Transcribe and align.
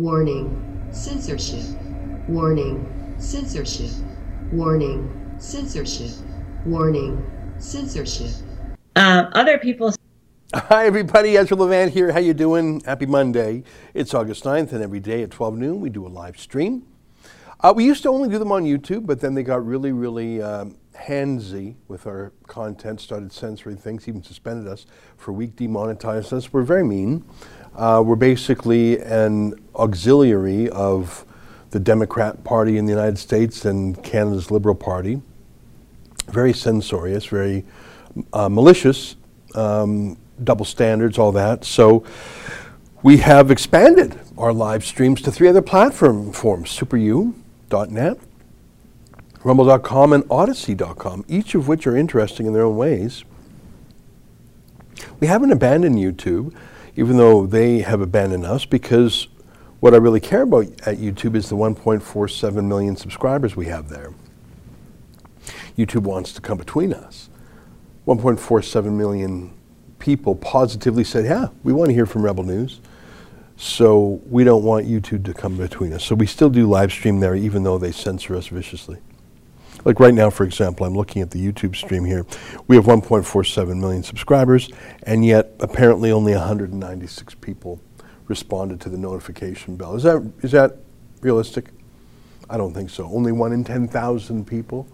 Warning, 0.00 0.88
censorship. 0.92 1.62
Warning, 2.26 3.14
censorship. 3.18 3.90
Warning, 4.50 5.36
censorship. 5.36 6.12
Warning, 6.64 7.30
censorship. 7.58 8.30
Um, 8.96 9.28
other 9.34 9.58
people 9.58 9.92
Hi, 10.54 10.86
everybody. 10.86 11.36
Ezra 11.36 11.54
Levant 11.54 11.92
here. 11.92 12.12
How 12.12 12.18
you 12.18 12.32
doing? 12.32 12.80
Happy 12.86 13.04
Monday. 13.04 13.62
It's 13.92 14.14
August 14.14 14.44
9th, 14.44 14.72
and 14.72 14.82
every 14.82 15.00
day 15.00 15.22
at 15.22 15.32
12 15.32 15.58
noon, 15.58 15.80
we 15.82 15.90
do 15.90 16.06
a 16.06 16.08
live 16.08 16.40
stream. 16.40 16.86
Uh, 17.60 17.74
we 17.76 17.84
used 17.84 18.02
to 18.04 18.08
only 18.08 18.30
do 18.30 18.38
them 18.38 18.52
on 18.52 18.64
YouTube, 18.64 19.04
but 19.04 19.20
then 19.20 19.34
they 19.34 19.42
got 19.42 19.66
really, 19.66 19.92
really 19.92 20.40
um, 20.40 20.78
handsy 20.96 21.74
with 21.88 22.06
our 22.06 22.32
content, 22.46 23.02
started 23.02 23.30
censoring 23.32 23.76
things, 23.76 24.08
even 24.08 24.22
suspended 24.22 24.66
us 24.66 24.86
for 25.18 25.30
a 25.30 25.34
week, 25.34 25.56
demonetized 25.56 26.32
us. 26.32 26.52
We're 26.54 26.62
very 26.62 26.84
mean. 26.84 27.22
Uh, 27.74 28.02
we're 28.04 28.16
basically 28.16 28.98
an 29.00 29.54
auxiliary 29.76 30.68
of 30.70 31.24
the 31.70 31.80
Democrat 31.80 32.42
Party 32.44 32.76
in 32.76 32.86
the 32.86 32.92
United 32.92 33.18
States 33.18 33.64
and 33.64 34.02
Canada's 34.02 34.50
Liberal 34.50 34.74
Party. 34.74 35.22
Very 36.26 36.52
censorious, 36.52 37.26
very 37.26 37.64
uh, 38.32 38.48
malicious. 38.48 39.16
Um, 39.54 40.16
double 40.42 40.64
standards, 40.64 41.18
all 41.18 41.32
that. 41.32 41.64
So 41.64 42.04
we 43.02 43.18
have 43.18 43.50
expanded 43.50 44.18
our 44.36 44.52
live 44.52 44.84
streams 44.84 45.22
to 45.22 45.32
three 45.32 45.48
other 45.48 45.62
platform 45.62 46.32
forms 46.32 46.70
superu.net, 46.70 48.18
rumble.com, 49.44 50.12
and 50.12 50.24
odysee.com, 50.24 51.24
each 51.28 51.54
of 51.54 51.68
which 51.68 51.86
are 51.86 51.96
interesting 51.96 52.46
in 52.46 52.52
their 52.52 52.64
own 52.64 52.76
ways. 52.76 53.24
We 55.18 55.26
haven't 55.26 55.52
abandoned 55.52 55.96
YouTube, 55.96 56.54
even 57.00 57.16
though 57.16 57.46
they 57.46 57.78
have 57.78 58.02
abandoned 58.02 58.44
us, 58.44 58.66
because 58.66 59.28
what 59.80 59.94
I 59.94 59.96
really 59.96 60.20
care 60.20 60.42
about 60.42 60.66
at 60.86 60.98
YouTube 60.98 61.34
is 61.34 61.48
the 61.48 61.56
1.47 61.56 62.64
million 62.66 62.94
subscribers 62.94 63.56
we 63.56 63.64
have 63.66 63.88
there. 63.88 64.12
YouTube 65.78 66.02
wants 66.02 66.34
to 66.34 66.42
come 66.42 66.58
between 66.58 66.92
us. 66.92 67.30
1.47 68.06 68.92
million 68.92 69.50
people 69.98 70.34
positively 70.34 71.02
said, 71.02 71.24
yeah, 71.24 71.48
we 71.62 71.72
want 71.72 71.88
to 71.88 71.94
hear 71.94 72.04
from 72.04 72.20
Rebel 72.20 72.44
News. 72.44 72.82
So 73.56 74.20
we 74.26 74.44
don't 74.44 74.62
want 74.62 74.86
YouTube 74.86 75.24
to 75.24 75.32
come 75.32 75.56
between 75.56 75.94
us. 75.94 76.04
So 76.04 76.14
we 76.14 76.26
still 76.26 76.50
do 76.50 76.68
live 76.68 76.92
stream 76.92 77.20
there, 77.20 77.34
even 77.34 77.62
though 77.62 77.78
they 77.78 77.92
censor 77.92 78.36
us 78.36 78.48
viciously. 78.48 78.98
Like 79.84 80.00
right 80.00 80.14
now, 80.14 80.30
for 80.30 80.44
example, 80.44 80.86
I'm 80.86 80.94
looking 80.94 81.22
at 81.22 81.30
the 81.30 81.38
YouTube 81.40 81.76
stream 81.76 82.04
here. 82.04 82.26
We 82.66 82.76
have 82.76 82.84
1.47 82.84 83.80
million 83.80 84.02
subscribers, 84.02 84.70
and 85.04 85.24
yet 85.24 85.52
apparently 85.60 86.12
only 86.12 86.32
196 86.34 87.34
people 87.36 87.80
responded 88.28 88.80
to 88.82 88.88
the 88.88 88.98
notification 88.98 89.76
bell. 89.76 89.96
Is 89.96 90.02
that 90.04 90.30
is 90.42 90.52
that 90.52 90.76
realistic? 91.20 91.70
I 92.48 92.56
don't 92.56 92.74
think 92.74 92.90
so. 92.90 93.04
Only 93.04 93.32
one 93.32 93.52
in 93.52 93.64
10,000 93.64 94.46
people 94.46 94.86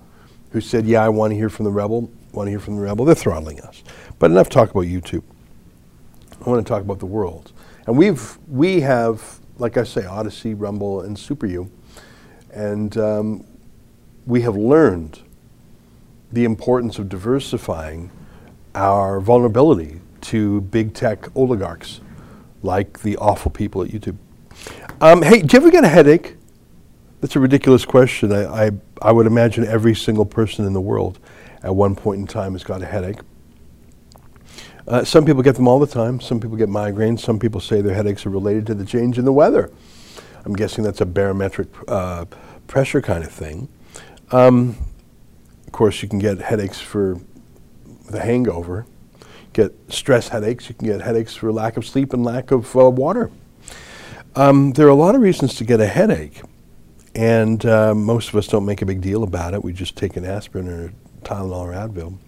who 0.51 0.61
said, 0.61 0.87
"Yeah, 0.87 1.03
I 1.05 1.09
want 1.09 1.33
to 1.33 1.37
hear 1.37 1.49
from 1.49 1.65
the 1.65 1.73
rebel." 1.73 2.11
Want 2.33 2.49
to 2.49 2.51
hear 2.51 2.61
from 2.61 2.77
the 2.77 2.83
rebel? 2.83 3.07
They're 3.07 3.15
throttling 3.15 3.61
us. 3.63 3.83
But 4.19 4.31
enough 4.31 4.51
talk 4.51 4.71
about 4.71 4.85
YouTube. 4.85 5.23
I 6.45 6.51
want 6.51 6.65
to 6.65 6.69
talk 6.69 6.83
about 6.83 6.99
the 6.99 7.07
world. 7.07 7.53
And 7.87 7.97
we've, 7.97 8.39
we 8.47 8.83
have, 8.83 9.41
like 9.59 9.79
I 9.79 9.85
say, 9.85 10.03
Odysee, 10.03 10.53
Rumble, 10.53 11.01
and 11.01 11.17
SuperU. 11.17 11.71
And 12.53 12.95
um, 12.99 13.47
we 14.27 14.43
have 14.43 14.57
learned 14.57 15.21
the 16.33 16.45
importance 16.45 16.99
of 16.99 17.09
diversifying 17.09 18.11
our 18.75 19.21
vulnerability 19.21 20.01
to 20.21 20.61
big 20.63 20.93
tech 20.93 21.35
oligarchs 21.37 22.01
like 22.63 23.01
the 23.01 23.17
awful 23.17 23.51
people 23.51 23.83
at 23.83 23.91
YouTube. 23.91 24.17
Um, 25.01 25.23
hey, 25.23 25.43
do 25.43 25.57
you 25.57 25.63
ever 25.63 25.71
get 25.71 25.85
a 25.85 25.89
headache? 25.89 26.37
That's 27.21 27.37
a 27.37 27.41
ridiculous 27.41 27.85
question. 27.85 28.33
I, 28.33 28.67
I, 28.67 28.71
I 29.01 29.13
would 29.13 29.27
imagine 29.27 29.65
every 29.65 29.95
single 29.95 30.27
person 30.27 30.67
in 30.67 30.73
the 30.73 30.81
world 30.81 31.19
at 31.63 31.75
one 31.75 31.95
point 31.95 32.21
in 32.21 32.27
time 32.27 32.53
has 32.53 32.65
got 32.65 32.83
a 32.83 32.87
headache. 32.87 33.19
Uh, 34.89 35.05
some 35.05 35.25
people 35.25 35.43
get 35.43 35.57
them 35.57 35.67
all 35.67 35.79
the 35.79 35.87
time. 35.87 36.21
Some 36.21 36.41
people 36.41 36.57
get 36.57 36.69
migraines. 36.69 37.21
Some 37.21 37.39
people 37.39 37.61
say 37.61 37.81
their 37.81 37.95
headaches 37.95 38.27
are 38.27 38.31
related 38.31 38.67
to 38.67 38.75
the 38.75 38.85
change 38.85 39.19
in 39.19 39.25
the 39.25 39.33
weather. 39.33 39.71
I'm 40.45 40.55
guessing 40.55 40.85
that's 40.85 41.01
a 41.01 41.07
barometric 41.07 41.69
uh, 41.89 42.27
pressure 42.67 43.03
kind 43.03 43.25
of 43.25 43.33
thing. 43.33 43.69
Um, 44.33 44.77
of 45.67 45.73
course, 45.73 46.03
you 46.03 46.09
can 46.09 46.19
get 46.19 46.39
headaches 46.39 46.81
for 46.81 47.21
the 48.11 48.21
hangover. 48.21 48.87
Get 49.53 49.73
stress 49.89 50.29
headaches. 50.29 50.69
You 50.69 50.75
can 50.75 50.89
get 50.89 51.01
headaches 51.01 51.35
for 51.35 51.53
lack 51.53 51.77
of 51.77 51.87
sleep 51.87 52.13
and 52.13 52.25
lack 52.25 52.51
of 52.51 52.77
uh, 52.77 52.91
water. 52.91 53.31
Um, 54.35 54.73
there 54.73 54.87
are 54.87 54.91
a 54.91 54.95
lot 54.95 55.15
of 55.15 55.23
reasons 55.23 55.55
to 55.57 55.65
get 55.65 55.81
a 55.81 55.87
headache, 55.87 56.43
and 57.15 57.65
uh, 57.65 57.95
most 57.95 58.29
of 58.29 58.37
us 58.37 58.47
don't 58.47 58.67
make 58.67 58.83
a 58.83 58.87
big 58.87 59.01
deal 59.01 59.23
about 59.23 59.55
it. 59.55 59.65
We 59.65 59.73
just 59.73 59.97
take 59.97 60.17
an 60.17 60.27
aspirin 60.27 60.69
or 60.69 60.93
Tylenol 61.23 61.53
or 61.53 61.73
Advil. 61.73 62.19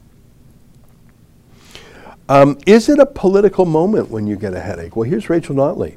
Um, 2.31 2.58
is 2.66 2.88
it 2.88 2.98
a 2.98 3.06
political 3.06 3.66
moment 3.66 4.10
when 4.10 4.26
you 4.26 4.37
get 4.37 4.54
a 4.54 4.60
headache? 4.60 4.97
Well, 4.97 5.08
here's 5.08 5.28
Rachel 5.28 5.54
Notley, 5.54 5.97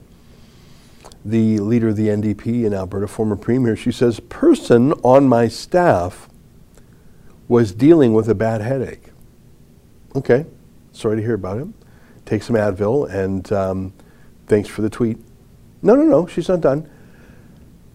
the 1.23 1.59
leader 1.59 1.89
of 1.89 1.95
the 1.95 2.07
NDP 2.07 2.65
in 2.65 2.73
Alberta, 2.73 3.07
former 3.07 3.35
premier. 3.35 3.75
She 3.75 3.91
says, 3.91 4.19
person 4.19 4.93
on 5.03 5.27
my 5.27 5.47
staff 5.47 6.29
was 7.47 7.71
dealing 7.73 8.13
with 8.13 8.29
a 8.29 8.35
bad 8.35 8.61
headache. 8.61 9.09
Okay, 10.15 10.45
sorry 10.91 11.17
to 11.17 11.21
hear 11.21 11.35
about 11.35 11.57
him. 11.57 11.73
Take 12.25 12.43
some 12.43 12.55
Advil 12.55 13.09
and 13.09 13.51
um, 13.51 13.93
thanks 14.47 14.67
for 14.69 14.81
the 14.81 14.89
tweet. 14.89 15.17
No, 15.81 15.95
no, 15.95 16.03
no, 16.03 16.27
she's 16.27 16.47
not 16.47 16.61
done. 16.61 16.89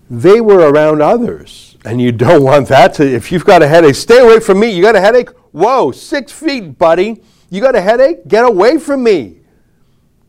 They 0.08 0.40
were 0.40 0.70
around 0.70 1.02
others, 1.02 1.76
and 1.84 2.00
you 2.00 2.12
don't 2.12 2.42
want 2.42 2.68
that 2.68 2.94
to, 2.94 3.04
if 3.04 3.32
you've 3.32 3.44
got 3.44 3.62
a 3.62 3.68
headache, 3.68 3.96
stay 3.96 4.20
away 4.20 4.38
from 4.38 4.60
me. 4.60 4.70
You 4.70 4.82
got 4.82 4.94
a 4.94 5.00
headache? 5.00 5.30
Whoa, 5.50 5.90
six 5.90 6.30
feet, 6.30 6.78
buddy. 6.78 7.22
You 7.50 7.60
got 7.60 7.74
a 7.74 7.80
headache? 7.80 8.28
Get 8.28 8.44
away 8.44 8.78
from 8.78 9.02
me. 9.02 9.40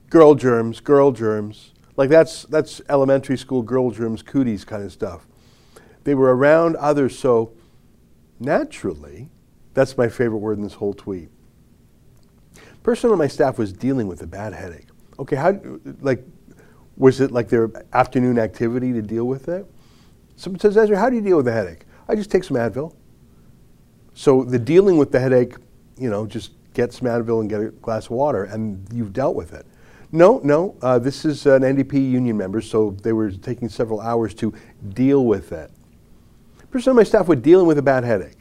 Girl 0.09 0.35
germs, 0.35 0.79
girl 0.79 1.11
germs. 1.11 1.73
Like 1.97 2.09
that's 2.09 2.43
that's 2.43 2.79
elementary 2.87 3.37
school 3.37 3.63
girl 3.63 3.89
rooms, 3.89 4.21
cooties 4.21 4.63
kind 4.63 4.83
of 4.83 4.91
stuff. 4.93 5.27
They 6.03 6.15
were 6.15 6.33
around 6.33 6.77
others, 6.77 7.17
so 7.17 7.51
naturally, 8.39 9.29
that's 9.73 9.97
my 9.97 10.07
favorite 10.07 10.37
word 10.37 10.57
in 10.57 10.63
this 10.63 10.75
whole 10.75 10.93
tweet. 10.93 11.29
Person 12.83 13.11
on 13.11 13.17
my 13.17 13.27
staff 13.27 13.57
was 13.57 13.73
dealing 13.73 14.07
with 14.07 14.21
a 14.21 14.27
bad 14.27 14.53
headache. 14.53 14.87
Okay, 15.19 15.35
how 15.35 15.59
like 15.99 16.23
was 16.95 17.19
it 17.19 17.31
like 17.31 17.49
their 17.49 17.69
afternoon 17.93 18.39
activity 18.39 18.93
to 18.93 19.01
deal 19.01 19.25
with 19.25 19.49
it? 19.49 19.65
Someone 20.35 20.59
says, 20.59 20.77
Ezra, 20.77 20.97
how 20.97 21.09
do 21.09 21.15
you 21.15 21.21
deal 21.21 21.37
with 21.37 21.47
a 21.47 21.51
headache? 21.51 21.85
I 22.07 22.15
just 22.15 22.31
take 22.31 22.43
some 22.43 22.57
Advil. 22.57 22.95
So 24.13 24.43
the 24.43 24.59
dealing 24.59 24.97
with 24.97 25.11
the 25.11 25.19
headache, 25.19 25.55
you 25.97 26.09
know, 26.09 26.25
just 26.25 26.51
get 26.73 26.93
some 26.93 27.07
Advil 27.07 27.41
and 27.41 27.49
get 27.49 27.59
a 27.59 27.69
glass 27.69 28.05
of 28.05 28.11
water, 28.11 28.43
and 28.45 28.87
you've 28.93 29.13
dealt 29.13 29.35
with 29.35 29.53
it. 29.53 29.65
No, 30.11 30.39
no, 30.43 30.75
uh, 30.81 30.99
this 30.99 31.25
is 31.25 31.45
an 31.45 31.63
NDP 31.63 31.93
union 31.93 32.37
member, 32.37 32.61
so 32.61 32.91
they 33.01 33.11
were 33.11 33.29
taking 33.31 33.67
several 33.67 33.99
hours 33.99 34.33
to 34.35 34.53
deal 34.93 35.25
with 35.25 35.49
that. 35.49 35.71
Percent 36.71 36.91
of 36.91 36.95
my 36.95 37.03
staff 37.03 37.27
were 37.27 37.35
dealing 37.35 37.67
with 37.67 37.77
a 37.77 37.81
bad 37.81 38.03
headache. 38.03 38.37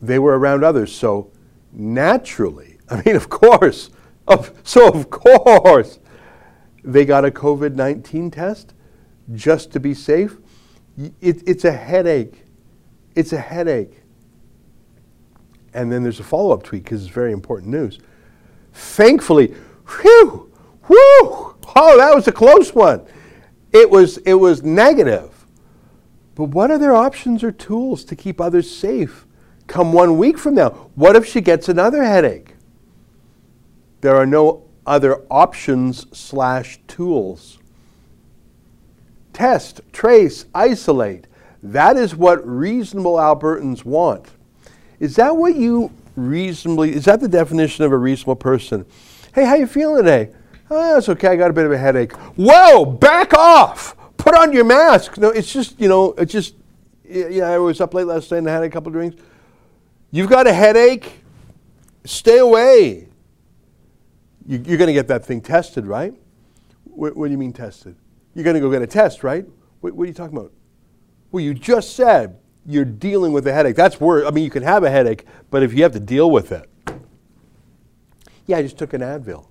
They 0.00 0.18
were 0.18 0.38
around 0.38 0.64
others, 0.64 0.94
so 0.94 1.32
naturally, 1.72 2.78
I 2.90 3.02
mean, 3.04 3.16
of 3.16 3.28
course, 3.28 3.90
of, 4.28 4.52
so 4.62 4.88
of 4.88 5.10
course, 5.10 5.98
they 6.84 7.04
got 7.04 7.24
a 7.24 7.30
COVID 7.30 7.74
19 7.74 8.30
test 8.30 8.74
just 9.34 9.72
to 9.72 9.80
be 9.80 9.94
safe. 9.94 10.36
It, 11.20 11.42
it's 11.46 11.64
a 11.64 11.72
headache. 11.72 12.44
It's 13.14 13.32
a 13.32 13.38
headache. 13.38 14.02
And 15.74 15.90
then 15.90 16.02
there's 16.02 16.20
a 16.20 16.24
follow 16.24 16.52
up 16.52 16.62
tweet 16.62 16.84
because 16.84 17.04
it's 17.04 17.12
very 17.12 17.32
important 17.32 17.70
news. 17.70 17.98
Thankfully, 18.72 19.54
whew, 19.88 20.52
whew, 20.86 21.56
oh, 21.76 21.96
that 21.96 22.14
was 22.14 22.26
a 22.28 22.32
close 22.32 22.74
one. 22.74 23.06
It 23.72 23.90
was, 23.90 24.18
it 24.18 24.34
was 24.34 24.62
negative. 24.62 25.46
But 26.34 26.44
what 26.44 26.70
are 26.70 26.78
their 26.78 26.94
options 26.94 27.42
or 27.42 27.52
tools 27.52 28.04
to 28.04 28.16
keep 28.16 28.40
others 28.40 28.70
safe 28.70 29.26
come 29.66 29.92
one 29.92 30.18
week 30.18 30.38
from 30.38 30.54
now? 30.54 30.70
What 30.94 31.16
if 31.16 31.26
she 31.26 31.40
gets 31.40 31.68
another 31.68 32.04
headache? 32.04 32.54
There 34.02 34.16
are 34.16 34.26
no 34.26 34.64
other 34.86 35.22
options 35.30 36.06
slash 36.16 36.78
tools. 36.86 37.58
Test, 39.32 39.80
trace, 39.92 40.46
isolate. 40.54 41.26
That 41.62 41.96
is 41.96 42.14
what 42.14 42.46
reasonable 42.46 43.16
Albertans 43.16 43.84
want. 43.84 44.26
Is 45.00 45.16
that 45.16 45.36
what 45.36 45.56
you 45.56 45.90
reasonably, 46.14 46.94
is 46.94 47.04
that 47.06 47.20
the 47.20 47.28
definition 47.28 47.84
of 47.84 47.92
a 47.92 47.98
reasonable 47.98 48.36
person? 48.36 48.86
Hey, 49.36 49.44
how 49.44 49.54
you 49.54 49.66
feeling 49.66 50.02
today? 50.02 50.30
Oh, 50.70 50.96
it's 50.96 51.10
okay, 51.10 51.28
I 51.28 51.36
got 51.36 51.50
a 51.50 51.52
bit 51.52 51.66
of 51.66 51.72
a 51.72 51.76
headache. 51.76 52.12
Whoa, 52.38 52.86
back 52.86 53.34
off! 53.34 53.94
Put 54.16 54.34
on 54.34 54.50
your 54.50 54.64
mask. 54.64 55.18
No, 55.18 55.28
it's 55.28 55.52
just, 55.52 55.78
you 55.78 55.90
know, 55.90 56.14
it's 56.16 56.32
just, 56.32 56.54
yeah, 57.04 57.50
I 57.50 57.58
was 57.58 57.82
up 57.82 57.92
late 57.92 58.06
last 58.06 58.30
night 58.30 58.38
and 58.38 58.48
I 58.48 58.54
had 58.54 58.62
a 58.62 58.70
couple 58.70 58.90
drinks. 58.92 59.22
You've 60.10 60.30
got 60.30 60.46
a 60.46 60.54
headache? 60.54 61.22
Stay 62.06 62.38
away. 62.38 63.08
You, 64.46 64.56
are 64.56 64.78
going 64.78 64.86
to 64.86 64.94
get 64.94 65.08
that 65.08 65.26
thing 65.26 65.42
tested, 65.42 65.84
right? 65.84 66.14
What, 66.84 67.14
what, 67.14 67.26
do 67.26 67.32
you 67.32 67.38
mean 67.38 67.52
tested? 67.52 67.94
you're 68.32 68.42
going 68.42 68.54
to 68.54 68.60
go 68.60 68.70
get 68.70 68.80
a 68.80 68.86
test, 68.86 69.22
right? 69.22 69.44
What, 69.82 69.92
what, 69.92 70.04
are 70.04 70.06
you 70.06 70.14
talking 70.14 70.34
about? 70.34 70.50
Well, 71.30 71.44
you 71.44 71.52
just 71.52 71.94
said 71.94 72.38
you're 72.64 72.86
dealing 72.86 73.34
with 73.34 73.46
a 73.46 73.52
headache. 73.52 73.76
That's 73.76 74.00
worse. 74.00 74.26
I 74.26 74.30
mean, 74.30 74.44
you 74.44 74.50
can 74.50 74.62
have 74.62 74.82
a 74.82 74.90
headache, 74.90 75.26
but 75.50 75.62
if 75.62 75.74
you 75.74 75.82
have 75.82 75.92
to 75.92 76.00
deal 76.00 76.30
with 76.30 76.52
it, 76.52 76.70
yeah, 78.46 78.58
I 78.58 78.62
just 78.62 78.78
took 78.78 78.92
an 78.92 79.00
Advil. 79.00 79.46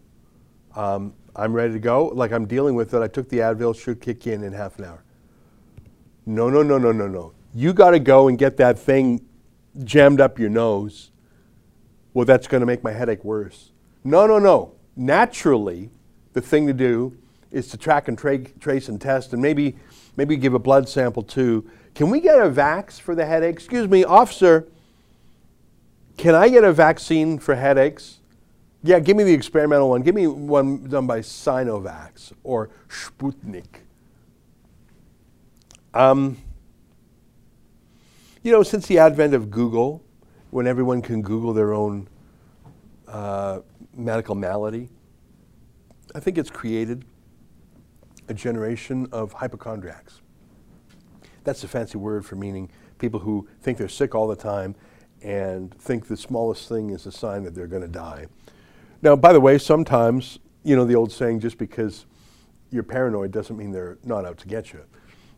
Um, 0.75 1.13
I'm 1.35 1.53
ready 1.53 1.73
to 1.73 1.79
go. 1.79 2.07
Like 2.07 2.31
I'm 2.31 2.45
dealing 2.45 2.75
with 2.75 2.93
it. 2.93 3.01
I 3.01 3.07
took 3.07 3.29
the 3.29 3.39
Advil. 3.39 3.77
Should 3.77 4.01
kick 4.01 4.27
in 4.27 4.43
in 4.43 4.53
half 4.53 4.79
an 4.79 4.85
hour. 4.85 5.03
No, 6.25 6.49
no, 6.49 6.63
no, 6.63 6.77
no, 6.77 6.91
no, 6.91 7.07
no. 7.07 7.33
You 7.53 7.73
got 7.73 7.91
to 7.91 7.99
go 7.99 8.27
and 8.27 8.37
get 8.37 8.57
that 8.57 8.79
thing 8.79 9.25
jammed 9.83 10.19
up 10.21 10.39
your 10.39 10.49
nose. 10.49 11.11
Well, 12.13 12.25
that's 12.25 12.47
going 12.47 12.61
to 12.61 12.65
make 12.65 12.83
my 12.83 12.91
headache 12.91 13.23
worse. 13.23 13.71
No, 14.03 14.25
no, 14.25 14.39
no. 14.39 14.73
Naturally, 14.95 15.89
the 16.33 16.41
thing 16.41 16.67
to 16.67 16.73
do 16.73 17.17
is 17.51 17.67
to 17.69 17.77
track 17.77 18.07
and 18.07 18.17
tra- 18.17 18.37
trace 18.37 18.89
and 18.89 18.99
test, 18.99 19.33
and 19.33 19.41
maybe 19.41 19.75
maybe 20.15 20.37
give 20.37 20.53
a 20.53 20.59
blood 20.59 20.87
sample 20.87 21.23
too. 21.23 21.69
Can 21.93 22.09
we 22.09 22.19
get 22.19 22.39
a 22.39 22.49
vax 22.49 22.99
for 22.99 23.15
the 23.15 23.25
headache? 23.25 23.55
Excuse 23.55 23.87
me, 23.89 24.03
officer. 24.03 24.67
Can 26.17 26.35
I 26.35 26.49
get 26.49 26.63
a 26.63 26.71
vaccine 26.71 27.39
for 27.39 27.55
headaches? 27.55 28.19
Yeah, 28.85 28.99
give 28.99 29.17
me 29.17 29.23
the 29.23 29.33
experimental 29.33 29.89
one. 29.89 30.03
Give 30.03 30.13
me 30.13 30.27
one 30.27 30.83
done 30.83 31.07
by 31.07 31.21
Sinovac 31.21 32.31
or 32.43 32.69
Sputnik. 32.87 33.81
Um, 35.91 36.37
you 38.43 38.51
know, 38.51 38.61
since 38.61 38.85
the 38.85 38.99
advent 38.99 39.33
of 39.33 39.49
Google, 39.49 40.03
when 40.51 40.67
everyone 40.67 41.01
can 41.01 41.23
Google 41.23 41.51
their 41.51 41.73
own 41.73 42.07
uh, 43.07 43.61
medical 43.95 44.35
malady, 44.35 44.89
I 46.13 46.19
think 46.19 46.37
it's 46.37 46.51
created 46.51 47.05
a 48.27 48.35
generation 48.35 49.07
of 49.11 49.33
hypochondriacs. 49.33 50.21
That's 51.43 51.63
a 51.63 51.67
fancy 51.67 51.97
word 51.97 52.23
for 52.23 52.35
meaning 52.35 52.69
people 52.99 53.21
who 53.21 53.47
think 53.63 53.79
they're 53.79 53.89
sick 53.89 54.13
all 54.13 54.27
the 54.27 54.35
time 54.35 54.75
and 55.23 55.73
think 55.73 56.07
the 56.07 56.17
smallest 56.17 56.69
thing 56.69 56.91
is 56.91 57.07
a 57.07 57.11
sign 57.11 57.43
that 57.45 57.55
they're 57.55 57.65
going 57.65 57.81
to 57.81 57.87
die. 57.87 58.27
Now, 59.05 59.15
by 59.15 59.33
the 59.33 59.39
way, 59.39 59.59
sometimes, 59.59 60.39
you 60.63 60.75
know, 60.75 60.83
the 60.83 60.95
old 60.95 61.11
saying, 61.11 61.39
just 61.39 61.59
because 61.59 62.07
you're 62.71 62.81
paranoid 62.81 63.31
doesn't 63.31 63.55
mean 63.55 63.71
they're 63.71 63.99
not 64.03 64.25
out 64.25 64.39
to 64.39 64.47
get 64.47 64.73
you. 64.73 64.83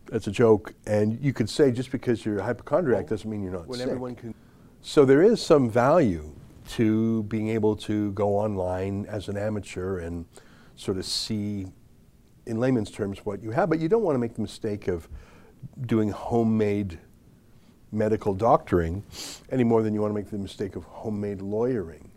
That's 0.06 0.26
a 0.26 0.30
joke. 0.30 0.72
And 0.86 1.22
you 1.22 1.34
could 1.34 1.50
say 1.50 1.70
just 1.70 1.90
because 1.90 2.24
you're 2.24 2.38
a 2.38 2.42
hypochondriac 2.42 3.04
oh. 3.04 3.08
doesn't 3.08 3.28
mean 3.28 3.42
you're 3.42 3.52
not 3.52 3.66
when 3.66 3.78
sick. 3.78 3.88
Everyone 3.88 4.14
can 4.14 4.34
so 4.80 5.04
there 5.04 5.22
is 5.22 5.42
some 5.42 5.68
value 5.68 6.34
to 6.68 7.24
being 7.24 7.48
able 7.48 7.76
to 7.76 8.10
go 8.12 8.36
online 8.36 9.04
as 9.04 9.28
an 9.28 9.36
amateur 9.36 9.98
and 9.98 10.24
sort 10.76 10.96
of 10.96 11.04
see, 11.04 11.66
in 12.46 12.58
layman's 12.58 12.90
terms, 12.90 13.18
what 13.26 13.42
you 13.42 13.50
have. 13.50 13.68
But 13.68 13.80
you 13.80 13.88
don't 13.90 14.02
want 14.02 14.14
to 14.14 14.18
make 14.18 14.32
the 14.32 14.40
mistake 14.40 14.88
of 14.88 15.06
doing 15.82 16.08
homemade 16.08 16.98
medical 17.92 18.32
doctoring 18.32 19.04
any 19.50 19.64
more 19.64 19.82
than 19.82 19.92
you 19.92 20.00
want 20.00 20.10
to 20.10 20.14
make 20.14 20.30
the 20.30 20.38
mistake 20.38 20.74
of 20.74 20.84
homemade 20.84 21.42
lawyering 21.42 22.07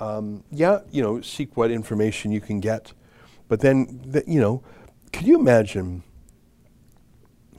um, 0.00 0.44
yeah, 0.50 0.80
you 0.90 1.02
know, 1.02 1.20
seek 1.20 1.56
what 1.56 1.70
information 1.70 2.32
you 2.32 2.40
can 2.40 2.60
get. 2.60 2.92
But 3.48 3.60
then, 3.60 4.00
the, 4.04 4.24
you 4.26 4.40
know, 4.40 4.62
could 5.12 5.26
you 5.26 5.38
imagine? 5.38 6.02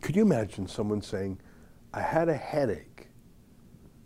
Could 0.02 0.16
you 0.16 0.22
imagine 0.22 0.68
someone 0.68 1.02
saying, 1.02 1.40
"I 1.94 2.02
had 2.02 2.30
a 2.30 2.36
headache, 2.36 3.08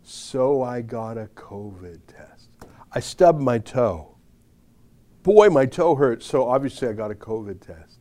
so 0.03 0.61
I 0.61 0.81
got 0.81 1.17
a 1.17 1.25
COVID 1.35 2.01
test. 2.07 2.49
I 2.91 2.99
stubbed 2.99 3.41
my 3.41 3.57
toe. 3.57 4.15
Boy, 5.23 5.49
my 5.49 5.65
toe 5.65 5.95
hurt, 5.95 6.23
so 6.23 6.49
obviously 6.49 6.87
I 6.87 6.93
got 6.93 7.11
a 7.11 7.15
COVID 7.15 7.61
test. 7.61 7.99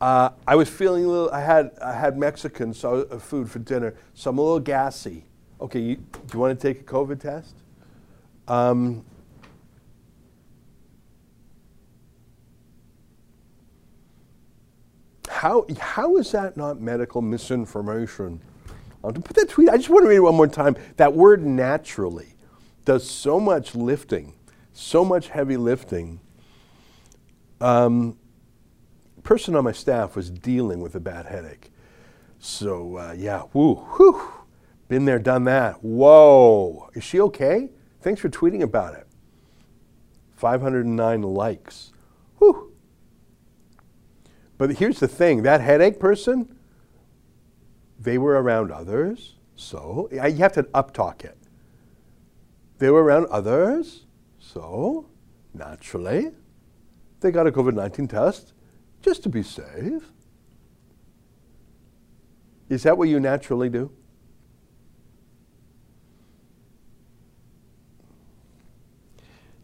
Uh, 0.00 0.30
I 0.46 0.54
was 0.54 0.68
feeling 0.68 1.04
a 1.04 1.08
little. 1.08 1.30
I 1.30 1.40
had 1.40 1.70
I 1.82 1.92
had 1.92 2.18
Mexican 2.18 2.74
so, 2.74 3.06
uh, 3.10 3.18
food 3.18 3.50
for 3.50 3.58
dinner, 3.60 3.94
so 4.12 4.30
I'm 4.30 4.38
a 4.38 4.42
little 4.42 4.60
gassy. 4.60 5.24
Okay, 5.60 5.80
you, 5.80 5.96
do 5.96 6.20
you 6.32 6.38
want 6.38 6.58
to 6.58 6.68
take 6.68 6.82
a 6.82 6.84
COVID 6.84 7.20
test? 7.20 7.54
Um, 8.46 9.04
how, 15.28 15.66
how 15.78 16.16
is 16.16 16.32
that 16.32 16.56
not 16.56 16.80
medical 16.80 17.22
misinformation? 17.22 18.40
I'll 19.02 19.12
put 19.12 19.36
that 19.36 19.48
tweet. 19.48 19.68
I 19.68 19.76
just 19.76 19.90
want 19.90 20.04
to 20.04 20.08
read 20.08 20.16
it 20.16 20.20
one 20.20 20.34
more 20.34 20.46
time. 20.46 20.76
That 20.96 21.14
word 21.14 21.44
naturally 21.44 22.34
does 22.84 23.08
so 23.08 23.38
much 23.38 23.74
lifting, 23.74 24.34
so 24.72 25.04
much 25.04 25.28
heavy 25.28 25.56
lifting. 25.56 26.20
Um, 27.60 28.18
person 29.22 29.56
on 29.56 29.64
my 29.64 29.72
staff 29.72 30.16
was 30.16 30.30
dealing 30.30 30.80
with 30.80 30.94
a 30.94 31.00
bad 31.00 31.26
headache. 31.26 31.70
So, 32.38 32.96
uh, 32.96 33.14
yeah, 33.16 33.42
woo, 33.52 33.74
whew, 33.74 34.20
been 34.88 35.06
there, 35.06 35.18
done 35.18 35.44
that. 35.44 35.82
Whoa, 35.82 36.90
is 36.94 37.04
she 37.04 37.20
okay? 37.20 37.70
Thanks 38.04 38.20
for 38.20 38.28
tweeting 38.28 38.60
about 38.60 38.92
it. 38.92 39.06
509 40.36 41.22
likes. 41.22 41.90
Whew. 42.36 42.70
But 44.58 44.74
here's 44.74 45.00
the 45.00 45.08
thing 45.08 45.42
that 45.44 45.62
headache 45.62 45.98
person, 45.98 46.54
they 47.98 48.18
were 48.18 48.42
around 48.42 48.70
others, 48.70 49.36
so 49.56 50.10
you 50.12 50.20
have 50.20 50.52
to 50.52 50.64
uptalk 50.64 51.24
it. 51.24 51.38
They 52.76 52.90
were 52.90 53.02
around 53.02 53.24
others, 53.30 54.04
so 54.38 55.08
naturally, 55.54 56.32
they 57.20 57.30
got 57.30 57.46
a 57.46 57.52
COVID 57.52 57.72
19 57.72 58.06
test 58.08 58.52
just 59.00 59.22
to 59.22 59.30
be 59.30 59.42
safe. 59.42 60.12
Is 62.68 62.82
that 62.82 62.98
what 62.98 63.08
you 63.08 63.18
naturally 63.18 63.70
do? 63.70 63.90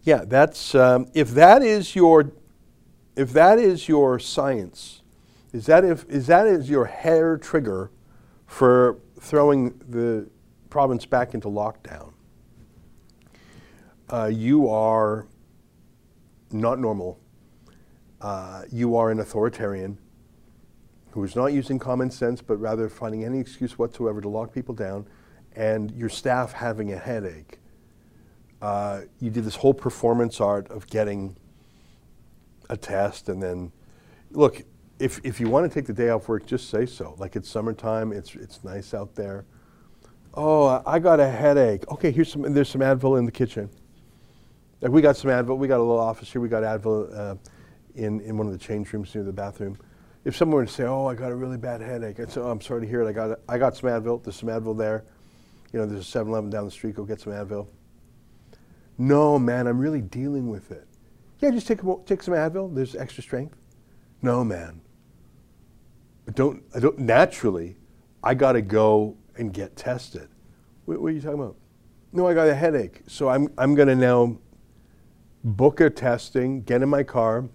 Yeah, 0.02 0.24
that's 0.26 0.74
um, 0.74 1.08
if 1.12 1.30
that 1.32 1.62
is 1.62 1.94
your 1.94 2.32
if 3.16 3.32
that 3.34 3.58
is 3.58 3.88
your 3.88 4.18
science, 4.18 5.02
is 5.52 5.66
that 5.66 5.84
if 5.84 6.08
is 6.08 6.26
that 6.28 6.46
is 6.46 6.70
your 6.70 6.86
hair 6.86 7.36
trigger 7.36 7.90
for 8.46 8.98
throwing 9.20 9.78
the 9.88 10.28
province 10.70 11.04
back 11.04 11.34
into 11.34 11.48
lockdown, 11.48 12.12
uh, 14.08 14.30
you 14.32 14.68
are 14.68 15.26
not 16.50 16.78
normal. 16.78 17.18
Uh, 18.22 18.62
you 18.70 18.96
are 18.96 19.10
an 19.10 19.20
authoritarian 19.20 19.98
who 21.12 21.24
is 21.24 21.34
not 21.34 21.46
using 21.46 21.78
common 21.78 22.10
sense, 22.10 22.40
but 22.40 22.56
rather 22.56 22.88
finding 22.88 23.24
any 23.24 23.38
excuse 23.38 23.78
whatsoever 23.78 24.20
to 24.20 24.28
lock 24.28 24.52
people 24.52 24.74
down, 24.74 25.06
and 25.56 25.90
your 25.90 26.08
staff 26.08 26.52
having 26.52 26.92
a 26.92 26.96
headache 26.96 27.58
uh, 28.62 29.02
you 29.20 29.30
did 29.30 29.44
this 29.44 29.56
whole 29.56 29.74
performance 29.74 30.40
art 30.40 30.70
of 30.70 30.86
getting 30.86 31.36
a 32.68 32.76
test 32.76 33.28
and 33.28 33.42
then 33.42 33.72
look 34.30 34.62
if, 34.98 35.18
if 35.24 35.40
you 35.40 35.48
want 35.48 35.70
to 35.70 35.74
take 35.74 35.86
the 35.86 35.92
day 35.92 36.10
off 36.10 36.28
work 36.28 36.46
just 36.46 36.68
say 36.68 36.86
so. 36.86 37.14
Like 37.18 37.36
it's 37.36 37.48
summertime 37.48 38.12
it's, 38.12 38.34
it's 38.34 38.62
nice 38.62 38.92
out 38.94 39.14
there. 39.14 39.44
Oh 40.34 40.82
i 40.86 40.98
got 40.98 41.20
a 41.20 41.28
headache. 41.28 41.88
Okay 41.90 42.10
here's 42.10 42.30
some 42.30 42.42
there's 42.52 42.68
some 42.68 42.82
advil 42.82 43.18
in 43.18 43.24
the 43.24 43.32
kitchen. 43.32 43.70
Like 44.80 44.92
we 44.92 45.00
got 45.00 45.16
some 45.16 45.30
advil 45.30 45.56
we 45.56 45.68
got 45.68 45.78
a 45.78 45.82
little 45.82 45.98
office 45.98 46.30
here 46.30 46.40
we 46.40 46.48
got 46.48 46.62
advil 46.62 47.16
uh, 47.16 47.36
in, 47.94 48.20
in 48.20 48.36
one 48.36 48.46
of 48.46 48.52
the 48.52 48.58
change 48.58 48.92
rooms 48.92 49.14
near 49.14 49.24
the 49.24 49.32
bathroom. 49.32 49.78
If 50.24 50.36
someone 50.36 50.56
were 50.56 50.66
to 50.66 50.72
say 50.72 50.84
oh 50.84 51.06
i 51.06 51.14
got 51.14 51.32
a 51.32 51.34
really 51.34 51.56
bad 51.56 51.80
headache 51.80 52.20
i'd 52.20 52.30
say 52.30 52.42
oh 52.42 52.50
i'm 52.50 52.60
sorry 52.60 52.82
to 52.82 52.86
hear 52.86 53.00
it. 53.00 53.08
I 53.08 53.12
got, 53.12 53.40
I 53.48 53.56
got 53.56 53.74
some 53.74 53.88
advil 53.88 54.22
there's 54.22 54.36
some 54.36 54.50
advil 54.50 54.76
there. 54.76 55.04
You 55.72 55.78
know 55.78 55.86
there's 55.86 56.14
a 56.14 56.18
7-eleven 56.18 56.50
down 56.50 56.66
the 56.66 56.70
street 56.70 56.94
go 56.94 57.04
get 57.04 57.20
some 57.20 57.32
advil 57.32 57.68
no, 59.00 59.38
man, 59.38 59.66
I'm 59.66 59.78
really 59.78 60.02
dealing 60.02 60.50
with 60.50 60.70
it. 60.70 60.86
Yeah, 61.38 61.52
just 61.52 61.66
take, 61.66 61.80
take 62.04 62.22
some 62.22 62.34
Advil. 62.34 62.74
There's 62.74 62.94
extra 62.94 63.22
strength. 63.22 63.56
No, 64.20 64.44
man. 64.44 64.82
But 66.26 66.34
don't, 66.34 66.62
I 66.74 66.80
don't, 66.80 66.98
naturally, 66.98 67.78
I 68.22 68.34
got 68.34 68.52
to 68.52 68.60
go 68.60 69.16
and 69.38 69.54
get 69.54 69.74
tested. 69.74 70.28
What, 70.84 71.00
what, 71.00 71.08
are 71.08 71.10
you 71.12 71.22
talking 71.22 71.40
about? 71.40 71.56
No, 72.12 72.28
I 72.28 72.34
got 72.34 72.46
a 72.48 72.54
headache. 72.54 73.00
So 73.06 73.30
I'm, 73.30 73.48
I'm 73.56 73.74
going 73.74 73.88
to 73.88 73.94
now 73.94 74.36
book 75.44 75.80
a 75.80 75.88
testing, 75.88 76.60
get 76.60 76.82
in 76.82 76.90
my 76.90 77.02
car, 77.02 77.48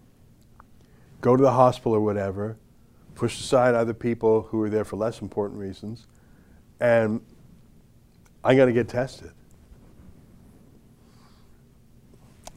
go 1.22 1.38
to 1.38 1.44
the 1.44 1.52
hospital 1.52 1.94
or 1.94 2.02
whatever, 2.02 2.58
push 3.14 3.40
aside 3.40 3.76
other 3.76 3.94
people 3.94 4.42
who 4.50 4.60
are 4.64 4.70
there 4.72 4.84
for 4.84 4.96
less 4.96 5.22
important 5.22 5.60
reasons, 5.60 6.08
and 6.80 7.22
I 8.44 8.56
got 8.56 8.66
to 8.66 8.74
get 8.74 8.90
tested. 8.90 9.32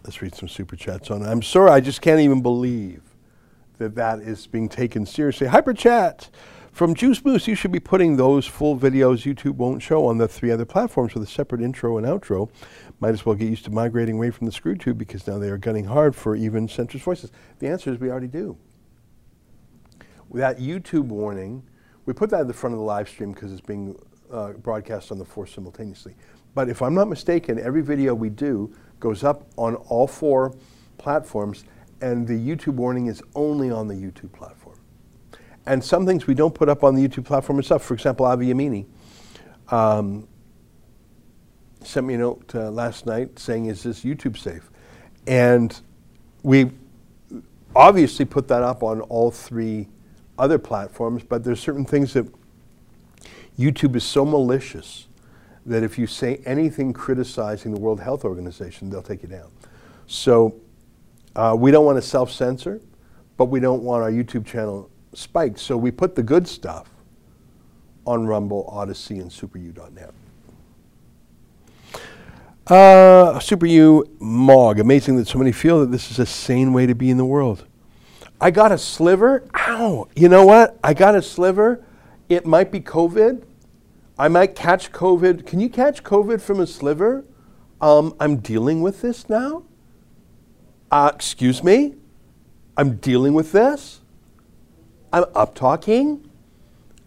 Let's 0.08 0.22
read 0.22 0.34
some 0.34 0.48
super 0.48 0.74
chats 0.74 1.10
on. 1.10 1.22
I'm 1.22 1.42
sorry, 1.42 1.70
I 1.70 1.80
just 1.80 2.00
can't 2.00 2.20
even 2.20 2.40
believe 2.40 3.02
that 3.76 3.94
that 3.96 4.20
is 4.20 4.46
being 4.46 4.66
taken 4.66 5.04
seriously. 5.04 5.48
Hyper 5.48 5.74
chat 5.74 6.30
from 6.72 6.94
Juice 6.94 7.22
Moose. 7.26 7.46
You 7.46 7.54
should 7.54 7.72
be 7.72 7.78
putting 7.78 8.16
those 8.16 8.46
full 8.46 8.78
videos 8.78 9.30
YouTube 9.30 9.56
won't 9.56 9.82
show 9.82 10.06
on 10.06 10.16
the 10.16 10.26
three 10.26 10.50
other 10.50 10.64
platforms 10.64 11.12
with 11.12 11.24
a 11.24 11.26
separate 11.26 11.60
intro 11.60 11.98
and 11.98 12.06
outro. 12.06 12.48
Might 13.00 13.10
as 13.10 13.26
well 13.26 13.34
get 13.34 13.50
used 13.50 13.66
to 13.66 13.70
migrating 13.70 14.14
away 14.14 14.30
from 14.30 14.46
the 14.46 14.50
screw 14.50 14.76
tube 14.76 14.96
because 14.96 15.26
now 15.26 15.36
they 15.36 15.50
are 15.50 15.58
gunning 15.58 15.84
hard 15.84 16.16
for 16.16 16.34
even 16.34 16.68
centrist 16.68 17.02
voices. 17.02 17.30
The 17.58 17.68
answer 17.68 17.92
is 17.92 18.00
we 18.00 18.10
already 18.10 18.28
do. 18.28 18.56
that 20.32 20.58
YouTube 20.58 21.08
warning, 21.08 21.62
we 22.06 22.14
put 22.14 22.30
that 22.30 22.40
at 22.40 22.46
the 22.46 22.54
front 22.54 22.72
of 22.72 22.78
the 22.78 22.86
live 22.86 23.10
stream 23.10 23.32
because 23.32 23.52
it's 23.52 23.60
being 23.60 23.94
uh, 24.32 24.52
broadcast 24.52 25.12
on 25.12 25.18
the 25.18 25.24
four 25.26 25.46
simultaneously. 25.46 26.14
But 26.54 26.70
if 26.70 26.80
I'm 26.80 26.94
not 26.94 27.08
mistaken, 27.08 27.58
every 27.58 27.82
video 27.82 28.14
we 28.14 28.30
do 28.30 28.74
goes 29.00 29.24
up 29.24 29.46
on 29.56 29.74
all 29.76 30.06
four 30.06 30.54
platforms, 30.98 31.64
and 32.00 32.26
the 32.26 32.34
YouTube 32.34 32.74
warning 32.74 33.06
is 33.06 33.22
only 33.34 33.70
on 33.70 33.88
the 33.88 33.94
YouTube 33.94 34.32
platform. 34.32 34.76
And 35.66 35.84
some 35.84 36.06
things 36.06 36.26
we 36.26 36.34
don't 36.34 36.54
put 36.54 36.68
up 36.68 36.82
on 36.82 36.94
the 36.94 37.06
YouTube 37.06 37.24
platform 37.24 37.58
itself. 37.58 37.84
For 37.84 37.94
example, 37.94 38.26
Avi 38.26 38.46
Yamini 38.46 38.86
um, 39.70 40.26
sent 41.82 42.06
me 42.06 42.14
a 42.14 42.18
note 42.18 42.54
uh, 42.54 42.70
last 42.70 43.06
night 43.06 43.38
saying, 43.38 43.66
"Is 43.66 43.82
this 43.82 44.02
YouTube 44.04 44.36
safe?" 44.38 44.70
And 45.26 45.78
we 46.42 46.70
obviously 47.76 48.24
put 48.24 48.48
that 48.48 48.62
up 48.62 48.82
on 48.82 49.02
all 49.02 49.30
three 49.30 49.88
other 50.38 50.58
platforms, 50.58 51.22
but 51.22 51.44
there's 51.44 51.60
certain 51.60 51.84
things 51.84 52.14
that 52.14 52.26
YouTube 53.58 53.96
is 53.96 54.04
so 54.04 54.24
malicious 54.24 55.07
that 55.68 55.82
if 55.82 55.98
you 55.98 56.06
say 56.06 56.40
anything 56.44 56.92
criticizing 56.92 57.72
the 57.72 57.80
World 57.80 58.00
Health 58.00 58.24
Organization, 58.24 58.90
they'll 58.90 59.02
take 59.02 59.22
you 59.22 59.28
down. 59.28 59.50
So 60.06 60.54
uh, 61.36 61.54
we 61.58 61.70
don't 61.70 61.84
want 61.84 61.96
to 61.96 62.02
self 62.02 62.30
censor, 62.30 62.80
but 63.36 63.46
we 63.46 63.60
don't 63.60 63.82
want 63.82 64.02
our 64.02 64.10
YouTube 64.10 64.46
channel 64.46 64.90
spiked. 65.12 65.58
So 65.58 65.76
we 65.76 65.90
put 65.90 66.14
the 66.14 66.22
good 66.22 66.48
stuff 66.48 66.90
on 68.06 68.26
Rumble, 68.26 68.68
Odysee, 68.72 69.20
and 69.20 69.30
SuperU.net. 69.30 70.14
Uh, 72.66 73.40
Mog. 74.18 74.80
Amazing 74.80 75.16
that 75.16 75.28
so 75.28 75.38
many 75.38 75.52
feel 75.52 75.80
that 75.80 75.90
this 75.90 76.10
is 76.10 76.18
a 76.18 76.26
sane 76.26 76.72
way 76.72 76.86
to 76.86 76.94
be 76.94 77.10
in 77.10 77.16
the 77.16 77.24
world. 77.24 77.64
I 78.40 78.50
got 78.50 78.72
a 78.72 78.78
sliver. 78.78 79.48
Ow. 79.54 80.08
You 80.14 80.28
know 80.28 80.44
what? 80.44 80.78
I 80.84 80.94
got 80.94 81.14
a 81.14 81.22
sliver. 81.22 81.84
It 82.28 82.46
might 82.46 82.70
be 82.70 82.80
COVID. 82.80 83.42
I 84.18 84.28
might 84.28 84.54
catch 84.54 84.90
COVID. 84.90 85.46
Can 85.46 85.60
you 85.60 85.68
catch 85.68 86.02
COVID 86.02 86.40
from 86.40 86.58
a 86.58 86.66
sliver? 86.66 87.24
Um, 87.80 88.14
I'm 88.18 88.38
dealing 88.38 88.82
with 88.82 89.00
this 89.00 89.28
now. 89.28 89.62
Uh, 90.90 91.12
excuse 91.14 91.62
me? 91.62 91.94
I'm 92.76 92.96
dealing 92.96 93.34
with 93.34 93.52
this. 93.52 94.00
I'm 95.12 95.24
up 95.34 95.54
talking. 95.54 96.28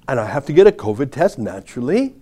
And 0.07 0.19
I 0.19 0.25
have 0.25 0.45
to 0.45 0.53
get 0.53 0.67
a 0.67 0.71
COVID 0.71 1.11
test 1.11 1.37
naturally. 1.37 2.15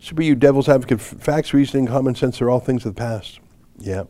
Super 0.00 0.22
you 0.22 0.34
devil's 0.34 0.68
advocate. 0.68 1.00
Facts, 1.00 1.54
reasoning, 1.54 1.86
common 1.86 2.16
sense 2.16 2.42
are 2.42 2.50
all 2.50 2.58
things 2.58 2.84
of 2.84 2.94
the 2.94 2.98
past. 2.98 3.38
Yeah. 3.78 4.04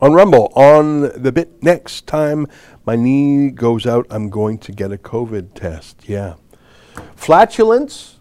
On 0.00 0.12
Rumble, 0.12 0.52
on 0.54 1.02
the 1.22 1.32
bit 1.32 1.62
next 1.62 2.06
time 2.06 2.46
my 2.84 2.96
knee 2.96 3.50
goes 3.50 3.86
out, 3.86 4.06
I'm 4.10 4.28
going 4.28 4.58
to 4.58 4.72
get 4.72 4.92
a 4.92 4.98
COVID 4.98 5.54
test. 5.54 6.08
Yeah. 6.08 6.34
Flatulence, 7.16 8.18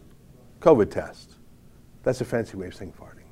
COVID 0.59 0.91
test. 0.91 1.35
That's 2.03 2.21
a 2.21 2.25
fancy 2.25 2.57
way 2.57 2.67
of 2.67 2.75
saying 2.75 2.93
farting. 2.99 3.23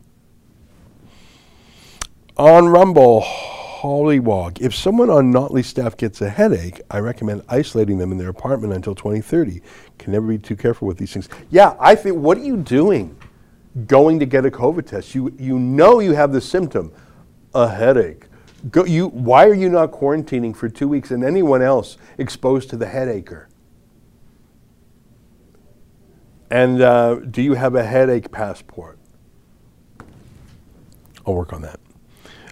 On 2.38 2.68
Rumble, 2.68 3.22
Hollywog. 3.22 4.62
If 4.62 4.76
someone 4.76 5.10
on 5.10 5.34
Notley 5.34 5.66
staff 5.66 5.98
gets 5.98 6.22
a 6.22 6.30
headache, 6.30 6.82
I 6.90 7.00
recommend 7.00 7.44
isolating 7.50 7.98
them 7.98 8.12
in 8.12 8.18
their 8.18 8.30
apartment 8.30 8.74
until 8.74 8.96
2030. 8.96 9.62
Can 9.98 10.14
never 10.14 10.28
be 10.28 10.38
too 10.38 10.56
careful 10.56 10.88
with 10.88 10.98
these 10.98 11.14
things. 11.14 11.30
Yeah, 11.50 11.76
I 11.80 11.96
think, 11.96 12.18
what 12.18 12.38
are 12.38 12.44
you 12.44 12.58
doing 12.58 13.18
going 13.88 14.20
to 14.20 14.26
get 14.26 14.46
a 14.46 14.52
COVID 14.52 14.86
test? 14.86 15.16
You, 15.16 15.34
you 15.38 15.58
know 15.58 16.00
you 16.00 16.14
have 16.14 16.32
the 16.32 16.42
symptom, 16.42 16.92
a 17.54 17.68
headache. 17.68 18.26
Go, 18.70 18.86
you, 18.86 19.08
why 19.08 19.48
are 19.48 19.54
you 19.54 19.70
not 19.70 19.92
quarantining 19.92 20.56
for 20.56 20.70
two 20.70 20.88
weeks 20.88 21.10
and 21.10 21.24
anyone 21.24 21.62
else 21.62 21.98
exposed 22.18 22.70
to 22.70 22.78
the 22.78 22.86
headacher? 22.86 23.48
And 26.52 26.82
uh, 26.82 27.16
do 27.16 27.42
you 27.42 27.56
have 27.56 27.76
a 27.76 27.84
headache 27.84 28.32
passport? 28.32 29.00
I'll 31.26 31.34
work 31.34 31.54
on 31.54 31.62
that. 31.62 31.80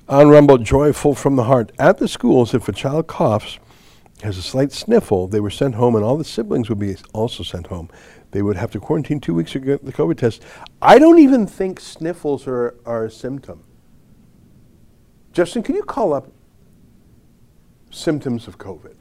On 0.07 0.29
Rumble, 0.29 0.57
joyful 0.57 1.13
from 1.13 1.35
the 1.35 1.43
heart. 1.43 1.71
At 1.77 1.97
the 1.97 2.07
schools, 2.07 2.53
if 2.53 2.67
a 2.67 2.71
child 2.71 3.07
coughs, 3.07 3.59
has 4.23 4.37
a 4.37 4.41
slight 4.41 4.71
sniffle, 4.71 5.27
they 5.27 5.39
were 5.39 5.49
sent 5.49 5.75
home, 5.75 5.95
and 5.95 6.03
all 6.03 6.17
the 6.17 6.23
siblings 6.23 6.69
would 6.69 6.79
be 6.79 6.95
also 7.13 7.43
sent 7.43 7.67
home. 7.67 7.89
They 8.31 8.41
would 8.41 8.57
have 8.57 8.71
to 8.71 8.79
quarantine 8.79 9.19
two 9.19 9.33
weeks 9.33 9.51
to 9.51 9.59
get 9.59 9.85
the 9.85 9.93
COVID 9.93 10.17
test. 10.17 10.43
I 10.81 10.99
don't 10.99 11.19
even 11.19 11.47
think 11.47 11.79
sniffles 11.79 12.47
are, 12.47 12.75
are 12.85 13.05
a 13.05 13.11
symptom. 13.11 13.63
Justin, 15.33 15.63
can 15.63 15.75
you 15.75 15.83
call 15.83 16.13
up 16.13 16.31
symptoms 17.91 18.47
of 18.47 18.57
COVID? 18.57 18.95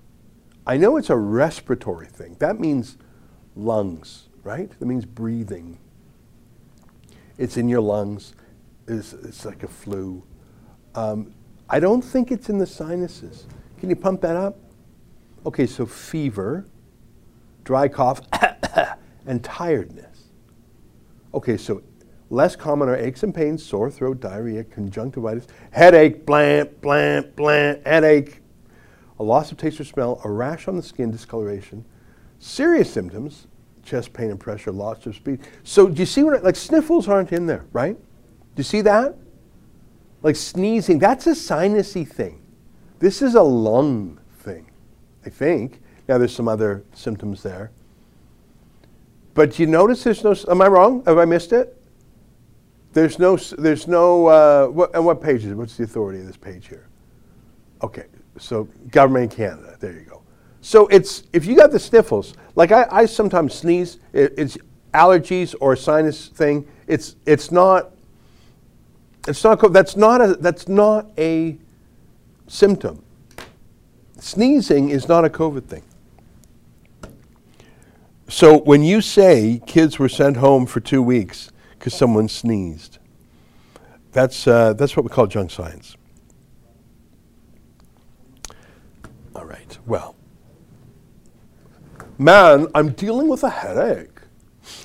I 0.66 0.76
know 0.76 0.96
it's 0.96 1.10
a 1.10 1.16
respiratory 1.16 2.06
thing. 2.06 2.36
That 2.40 2.60
means 2.60 2.98
lungs, 3.56 4.28
right? 4.44 4.70
That 4.78 4.86
means 4.86 5.06
breathing. 5.06 5.78
It's 7.38 7.56
in 7.56 7.68
your 7.68 7.80
lungs. 7.80 8.34
It's, 8.86 9.12
it's 9.14 9.44
like 9.44 9.62
a 9.62 9.68
flu. 9.68 10.22
Um, 10.94 11.34
I 11.70 11.80
don't 11.80 12.02
think 12.02 12.30
it's 12.30 12.48
in 12.48 12.58
the 12.58 12.66
sinuses. 12.66 13.46
Can 13.78 13.88
you 13.88 13.96
pump 13.96 14.20
that 14.22 14.36
up? 14.36 14.58
Okay, 15.46 15.66
so 15.66 15.86
fever, 15.86 16.66
dry 17.64 17.88
cough, 17.88 18.20
and 19.26 19.42
tiredness. 19.42 20.24
Okay, 21.32 21.56
so 21.56 21.82
less 22.30 22.56
common 22.56 22.88
are 22.88 22.96
aches 22.96 23.22
and 23.22 23.34
pains, 23.34 23.64
sore 23.64 23.90
throat, 23.90 24.20
diarrhea, 24.20 24.64
conjunctivitis, 24.64 25.46
headache, 25.70 26.26
blant, 26.26 26.80
blant, 26.80 27.34
blant, 27.36 27.86
headache, 27.86 28.40
a 29.18 29.22
loss 29.22 29.50
of 29.50 29.58
taste 29.58 29.80
or 29.80 29.84
smell, 29.84 30.20
a 30.24 30.30
rash 30.30 30.68
on 30.68 30.76
the 30.76 30.82
skin, 30.82 31.10
discoloration, 31.10 31.84
serious 32.38 32.92
symptoms, 32.92 33.46
chest 33.82 34.12
pain 34.12 34.30
and 34.30 34.38
pressure, 34.38 34.70
loss 34.70 35.06
of 35.06 35.16
speed. 35.16 35.40
So 35.64 35.88
do 35.88 35.98
you 36.00 36.06
see 36.06 36.22
what, 36.22 36.44
like 36.44 36.56
sniffles 36.56 37.08
aren't 37.08 37.32
in 37.32 37.46
there, 37.46 37.64
right? 37.72 37.96
Do 37.96 38.60
you 38.60 38.64
see 38.64 38.82
that? 38.82 39.16
Like 40.22 40.36
sneezing, 40.36 40.98
that's 40.98 41.26
a 41.26 41.30
sinusy 41.30 42.06
thing. 42.06 42.42
This 42.98 43.22
is 43.22 43.34
a 43.34 43.42
lung 43.42 44.20
thing, 44.40 44.70
I 45.24 45.30
think. 45.30 45.80
Now 46.08 46.18
there's 46.18 46.34
some 46.34 46.48
other 46.48 46.84
symptoms 46.92 47.42
there. 47.42 47.70
But 49.34 49.54
do 49.54 49.62
you 49.62 49.68
notice 49.68 50.02
there's 50.02 50.24
no, 50.24 50.34
am 50.50 50.60
I 50.60 50.66
wrong? 50.66 51.04
Have 51.04 51.18
I 51.18 51.24
missed 51.24 51.52
it? 51.52 51.77
There's 52.92 53.18
no, 53.18 53.36
there's 53.36 53.86
no, 53.86 54.26
uh, 54.26 54.66
what, 54.66 54.94
and 54.94 55.04
what 55.04 55.20
page 55.22 55.44
is 55.44 55.52
it? 55.52 55.54
What's 55.54 55.76
the 55.76 55.84
authority 55.84 56.20
of 56.20 56.26
this 56.26 56.36
page 56.36 56.68
here? 56.68 56.88
Okay, 57.82 58.06
so 58.38 58.64
government 58.90 59.32
in 59.32 59.36
Canada, 59.36 59.76
there 59.78 59.92
you 59.92 60.02
go. 60.02 60.22
So 60.60 60.86
it's, 60.88 61.24
if 61.32 61.46
you 61.46 61.54
got 61.54 61.70
the 61.70 61.78
sniffles, 61.78 62.34
like 62.56 62.72
I, 62.72 62.86
I 62.90 63.06
sometimes 63.06 63.54
sneeze, 63.54 63.98
it, 64.12 64.34
it's 64.36 64.58
allergies 64.94 65.54
or 65.60 65.74
a 65.74 65.76
sinus 65.76 66.28
thing, 66.28 66.66
it's, 66.86 67.16
it's 67.26 67.52
not 67.52 67.92
it's 69.28 69.44
not, 69.44 69.72
that's, 69.72 69.94
not 69.94 70.22
a, 70.22 70.34
that's 70.36 70.68
not 70.68 71.10
a 71.18 71.58
symptom. 72.46 73.04
Sneezing 74.18 74.88
is 74.88 75.06
not 75.06 75.26
a 75.26 75.28
COVID 75.28 75.66
thing. 75.66 75.82
So 78.28 78.58
when 78.58 78.82
you 78.82 79.02
say 79.02 79.60
kids 79.66 79.98
were 79.98 80.08
sent 80.08 80.38
home 80.38 80.64
for 80.64 80.80
two 80.80 81.02
weeks 81.02 81.50
because 81.78 81.94
someone 81.94 82.28
sneezed, 82.28 82.98
that's, 84.12 84.46
uh, 84.46 84.72
that's 84.72 84.96
what 84.96 85.04
we 85.04 85.10
call 85.10 85.26
junk 85.26 85.50
science. 85.50 85.96
All 89.34 89.44
right, 89.44 89.78
well. 89.86 90.16
Man, 92.18 92.66
I'm 92.74 92.90
dealing 92.90 93.28
with 93.28 93.44
a 93.44 93.50
headache. 93.50 94.10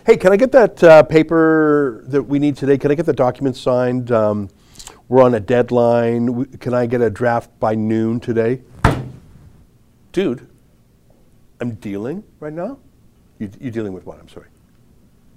Hey, 0.05 0.17
can 0.17 0.31
I 0.31 0.37
get 0.37 0.51
that 0.51 0.83
uh, 0.83 1.03
paper 1.03 2.03
that 2.07 2.21
we 2.21 2.37
need 2.37 2.55
today? 2.55 2.77
Can 2.77 2.91
I 2.91 2.95
get 2.95 3.07
the 3.07 3.13
document 3.13 3.57
signed? 3.57 4.11
Um, 4.11 4.49
we're 5.09 5.23
on 5.23 5.33
a 5.33 5.39
deadline. 5.39 6.45
Can 6.57 6.73
I 6.73 6.85
get 6.85 7.01
a 7.01 7.09
draft 7.09 7.49
by 7.59 7.73
noon 7.73 8.19
today? 8.19 8.61
Dude, 10.11 10.47
I'm 11.59 11.75
dealing 11.75 12.23
right 12.39 12.53
now. 12.53 12.77
You, 13.39 13.49
you 13.59 13.71
dealing 13.71 13.93
with 13.93 14.05
what? 14.05 14.19
I'm 14.19 14.29
sorry. 14.29 14.47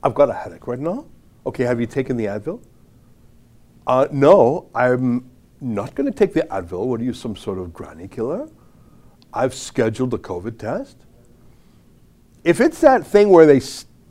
I've 0.02 0.14
got 0.14 0.28
a 0.28 0.34
headache 0.34 0.66
right 0.66 0.78
now. 0.78 1.06
Okay, 1.46 1.64
have 1.64 1.80
you 1.80 1.86
taken 1.86 2.16
the 2.16 2.24
Advil? 2.24 2.60
Uh, 3.86 4.08
no, 4.10 4.68
I'm 4.74 5.30
not 5.60 5.94
going 5.94 6.10
to 6.10 6.16
take 6.16 6.34
the 6.34 6.42
Advil. 6.42 6.86
What 6.86 7.00
are 7.00 7.04
you, 7.04 7.12
some 7.12 7.36
sort 7.36 7.58
of 7.58 7.72
granny 7.72 8.08
killer? 8.08 8.48
I've 9.32 9.54
scheduled 9.54 10.12
a 10.12 10.18
COVID 10.18 10.58
test. 10.58 10.96
If 12.42 12.60
it's 12.60 12.80
that 12.80 13.06
thing 13.06 13.28
where 13.28 13.46
they 13.46 13.60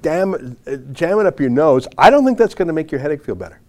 jam, 0.01 0.58
jam 0.94 1.20
it 1.20 1.25
up 1.25 1.39
your 1.39 1.50
nose, 1.50 1.88
I 1.98 2.10
don't 2.10 2.25
think 2.25 2.38
that's 2.38 2.56
going 2.56 2.68
to 2.68 2.74
make 2.74 2.92
your 2.92 3.01
headache 3.01 3.24
feel 3.24 3.36
better. 3.36 3.60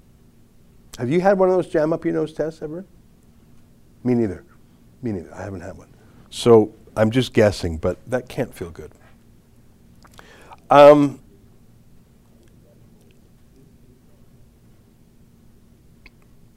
Have 0.99 1.11
you 1.11 1.21
had 1.21 1.39
one 1.39 1.49
of 1.49 1.57
those 1.57 1.69
jam 1.69 1.93
up 1.93 2.05
your 2.05 2.15
nose 2.15 2.33
tests 2.33 2.63
ever? 2.63 2.85
Me 4.05 4.15
neither. 4.15 4.45
Me 5.03 5.13
neither. 5.13 5.35
I 5.35 5.43
haven't 5.43 5.61
had 5.63 5.77
one. 5.77 5.89
So 6.31 6.73
I'm 6.97 7.11
just 7.11 7.33
guessing, 7.33 7.79
but 7.79 7.99
that 8.09 8.29
can't 8.29 8.55
feel 8.55 8.71
good. 8.71 8.93
Um, 10.71 11.21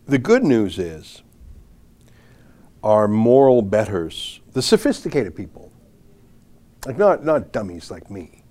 the 0.09 0.17
good 0.17 0.43
news 0.43 0.79
is 0.79 1.21
our 2.83 3.07
moral 3.07 3.61
betters, 3.61 4.41
the 4.53 4.61
sophisticated 4.61 5.35
people. 5.35 5.71
Like 6.85 6.97
not, 6.97 7.25
not 7.25 7.51
dummies 7.51 7.91
like 7.91 8.09
me, 8.09 8.43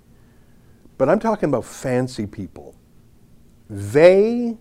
but 0.98 1.08
I'm 1.08 1.18
talking 1.18 1.48
about 1.48 1.64
fancy 1.64 2.26
people. 2.26 2.74
They 3.70 4.56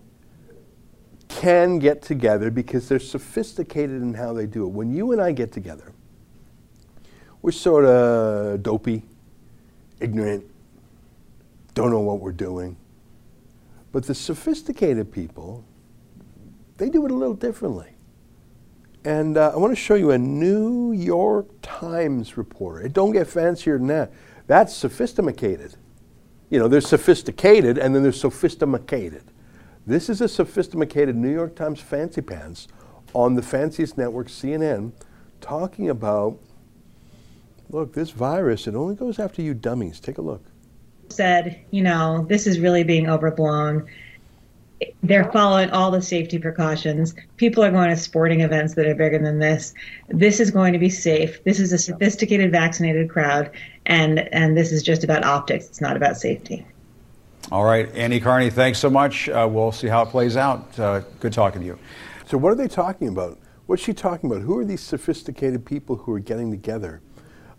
can 1.28 1.78
get 1.78 2.00
together 2.00 2.50
because 2.50 2.88
they're 2.88 2.98
sophisticated 2.98 4.00
in 4.00 4.14
how 4.14 4.32
they 4.32 4.46
do 4.46 4.64
it. 4.64 4.68
When 4.68 4.90
you 4.90 5.12
and 5.12 5.20
I 5.20 5.32
get 5.32 5.52
together, 5.52 5.92
we're 7.42 7.52
sort 7.52 7.84
of 7.84 8.62
dopey, 8.62 9.02
ignorant, 10.00 10.44
don't 11.74 11.90
know 11.90 12.00
what 12.00 12.20
we're 12.20 12.32
doing. 12.32 12.76
But 13.92 14.04
the 14.04 14.14
sophisticated 14.14 15.12
people, 15.12 15.64
they 16.78 16.88
do 16.88 17.04
it 17.04 17.10
a 17.10 17.14
little 17.14 17.34
differently. 17.34 17.88
And 19.04 19.36
uh, 19.36 19.52
I 19.54 19.56
want 19.56 19.72
to 19.72 19.80
show 19.80 19.94
you 19.94 20.10
a 20.10 20.18
New 20.18 20.92
York 20.92 21.46
Times 21.62 22.36
reporter. 22.36 22.86
It 22.86 22.92
don't 22.92 23.12
get 23.12 23.26
fancier 23.26 23.78
than 23.78 23.86
that. 23.88 24.12
That's 24.46 24.74
sophisticated. 24.74 25.76
You 26.50 26.58
know, 26.58 26.68
there's 26.68 26.88
sophisticated 26.88 27.78
and 27.78 27.94
then 27.94 28.02
there's 28.02 28.20
sophisticated. 28.20 29.24
This 29.86 30.08
is 30.08 30.20
a 30.20 30.28
sophisticated 30.28 31.16
New 31.16 31.32
York 31.32 31.54
Times 31.54 31.80
fancy 31.80 32.22
pants 32.22 32.68
on 33.14 33.34
the 33.34 33.42
fanciest 33.42 33.96
network, 33.96 34.28
CNN, 34.28 34.92
talking 35.40 35.88
about 35.88 36.38
look, 37.70 37.92
this 37.92 38.10
virus, 38.10 38.66
it 38.66 38.74
only 38.74 38.94
goes 38.94 39.18
after 39.18 39.42
you 39.42 39.54
dummies. 39.54 40.00
Take 40.00 40.18
a 40.18 40.22
look. 40.22 40.42
Said, 41.10 41.60
you 41.70 41.82
know, 41.82 42.26
this 42.28 42.46
is 42.46 42.60
really 42.60 42.84
being 42.84 43.08
overblown. 43.08 43.86
They're 45.02 45.30
following 45.32 45.70
all 45.70 45.90
the 45.90 46.02
safety 46.02 46.38
precautions. 46.38 47.14
People 47.36 47.64
are 47.64 47.70
going 47.70 47.90
to 47.90 47.96
sporting 47.96 48.42
events 48.42 48.74
that 48.74 48.86
are 48.86 48.94
bigger 48.94 49.18
than 49.18 49.38
this. 49.38 49.74
This 50.08 50.38
is 50.40 50.50
going 50.50 50.72
to 50.72 50.78
be 50.78 50.90
safe. 50.90 51.42
This 51.44 51.58
is 51.58 51.72
a 51.72 51.78
sophisticated, 51.78 52.52
vaccinated 52.52 53.10
crowd, 53.10 53.50
and 53.86 54.20
and 54.32 54.56
this 54.56 54.70
is 54.72 54.82
just 54.82 55.04
about 55.04 55.24
optics. 55.24 55.66
It's 55.66 55.80
not 55.80 55.96
about 55.96 56.16
safety. 56.16 56.64
All 57.50 57.64
right, 57.64 57.92
Annie 57.94 58.20
Karni, 58.20 58.52
thanks 58.52 58.78
so 58.78 58.90
much. 58.90 59.28
Uh, 59.28 59.48
we'll 59.50 59.72
see 59.72 59.86
how 59.86 60.02
it 60.02 60.10
plays 60.10 60.36
out. 60.36 60.78
Uh, 60.78 61.00
good 61.18 61.32
talking 61.32 61.62
to 61.62 61.66
you. 61.66 61.78
So, 62.26 62.36
what 62.36 62.50
are 62.52 62.56
they 62.56 62.68
talking 62.68 63.08
about? 63.08 63.38
What's 63.66 63.82
she 63.82 63.94
talking 63.94 64.30
about? 64.30 64.42
Who 64.42 64.58
are 64.58 64.64
these 64.64 64.82
sophisticated 64.82 65.64
people 65.64 65.96
who 65.96 66.12
are 66.12 66.18
getting 66.18 66.50
together 66.50 67.00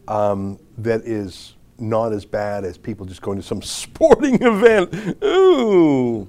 um, 0.07 0.59
that 0.77 1.01
is 1.01 1.55
not 1.79 2.13
as 2.13 2.23
bad 2.23 2.65
as 2.65 2.77
people 2.77 3.05
just 3.05 3.21
going 3.21 3.37
to 3.37 3.43
some 3.43 3.61
sporting 3.63 4.35
event? 4.41 5.17
Ooh. 5.23 6.27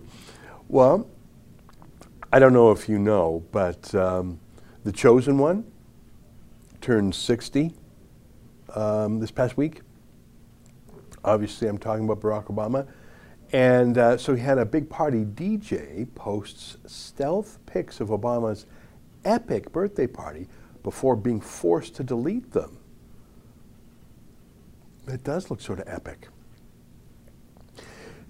Well, 0.70 1.08
I 2.32 2.38
don't 2.38 2.52
know 2.52 2.70
if 2.70 2.88
you 2.88 3.00
know, 3.00 3.42
but 3.50 3.92
um, 3.92 4.38
the 4.84 4.92
chosen 4.92 5.36
one 5.36 5.64
turned 6.80 7.12
60 7.12 7.74
um, 8.76 9.18
this 9.18 9.32
past 9.32 9.56
week. 9.56 9.80
Obviously, 11.24 11.66
I'm 11.66 11.76
talking 11.76 12.04
about 12.04 12.20
Barack 12.20 12.44
Obama. 12.54 12.86
And 13.52 13.98
uh, 13.98 14.16
so 14.16 14.36
he 14.36 14.42
had 14.42 14.58
a 14.58 14.64
big 14.64 14.88
party. 14.88 15.24
DJ 15.24 16.06
posts 16.14 16.76
stealth 16.86 17.58
pics 17.66 17.98
of 17.98 18.10
Obama's 18.10 18.66
epic 19.24 19.72
birthday 19.72 20.06
party 20.06 20.46
before 20.84 21.16
being 21.16 21.40
forced 21.40 21.96
to 21.96 22.04
delete 22.04 22.52
them. 22.52 22.78
It 25.08 25.24
does 25.24 25.50
look 25.50 25.60
sort 25.60 25.80
of 25.80 25.88
epic. 25.88 26.28
Do 27.74 27.82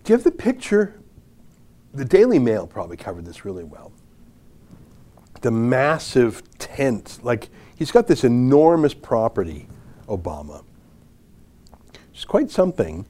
you 0.06 0.14
have 0.14 0.24
the 0.24 0.30
picture? 0.30 0.99
The 1.92 2.04
Daily 2.04 2.38
Mail 2.38 2.66
probably 2.66 2.96
covered 2.96 3.24
this 3.24 3.44
really 3.44 3.64
well. 3.64 3.92
The 5.40 5.50
massive 5.50 6.42
tent, 6.58 7.18
like 7.22 7.48
he's 7.74 7.90
got 7.90 8.06
this 8.06 8.24
enormous 8.24 8.94
property, 8.94 9.68
Obama. 10.06 10.64
It's 12.12 12.24
quite 12.24 12.50
something 12.50 13.06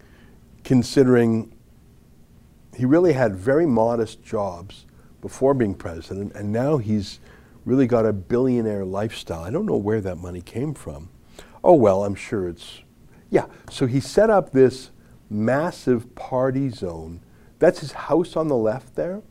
considering 0.65 1.53
he 2.77 2.85
really 2.85 3.13
had 3.13 3.35
very 3.35 3.67
modest 3.67 4.23
jobs 4.23 4.87
before 5.21 5.53
being 5.53 5.75
president, 5.75 6.33
and 6.35 6.53
now 6.53 6.79
he's 6.79 7.21
really 7.65 7.87
got 7.87 8.07
a 8.07 8.13
billionaire 8.13 8.85
lifestyle. 8.85 9.43
I 9.43 9.51
don't 9.51 9.67
know 9.67 9.77
where 9.77 10.01
that 10.01 10.17
money 10.17 10.41
came 10.41 10.73
from. 10.73 11.11
Oh, 11.63 11.75
well, 11.75 12.05
I'm 12.05 12.15
sure 12.15 12.49
it's, 12.49 12.81
yeah. 13.29 13.47
So 13.71 13.87
he 13.87 14.01
set 14.01 14.31
up 14.31 14.53
this 14.53 14.91
massive 15.29 16.15
party 16.15 16.71
zone. 16.71 17.21
That's 17.61 17.79
his 17.79 17.93
house 17.93 18.35
on 18.35 18.49
the 18.49 18.57
left 18.57 18.97
there. 18.97 19.23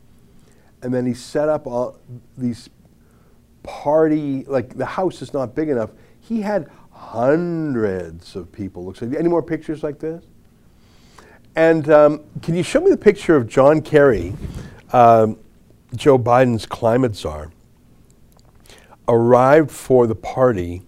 And 0.82 0.94
then 0.94 1.04
he 1.04 1.12
set 1.12 1.50
up 1.50 1.66
all 1.66 1.98
these 2.38 2.70
party, 3.62 4.44
like 4.44 4.76
the 4.78 4.86
house 4.86 5.20
is 5.20 5.34
not 5.34 5.54
big 5.54 5.68
enough. 5.68 5.90
He 6.20 6.40
had 6.40 6.70
hundreds 6.90 8.36
of 8.36 8.50
people. 8.50 8.86
Looks 8.86 9.02
like, 9.02 9.14
any 9.14 9.28
more 9.28 9.42
pictures 9.42 9.82
like 9.82 9.98
this? 9.98 10.24
And 11.56 11.90
um, 11.90 12.24
can 12.40 12.54
you 12.54 12.62
show 12.62 12.80
me 12.80 12.90
the 12.90 12.96
picture 12.96 13.36
of 13.36 13.48
John 13.48 13.82
Kerry, 13.82 14.32
um, 14.92 15.36
Joe 15.94 16.18
Biden's 16.18 16.64
climate 16.64 17.16
czar, 17.16 17.50
arrived 19.08 19.70
for 19.70 20.06
the 20.06 20.14
party 20.14 20.82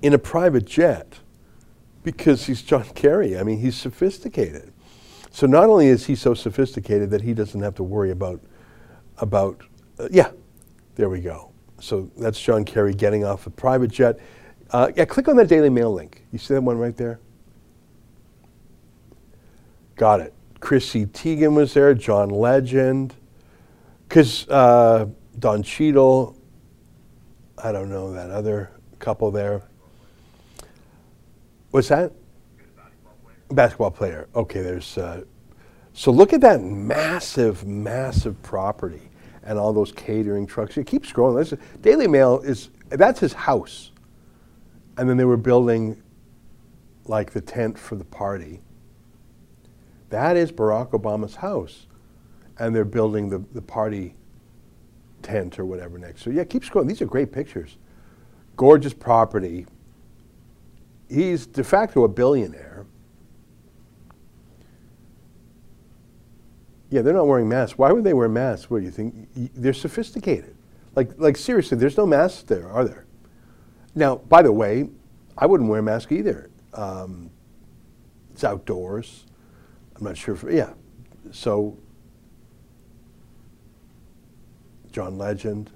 in 0.00 0.14
a 0.14 0.18
private 0.18 0.64
jet 0.64 1.18
because 2.04 2.46
he's 2.46 2.62
John 2.62 2.84
Kerry. 2.94 3.36
I 3.36 3.42
mean, 3.42 3.58
he's 3.58 3.76
sophisticated. 3.76 4.72
So 5.38 5.46
not 5.46 5.68
only 5.68 5.86
is 5.86 6.04
he 6.04 6.16
so 6.16 6.34
sophisticated 6.34 7.10
that 7.10 7.22
he 7.22 7.32
doesn't 7.32 7.62
have 7.62 7.76
to 7.76 7.84
worry 7.84 8.10
about 8.10 8.40
about 9.18 9.62
uh, 10.00 10.08
yeah, 10.10 10.32
there 10.96 11.08
we 11.08 11.20
go. 11.20 11.52
So 11.78 12.10
that's 12.18 12.40
John 12.40 12.64
Kerry 12.64 12.92
getting 12.92 13.24
off 13.24 13.46
a 13.46 13.50
private 13.50 13.92
jet. 13.92 14.18
Uh, 14.72 14.90
yeah, 14.96 15.04
click 15.04 15.28
on 15.28 15.36
that 15.36 15.46
Daily 15.46 15.70
Mail 15.70 15.94
link. 15.94 16.24
You 16.32 16.40
see 16.40 16.54
that 16.54 16.60
one 16.60 16.76
right 16.76 16.96
there? 16.96 17.20
Got 19.94 20.22
it. 20.22 20.34
Chrissy 20.58 21.06
Teigen 21.06 21.54
was 21.54 21.72
there, 21.72 21.94
John 21.94 22.30
Legend, 22.30 23.14
because 24.08 24.44
uh, 24.48 25.06
Don 25.38 25.62
Cheadle, 25.62 26.36
I 27.56 27.70
don't 27.70 27.90
know 27.90 28.12
that 28.12 28.32
other 28.32 28.72
couple 28.98 29.30
there. 29.30 29.62
What's 31.70 31.90
that? 31.90 32.10
Basketball 33.50 33.90
player. 33.90 34.28
Okay, 34.34 34.60
there's. 34.60 34.98
Uh, 34.98 35.24
so 35.92 36.10
look 36.10 36.32
at 36.32 36.40
that 36.42 36.62
massive, 36.62 37.66
massive 37.66 38.40
property 38.42 39.10
and 39.42 39.58
all 39.58 39.72
those 39.72 39.90
catering 39.92 40.46
trucks. 40.46 40.76
You 40.76 40.84
keep 40.84 41.04
scrolling. 41.04 41.58
Daily 41.80 42.06
Mail 42.06 42.40
is 42.40 42.70
that's 42.88 43.20
his 43.20 43.32
house, 43.32 43.92
and 44.96 45.08
then 45.08 45.16
they 45.16 45.24
were 45.24 45.36
building 45.36 46.02
like 47.06 47.32
the 47.32 47.40
tent 47.40 47.78
for 47.78 47.96
the 47.96 48.04
party. 48.04 48.60
That 50.10 50.36
is 50.36 50.52
Barack 50.52 50.90
Obama's 50.90 51.36
house. 51.36 51.86
And 52.58 52.74
they're 52.74 52.84
building 52.84 53.28
the, 53.28 53.44
the 53.52 53.62
party 53.62 54.14
tent 55.22 55.58
or 55.58 55.64
whatever 55.64 55.98
next. 55.98 56.22
So, 56.22 56.30
yeah, 56.30 56.44
keep 56.44 56.64
scrolling. 56.64 56.88
These 56.88 57.02
are 57.02 57.06
great 57.06 57.32
pictures. 57.32 57.76
Gorgeous 58.56 58.92
property. 58.92 59.66
He's 61.08 61.46
de 61.46 61.62
facto 61.62 62.04
a 62.04 62.08
billionaire. 62.08 62.84
Yeah, 66.90 67.02
they're 67.02 67.14
not 67.14 67.26
wearing 67.26 67.48
masks. 67.48 67.76
Why 67.76 67.92
would 67.92 68.04
they 68.04 68.14
wear 68.14 68.28
masks? 68.28 68.70
What 68.70 68.78
do 68.78 68.84
you 68.84 68.90
think? 68.90 69.28
They're 69.54 69.74
sophisticated. 69.74 70.56
Like, 70.94 71.12
like 71.18 71.36
seriously, 71.36 71.76
there's 71.76 71.96
no 71.96 72.06
masks 72.06 72.42
there, 72.42 72.68
are 72.70 72.84
there? 72.84 73.06
Now, 73.94 74.16
by 74.16 74.42
the 74.42 74.52
way, 74.52 74.88
I 75.36 75.46
wouldn't 75.46 75.68
wear 75.68 75.80
a 75.80 75.82
mask 75.82 76.12
either. 76.12 76.50
Um, 76.72 77.30
it's 78.32 78.44
outdoors. 78.44 79.24
I'm 79.96 80.04
not 80.04 80.16
sure 80.16 80.34
if, 80.34 80.44
yeah. 80.50 80.72
So, 81.30 81.76
John 84.92 85.18
Legend, 85.18 85.70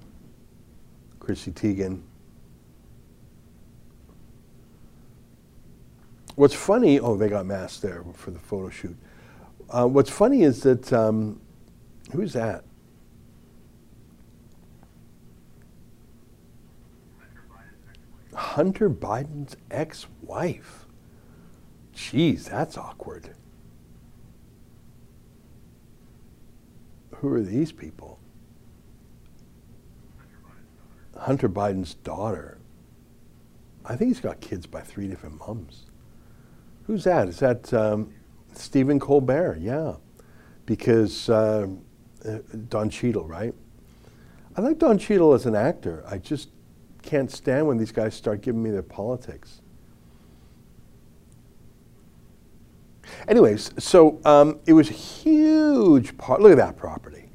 Chrissy 1.19 1.51
Teigen. 1.51 2.01
What's 6.35 6.55
funny, 6.55 6.99
oh, 6.99 7.15
they 7.15 7.29
got 7.29 7.45
masks 7.45 7.79
there 7.79 8.03
for 8.13 8.31
the 8.31 8.39
photo 8.39 8.69
shoot. 8.69 8.97
Uh, 9.73 9.87
what's 9.87 10.09
funny 10.09 10.43
is 10.43 10.61
that, 10.61 10.93
um, 10.93 11.41
who's 12.13 12.33
that? 12.33 12.63
Hunter 18.33 18.89
Biden's 18.89 19.57
ex 19.71 20.05
wife. 20.21 20.85
Jeez, 21.93 22.45
that's 22.45 22.77
awkward. 22.77 23.35
who 27.23 27.33
are 27.33 27.41
these 27.41 27.71
people? 27.71 28.19
Hunter 31.17 31.47
Biden's 31.47 31.93
daughter. 31.93 32.57
I 33.85 33.95
think 33.95 34.09
he's 34.09 34.19
got 34.19 34.41
kids 34.41 34.65
by 34.65 34.81
three 34.81 35.07
different 35.07 35.39
moms. 35.39 35.85
Who's 36.85 37.05
that? 37.05 37.29
Is 37.29 37.39
that 37.39 37.73
um, 37.73 38.13
Stephen 38.55 38.99
Colbert? 38.99 39.57
Yeah, 39.59 39.95
because 40.65 41.29
uh, 41.29 41.67
Don 42.69 42.89
Cheadle, 42.89 43.25
right? 43.25 43.53
I 44.55 44.61
like 44.61 44.79
Don 44.79 44.97
Cheadle 44.97 45.33
as 45.33 45.45
an 45.45 45.55
actor. 45.55 46.03
I 46.07 46.17
just 46.17 46.49
can't 47.01 47.31
stand 47.31 47.67
when 47.67 47.77
these 47.77 47.91
guys 47.91 48.13
start 48.13 48.41
giving 48.41 48.61
me 48.61 48.71
their 48.71 48.83
politics. 48.83 49.61
Anyways, 53.27 53.71
so 53.77 54.19
um, 54.25 54.59
it 54.65 54.73
was 54.73 54.89
a 54.89 54.93
huge 54.93 56.17
part. 56.17 56.41
Look 56.41 56.51
at 56.51 56.57
that 56.57 56.77
property. 56.77 57.29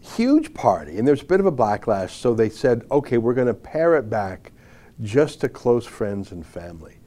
Huge 0.00 0.54
party. 0.54 0.98
And 0.98 1.06
there's 1.06 1.22
a 1.22 1.26
bit 1.26 1.40
of 1.40 1.46
a 1.46 1.52
backlash. 1.52 2.10
So 2.10 2.34
they 2.34 2.48
said, 2.48 2.84
okay, 2.90 3.18
we're 3.18 3.34
going 3.34 3.48
to 3.48 3.54
pare 3.54 3.96
it 3.96 4.08
back 4.08 4.52
just 5.02 5.40
to 5.40 5.48
close 5.48 5.84
friends 5.84 6.32
and 6.32 6.46
family. 6.46 6.98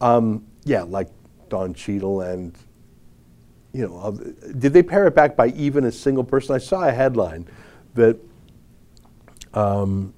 Um, 0.00 0.46
yeah, 0.64 0.82
like 0.82 1.08
Don 1.50 1.74
Cheadle 1.74 2.22
and, 2.22 2.56
you 3.72 3.86
know, 3.86 4.12
did 4.58 4.72
they 4.72 4.82
pare 4.82 5.06
it 5.06 5.14
back 5.14 5.36
by 5.36 5.48
even 5.48 5.84
a 5.84 5.92
single 5.92 6.24
person? 6.24 6.54
I 6.54 6.58
saw 6.58 6.88
a 6.88 6.92
headline 6.92 7.46
that, 7.94 8.18
um, 9.52 10.14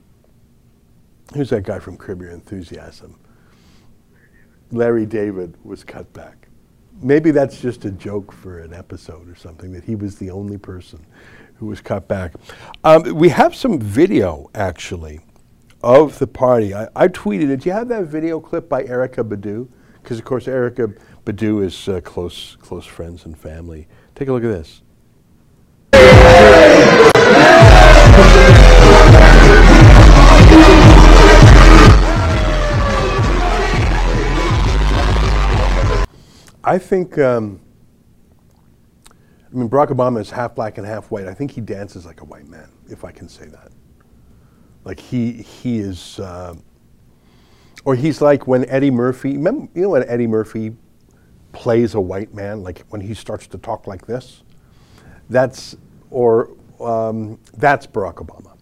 who's 1.34 1.50
that 1.50 1.64
guy 1.64 1.80
from 1.80 1.96
Curb 1.96 2.20
Your 2.20 2.30
Enthusiasm? 2.30 3.18
Larry 4.70 5.06
David 5.06 5.56
was 5.64 5.84
cut 5.84 6.10
back. 6.12 6.48
Maybe 7.02 7.30
that's 7.30 7.60
just 7.60 7.84
a 7.84 7.90
joke 7.90 8.32
for 8.32 8.60
an 8.60 8.72
episode 8.72 9.28
or 9.28 9.34
something 9.34 9.72
that 9.72 9.84
he 9.84 9.96
was 9.96 10.16
the 10.16 10.30
only 10.30 10.56
person 10.56 11.04
who 11.56 11.66
was 11.66 11.80
cut 11.80 12.08
back. 12.08 12.32
Um, 12.84 13.14
we 13.14 13.28
have 13.28 13.54
some 13.54 13.78
video 13.78 14.50
actually 14.54 15.20
of 15.82 16.18
the 16.18 16.26
party. 16.26 16.74
I, 16.74 16.88
I, 16.94 17.08
tweeted. 17.08 17.60
Do 17.60 17.68
you 17.68 17.74
have 17.74 17.88
that 17.88 18.04
video 18.04 18.40
clip 18.40 18.68
by 18.68 18.84
Erykah 18.84 19.28
Badu? 19.28 19.68
Because 20.02 20.18
of 20.18 20.24
course 20.24 20.46
Erykah 20.46 20.96
Badu 21.24 21.64
is 21.64 21.88
uh, 21.88 22.00
close 22.00 22.56
close 22.60 22.84
friends 22.84 23.24
and 23.26 23.38
family. 23.38 23.86
Take 24.14 24.28
a 24.28 24.32
look 24.32 24.42
at 24.42 24.48
this. 24.48 24.82
I 36.64 36.78
think, 36.78 37.18
um, 37.18 37.60
I 39.10 39.54
mean, 39.54 39.68
Barack 39.68 39.88
Obama 39.88 40.20
is 40.20 40.30
half 40.30 40.54
black 40.54 40.78
and 40.78 40.86
half 40.86 41.10
white. 41.10 41.26
I 41.26 41.34
think 41.34 41.50
he 41.50 41.60
dances 41.60 42.06
like 42.06 42.20
a 42.20 42.24
white 42.24 42.46
man, 42.46 42.70
if 42.88 43.04
I 43.04 43.10
can 43.10 43.28
say 43.28 43.46
that. 43.46 43.72
Like 44.84 45.00
he, 45.00 45.32
he 45.32 45.78
is, 45.78 46.20
uh, 46.20 46.54
or 47.84 47.96
he's 47.96 48.20
like 48.20 48.46
when 48.46 48.64
Eddie 48.68 48.92
Murphy, 48.92 49.36
remember, 49.36 49.68
you 49.74 49.82
know 49.82 49.88
when 49.90 50.08
Eddie 50.08 50.28
Murphy 50.28 50.76
plays 51.52 51.94
a 51.94 52.00
white 52.00 52.34
man, 52.34 52.62
like 52.62 52.84
when 52.88 53.00
he 53.00 53.14
starts 53.14 53.46
to 53.48 53.58
talk 53.58 53.86
like 53.86 54.06
this? 54.06 54.42
That's, 55.30 55.76
or 56.10 56.50
um, 56.80 57.38
that's 57.56 57.86
Barack 57.86 58.16
Obama. 58.16 58.56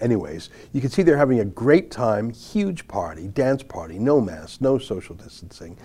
Anyways, 0.00 0.48
you 0.72 0.80
can 0.80 0.88
see 0.88 1.02
they're 1.02 1.16
having 1.16 1.40
a 1.40 1.44
great 1.44 1.90
time, 1.90 2.30
huge 2.30 2.88
party, 2.88 3.28
dance 3.28 3.62
party, 3.62 3.98
no 3.98 4.20
mask, 4.20 4.60
no 4.60 4.78
social 4.78 5.14
distancing. 5.14 5.76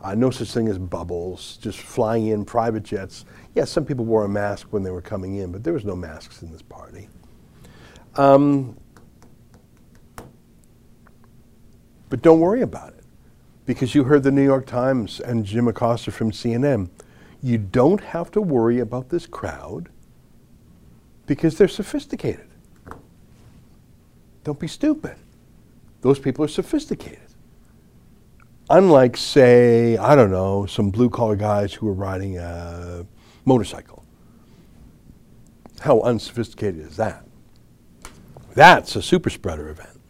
Uh, 0.00 0.14
no 0.14 0.30
such 0.30 0.52
thing 0.52 0.68
as 0.68 0.76
bubbles, 0.76 1.56
just 1.62 1.78
flying 1.78 2.26
in 2.26 2.44
private 2.44 2.82
jets. 2.82 3.24
Yes, 3.54 3.70
some 3.70 3.86
people 3.86 4.04
wore 4.04 4.24
a 4.24 4.28
mask 4.28 4.68
when 4.70 4.82
they 4.82 4.90
were 4.90 5.00
coming 5.00 5.36
in, 5.36 5.50
but 5.50 5.64
there 5.64 5.72
was 5.72 5.84
no 5.84 5.96
masks 5.96 6.42
in 6.42 6.52
this 6.52 6.60
party. 6.60 7.08
Um, 8.16 8.76
but 12.10 12.20
don't 12.20 12.38
worry 12.38 12.60
about 12.60 12.92
it 12.92 13.03
because 13.66 13.94
you 13.94 14.04
heard 14.04 14.22
the 14.22 14.30
New 14.30 14.44
York 14.44 14.66
Times 14.66 15.20
and 15.20 15.44
Jim 15.44 15.68
Acosta 15.68 16.10
from 16.10 16.30
CNN. 16.30 16.90
You 17.42 17.58
don't 17.58 18.00
have 18.00 18.30
to 18.32 18.40
worry 18.40 18.80
about 18.80 19.08
this 19.08 19.26
crowd 19.26 19.88
because 21.26 21.56
they're 21.56 21.68
sophisticated. 21.68 22.48
Don't 24.44 24.58
be 24.58 24.68
stupid. 24.68 25.16
Those 26.02 26.18
people 26.18 26.44
are 26.44 26.48
sophisticated. 26.48 27.20
Unlike, 28.68 29.16
say, 29.16 29.96
I 29.96 30.14
don't 30.14 30.30
know, 30.30 30.66
some 30.66 30.90
blue 30.90 31.10
collar 31.10 31.36
guys 31.36 31.72
who 31.72 31.88
are 31.88 31.94
riding 31.94 32.38
a 32.38 33.06
motorcycle. 33.44 34.04
How 35.80 36.00
unsophisticated 36.00 36.80
is 36.80 36.96
that? 36.96 37.26
That's 38.54 38.96
a 38.96 39.02
super 39.02 39.28
spreader 39.30 39.68
event. 39.68 40.00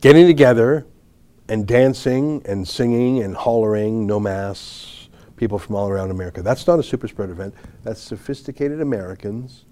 Getting 0.00 0.26
together 0.26 0.86
and 1.52 1.66
dancing 1.66 2.40
and 2.46 2.66
singing 2.66 3.22
and 3.22 3.36
hollering, 3.36 4.06
no 4.06 4.18
masks, 4.18 5.10
people 5.36 5.58
from 5.58 5.76
all 5.76 5.86
around 5.86 6.10
America. 6.10 6.40
That's 6.40 6.66
not 6.66 6.78
a 6.78 6.82
super 6.82 7.06
spreader 7.06 7.32
event. 7.32 7.54
That's 7.82 8.00
sophisticated 8.00 8.80
Americans 8.80 9.66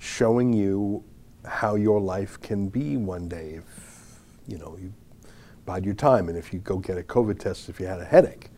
showing 0.00 0.52
you 0.52 1.04
how 1.44 1.76
your 1.76 2.00
life 2.00 2.40
can 2.40 2.68
be 2.68 2.96
one 2.96 3.28
day 3.28 3.50
if 3.50 4.18
you 4.48 4.58
know 4.58 4.76
you 4.82 4.92
bide 5.64 5.84
your 5.84 5.94
time 5.94 6.28
and 6.28 6.36
if 6.36 6.52
you 6.52 6.58
go 6.58 6.78
get 6.78 6.98
a 6.98 7.02
COVID 7.04 7.38
test 7.38 7.68
if 7.68 7.78
you 7.78 7.86
had 7.86 8.00
a 8.00 8.04
headache. 8.04 8.48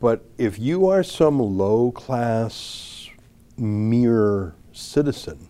But 0.00 0.24
if 0.38 0.58
you 0.58 0.88
are 0.88 1.04
some 1.04 1.38
low 1.38 1.92
class, 1.92 3.08
mere 3.56 4.56
citizen, 4.72 5.48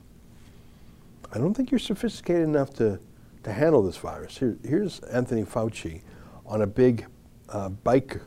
I 1.33 1.39
don't 1.39 1.55
think 1.55 1.71
you're 1.71 1.79
sophisticated 1.79 2.43
enough 2.43 2.75
to, 2.75 3.01
to 3.45 3.53
handle 3.53 3.83
this 3.83 3.97
virus. 3.97 4.39
Here, 4.39 4.57
here's 4.65 5.01
Anthony 5.01 5.45
Fauci 5.45 6.03
on 6.47 6.63
a 6.63 6.67
big 6.67 7.07
uh, 7.49 7.69
bike 7.69 8.21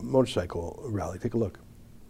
motorcycle 0.00 0.82
rally. 0.86 1.18
Take 1.18 1.34
a 1.34 1.38
look. 1.38 1.58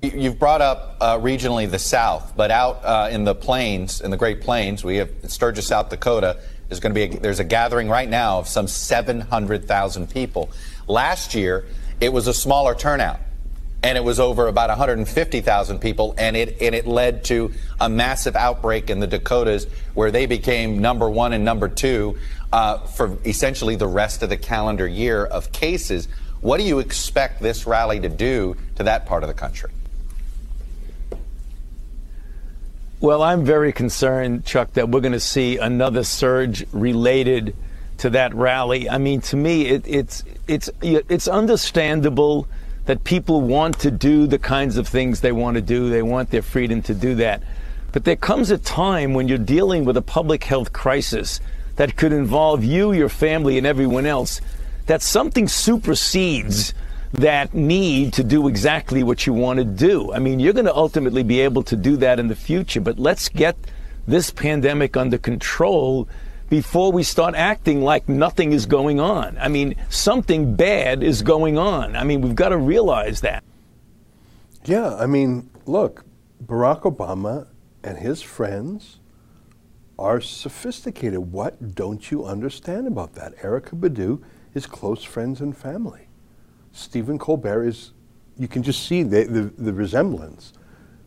You've 0.02 0.38
brought 0.38 0.60
up 0.60 0.96
uh, 1.00 1.18
regionally 1.18 1.70
the 1.70 1.78
South, 1.78 2.34
but 2.36 2.50
out 2.50 2.84
uh, 2.84 3.08
in 3.10 3.24
the 3.24 3.34
plains, 3.34 4.02
in 4.02 4.10
the 4.10 4.18
Great 4.18 4.42
Plains, 4.42 4.84
we 4.84 4.96
have 4.96 5.10
Sturgis, 5.28 5.66
South 5.66 5.88
Dakota. 5.88 6.40
There's 6.68 6.80
going 6.80 6.94
to 6.94 7.08
be 7.08 7.16
a, 7.16 7.20
there's 7.20 7.40
a 7.40 7.44
gathering 7.44 7.88
right 7.88 8.08
now 8.08 8.38
of 8.38 8.46
some 8.46 8.68
700,000 8.68 10.10
people. 10.10 10.50
Last 10.86 11.34
year, 11.34 11.64
it 12.00 12.12
was 12.12 12.26
a 12.26 12.34
smaller 12.34 12.74
turnout, 12.74 13.18
and 13.82 13.96
it 13.96 14.04
was 14.04 14.20
over 14.20 14.48
about 14.48 14.68
150,000 14.68 15.78
people, 15.78 16.14
and 16.18 16.36
it 16.36 16.60
and 16.60 16.74
it 16.74 16.86
led 16.86 17.24
to 17.24 17.52
a 17.80 17.88
massive 17.88 18.36
outbreak 18.36 18.90
in 18.90 19.00
the 19.00 19.06
Dakotas, 19.06 19.66
where 19.94 20.10
they 20.10 20.26
became 20.26 20.80
number 20.80 21.08
one 21.08 21.32
and 21.32 21.46
number 21.46 21.68
two 21.68 22.18
uh, 22.54 22.78
for 22.78 23.18
essentially 23.24 23.74
the 23.74 23.86
rest 23.88 24.22
of 24.22 24.28
the 24.28 24.36
calendar 24.36 24.86
year 24.86 25.24
of 25.24 25.50
cases. 25.50 26.06
What 26.40 26.58
do 26.58 26.62
you 26.62 26.78
expect 26.78 27.42
this 27.42 27.66
rally 27.66 27.98
to 27.98 28.08
do 28.08 28.56
to 28.76 28.84
that 28.84 29.06
part 29.06 29.24
of 29.24 29.28
the 29.28 29.34
country? 29.34 29.72
Well, 33.00 33.24
I'm 33.24 33.44
very 33.44 33.72
concerned, 33.72 34.44
Chuck, 34.44 34.72
that 34.74 34.88
we're 34.88 35.00
going 35.00 35.14
to 35.14 35.18
see 35.18 35.58
another 35.58 36.04
surge 36.04 36.64
related 36.70 37.56
to 37.98 38.10
that 38.10 38.32
rally. 38.36 38.88
I 38.88 38.98
mean, 38.98 39.20
to 39.22 39.36
me, 39.36 39.66
it, 39.66 39.82
it's 39.88 40.22
it's 40.46 40.70
it's 40.80 41.26
understandable 41.26 42.46
that 42.84 43.02
people 43.02 43.40
want 43.40 43.80
to 43.80 43.90
do 43.90 44.28
the 44.28 44.38
kinds 44.38 44.76
of 44.76 44.86
things 44.86 45.22
they 45.22 45.32
want 45.32 45.56
to 45.56 45.60
do. 45.60 45.90
They 45.90 46.02
want 46.02 46.30
their 46.30 46.42
freedom 46.42 46.82
to 46.82 46.94
do 46.94 47.16
that. 47.16 47.42
But 47.90 48.04
there 48.04 48.16
comes 48.16 48.52
a 48.52 48.58
time 48.58 49.12
when 49.12 49.26
you're 49.26 49.38
dealing 49.38 49.84
with 49.84 49.96
a 49.96 50.02
public 50.02 50.44
health 50.44 50.72
crisis 50.72 51.40
that 51.76 51.96
could 51.96 52.12
involve 52.12 52.64
you, 52.64 52.92
your 52.92 53.08
family, 53.08 53.58
and 53.58 53.66
everyone 53.66 54.06
else, 54.06 54.40
that 54.86 55.02
something 55.02 55.48
supersedes 55.48 56.74
that 57.12 57.54
need 57.54 58.12
to 58.12 58.24
do 58.24 58.48
exactly 58.48 59.02
what 59.02 59.26
you 59.26 59.32
want 59.32 59.58
to 59.58 59.64
do. 59.64 60.12
I 60.12 60.18
mean, 60.18 60.40
you're 60.40 60.52
going 60.52 60.64
to 60.66 60.74
ultimately 60.74 61.22
be 61.22 61.40
able 61.40 61.62
to 61.64 61.76
do 61.76 61.96
that 61.98 62.18
in 62.18 62.28
the 62.28 62.36
future, 62.36 62.80
but 62.80 62.98
let's 62.98 63.28
get 63.28 63.56
this 64.06 64.30
pandemic 64.30 64.96
under 64.96 65.16
control 65.16 66.08
before 66.50 66.92
we 66.92 67.02
start 67.02 67.34
acting 67.34 67.82
like 67.82 68.08
nothing 68.08 68.52
is 68.52 68.66
going 68.66 69.00
on. 69.00 69.38
I 69.38 69.48
mean, 69.48 69.76
something 69.88 70.56
bad 70.56 71.02
is 71.02 71.22
going 71.22 71.56
on. 71.56 71.96
I 71.96 72.04
mean, 72.04 72.20
we've 72.20 72.34
got 72.34 72.50
to 72.50 72.58
realize 72.58 73.20
that. 73.22 73.42
Yeah, 74.64 74.94
I 74.96 75.06
mean, 75.06 75.48
look, 75.66 76.04
Barack 76.44 76.82
Obama 76.82 77.46
and 77.82 77.98
his 77.98 78.22
friends 78.22 78.98
are 79.98 80.20
sophisticated. 80.20 81.18
What 81.18 81.74
don't 81.74 82.10
you 82.10 82.24
understand 82.24 82.86
about 82.86 83.14
that? 83.14 83.36
Erykah 83.38 83.78
Badu 83.78 84.22
is 84.54 84.66
close 84.66 85.04
friends 85.04 85.40
and 85.40 85.56
family. 85.56 86.08
Stephen 86.72 87.18
Colbert 87.18 87.64
is, 87.64 87.92
you 88.36 88.48
can 88.48 88.62
just 88.62 88.86
see 88.86 89.02
the, 89.02 89.24
the, 89.24 89.42
the 89.62 89.72
resemblance 89.72 90.52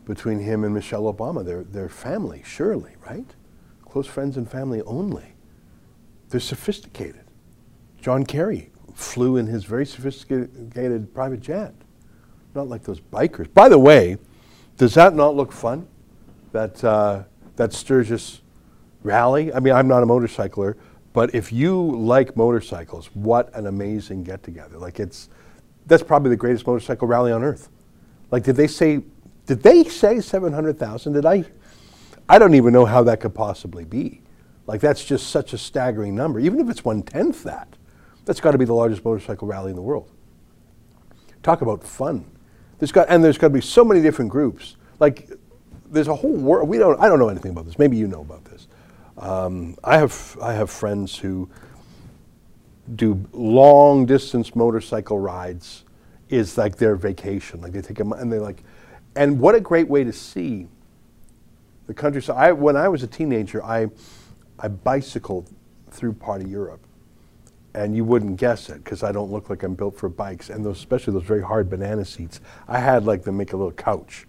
between 0.05 0.39
him 0.39 0.63
and 0.63 0.73
Michelle 0.73 1.13
Obama. 1.13 1.43
They're, 1.43 1.63
they're 1.63 1.89
family, 1.89 2.41
surely, 2.45 2.95
right? 3.05 3.25
Close 3.83 4.07
friends 4.07 4.37
and 4.37 4.49
family 4.49 4.81
only. 4.83 5.33
They're 6.29 6.39
sophisticated. 6.39 7.25
John 8.01 8.25
Kerry 8.25 8.71
flew 8.93 9.37
in 9.37 9.47
his 9.47 9.65
very 9.65 9.85
sophisticated 9.85 11.13
private 11.13 11.41
jet, 11.41 11.73
not 12.55 12.67
like 12.67 12.83
those 12.83 13.01
bikers. 13.01 13.53
By 13.53 13.67
the 13.69 13.77
way, 13.77 14.17
does 14.77 14.93
that 14.93 15.13
not 15.13 15.35
look 15.35 15.51
fun? 15.51 15.87
That, 16.53 16.81
uh, 16.83 17.23
that 17.57 17.73
Sturgis 17.73 18.41
rally? 19.03 19.53
I 19.53 19.59
mean, 19.59 19.73
I'm 19.73 19.87
not 19.87 20.03
a 20.03 20.05
motorcycler, 20.05 20.75
but 21.13 21.33
if 21.33 21.51
you 21.51 21.91
like 21.97 22.35
motorcycles, 22.35 23.07
what 23.13 23.53
an 23.55 23.67
amazing 23.67 24.23
get 24.23 24.43
together. 24.43 24.77
Like 24.77 24.99
it's, 24.99 25.29
that's 25.85 26.03
probably 26.03 26.29
the 26.29 26.37
greatest 26.37 26.67
motorcycle 26.67 27.07
rally 27.07 27.31
on 27.31 27.43
earth. 27.43 27.69
Like, 28.31 28.43
did 28.43 28.55
they 28.55 28.67
say, 28.67 29.01
did 29.45 29.63
they 29.63 29.83
say 29.85 30.19
700,000? 30.19 31.13
Did 31.13 31.25
I? 31.25 31.45
I 32.29 32.39
don't 32.39 32.55
even 32.55 32.73
know 32.73 32.85
how 32.85 33.03
that 33.03 33.21
could 33.21 33.33
possibly 33.33 33.85
be. 33.85 34.21
Like 34.65 34.81
that's 34.81 35.03
just 35.03 35.29
such 35.29 35.53
a 35.53 35.57
staggering 35.57 36.13
number. 36.13 36.39
Even 36.39 36.59
if 36.59 36.69
it's 36.69 36.83
one 36.83 37.01
tenth 37.01 37.43
that, 37.43 37.69
that's 38.25 38.41
got 38.41 38.51
to 38.51 38.57
be 38.57 38.65
the 38.65 38.73
largest 38.73 39.03
motorcycle 39.05 39.47
rally 39.47 39.69
in 39.69 39.75
the 39.75 39.81
world. 39.81 40.11
Talk 41.41 41.61
about 41.61 41.83
fun. 41.83 42.29
There's 42.77 42.91
got 42.91 43.07
and 43.09 43.23
there's 43.23 43.37
got 43.37 43.47
to 43.47 43.53
be 43.53 43.61
so 43.61 43.85
many 43.85 44.01
different 44.01 44.29
groups. 44.29 44.75
Like 44.99 45.29
there's 45.89 46.09
a 46.09 46.15
whole 46.15 46.35
world. 46.35 46.67
We 46.67 46.77
don't. 46.77 46.99
I 46.99 47.07
don't 47.07 47.19
know 47.19 47.29
anything 47.29 47.51
about 47.51 47.65
this. 47.65 47.79
Maybe 47.79 47.95
you 47.95 48.07
know 48.07 48.19
about 48.19 48.43
this. 48.43 48.56
Um, 49.17 49.75
I 49.83 49.97
have 49.97 50.37
I 50.41 50.53
have 50.53 50.69
friends 50.69 51.17
who 51.17 51.49
do 52.95 53.25
long 53.33 54.05
distance 54.05 54.55
motorcycle 54.55 55.19
rides. 55.19 55.83
Is 56.29 56.57
like 56.57 56.75
their 56.75 56.97
vacation. 56.97 57.61
Like 57.61 57.71
they 57.71 57.79
take 57.81 57.97
them 57.97 58.11
and 58.11 58.29
they 58.29 58.39
like, 58.39 58.61
and 59.15 59.39
what 59.39 59.55
a 59.55 59.61
great 59.61 59.87
way 59.87 60.03
to 60.03 60.11
see 60.11 60.67
the 61.85 61.93
countryside. 61.93 62.35
I, 62.35 62.51
when 62.51 62.75
I 62.75 62.89
was 62.89 63.01
a 63.01 63.07
teenager, 63.07 63.63
I 63.63 63.87
I 64.59 64.67
bicycled 64.67 65.49
through 65.89 66.13
part 66.13 66.41
of 66.41 66.49
Europe, 66.51 66.81
and 67.73 67.95
you 67.95 68.03
wouldn't 68.03 68.35
guess 68.35 68.69
it 68.69 68.83
because 68.83 69.03
I 69.03 69.13
don't 69.13 69.31
look 69.31 69.49
like 69.49 69.63
I'm 69.63 69.73
built 69.73 69.97
for 69.97 70.09
bikes, 70.09 70.49
and 70.49 70.65
those 70.65 70.79
especially 70.79 71.13
those 71.13 71.23
very 71.23 71.43
hard 71.43 71.69
banana 71.69 72.03
seats. 72.03 72.41
I 72.67 72.79
had 72.79 73.05
like 73.05 73.23
to 73.23 73.31
make 73.31 73.53
a 73.53 73.55
little 73.55 73.71
couch, 73.71 74.27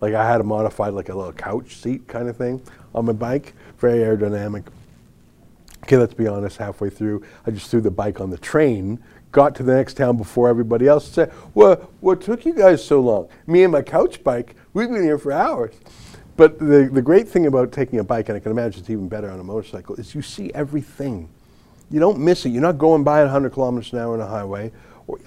like 0.00 0.14
I 0.14 0.26
had 0.26 0.40
a 0.40 0.44
modified 0.44 0.94
like 0.94 1.10
a 1.10 1.14
little 1.14 1.34
couch 1.34 1.76
seat 1.76 2.08
kind 2.08 2.30
of 2.30 2.38
thing 2.38 2.62
on 2.94 3.04
my 3.04 3.12
bike, 3.12 3.52
very 3.84 4.16
aerodynamic. 4.16 4.64
Okay, 5.82 5.98
let's 5.98 6.14
be 6.14 6.26
honest. 6.26 6.56
Halfway 6.56 6.88
through, 6.88 7.22
I 7.46 7.50
just 7.50 7.70
threw 7.70 7.82
the 7.82 7.90
bike 7.90 8.20
on 8.20 8.30
the 8.30 8.38
train. 8.38 8.98
Got 9.32 9.54
to 9.56 9.62
the 9.62 9.74
next 9.74 9.94
town 9.94 10.16
before 10.16 10.48
everybody 10.48 10.88
else. 10.88 11.06
Said, 11.06 11.30
"What? 11.52 11.90
What 12.00 12.22
took 12.22 12.46
you 12.46 12.54
guys 12.54 12.82
so 12.82 13.00
long? 13.00 13.28
Me 13.46 13.62
and 13.62 13.72
my 13.72 13.82
couch 13.82 14.24
bike. 14.24 14.56
We've 14.72 14.88
been 14.88 15.02
here 15.02 15.18
for 15.18 15.32
hours." 15.32 15.74
But 16.36 16.58
the, 16.58 16.88
the 16.90 17.02
great 17.02 17.28
thing 17.28 17.46
about 17.46 17.70
taking 17.70 17.98
a 17.98 18.04
bike, 18.04 18.28
and 18.28 18.36
I 18.36 18.40
can 18.40 18.50
imagine 18.50 18.80
it's 18.80 18.90
even 18.90 19.08
better 19.08 19.30
on 19.30 19.38
a 19.38 19.44
motorcycle, 19.44 19.94
is 19.96 20.14
you 20.14 20.22
see 20.22 20.50
everything. 20.52 21.28
You 21.90 22.00
don't 22.00 22.18
miss 22.18 22.44
it. 22.44 22.48
You're 22.48 22.62
not 22.62 22.78
going 22.78 23.04
by 23.04 23.20
at 23.20 23.24
100 23.24 23.52
kilometers 23.52 23.92
an 23.92 24.00
hour 24.00 24.14
on 24.14 24.20
a 24.20 24.26
highway. 24.26 24.72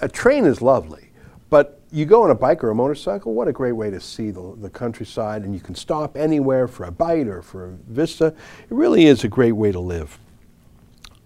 A 0.02 0.10
train 0.10 0.46
is 0.46 0.62
lovely, 0.62 1.07
but 1.50 1.82
you 1.92 2.06
go 2.06 2.24
on 2.24 2.32
a 2.32 2.36
bike 2.36 2.64
or 2.64 2.70
a 2.70 2.76
motorcycle, 2.76 3.34
what 3.34 3.48
a 3.48 3.54
great 3.54 3.72
way 3.72 3.90
to 3.90 4.00
see 4.00 4.32
the, 4.32 4.56
the 4.58 4.70
countryside, 4.70 5.44
and 5.44 5.54
you 5.54 5.62
can 5.62 5.76
stop 5.76 6.18
anywhere 6.18 6.68
for 6.68 6.86
a 6.86 6.92
bite 6.92 7.28
or 7.28 7.42
for 7.42 7.68
a 7.68 7.72
vista. 7.88 8.28
It 8.28 8.36
really 8.70 9.06
is 9.06 9.24
a 9.24 9.28
great 9.28 9.54
way 9.54 9.72
to 9.72 9.80
live. 9.80 10.20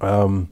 Um, 0.01 0.49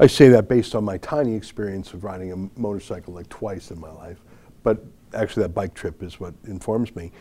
I 0.00 0.08
say 0.08 0.28
that 0.30 0.48
based 0.48 0.74
on 0.74 0.84
my 0.84 0.98
tiny 0.98 1.34
experience 1.34 1.94
of 1.94 2.02
riding 2.02 2.32
a 2.32 2.60
motorcycle 2.60 3.14
like 3.14 3.28
twice 3.28 3.70
in 3.70 3.78
my 3.78 3.90
life, 3.90 4.18
but 4.64 4.84
actually 5.12 5.44
that 5.44 5.50
bike 5.50 5.74
trip 5.74 6.02
is 6.02 6.18
what 6.18 6.34
informs 6.46 6.94
me. 6.96 7.12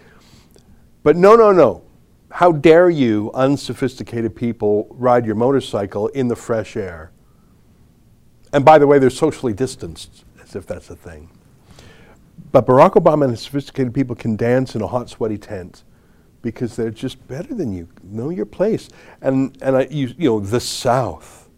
But 1.03 1.15
no, 1.15 1.35
no, 1.35 1.51
no. 1.51 1.83
How 2.31 2.51
dare 2.51 2.89
you, 2.89 3.29
unsophisticated 3.35 4.35
people, 4.35 4.87
ride 4.89 5.23
your 5.25 5.35
motorcycle 5.35 6.07
in 6.09 6.27
the 6.27 6.35
fresh 6.35 6.75
air? 6.75 7.11
And 8.53 8.65
by 8.65 8.79
the 8.79 8.87
way, 8.87 8.97
they're 8.97 9.11
socially 9.11 9.53
distanced, 9.53 10.25
as 10.41 10.55
if 10.55 10.65
that's 10.65 10.89
a 10.89 10.95
thing. 10.95 11.29
But 12.51 12.67
Barack 12.67 12.93
Obama 12.93 13.25
and 13.25 13.37
sophisticated 13.37 13.93
people 13.93 14.15
can 14.15 14.35
dance 14.35 14.75
in 14.75 14.81
a 14.81 14.87
hot, 14.87 15.09
sweaty 15.09 15.37
tent 15.37 15.83
because 16.43 16.75
they're 16.75 16.91
just 16.91 17.25
better 17.27 17.55
than 17.55 17.73
you. 17.73 17.87
Know 18.03 18.29
your 18.29 18.45
place. 18.45 18.89
And, 19.21 19.57
and 19.61 19.77
I, 19.77 19.87
you, 19.89 20.13
you 20.17 20.29
know, 20.29 20.39
the 20.39 20.59
South, 20.59 21.49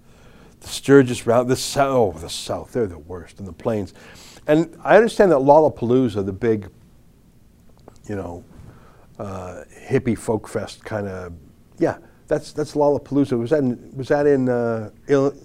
the 0.61 0.67
Sturgis 0.67 1.27
route, 1.27 1.47
the 1.47 1.55
South, 1.55 2.15
oh, 2.15 2.19
the 2.19 2.29
South, 2.29 2.71
they're 2.71 2.88
the 2.88 2.99
worst, 2.99 3.39
and 3.39 3.47
the 3.47 3.53
plains. 3.53 3.93
And 4.47 4.77
I 4.83 4.95
understand 4.95 5.31
that 5.31 5.39
Lollapalooza, 5.39 6.25
the 6.25 6.31
big, 6.31 6.69
you 8.07 8.15
know, 8.15 8.43
uh, 9.17 9.63
hippie 9.75 10.17
folk 10.17 10.47
fest 10.47 10.85
kind 10.85 11.07
of. 11.07 11.33
Yeah, 11.79 11.97
that's 12.27 12.51
that's 12.51 12.73
Lollapalooza. 12.73 13.38
Was 13.39 13.49
that 13.49 13.59
in, 13.59 13.97
was 13.97 14.07
that 14.09 14.27
in 14.27 14.49
uh, 14.49 14.91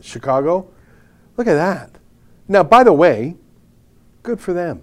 Chicago? 0.02 0.70
Look 1.36 1.46
at 1.46 1.54
that. 1.54 1.90
Now, 2.46 2.62
by 2.62 2.84
the 2.84 2.92
way, 2.92 3.36
good 4.22 4.40
for 4.40 4.52
them. 4.52 4.82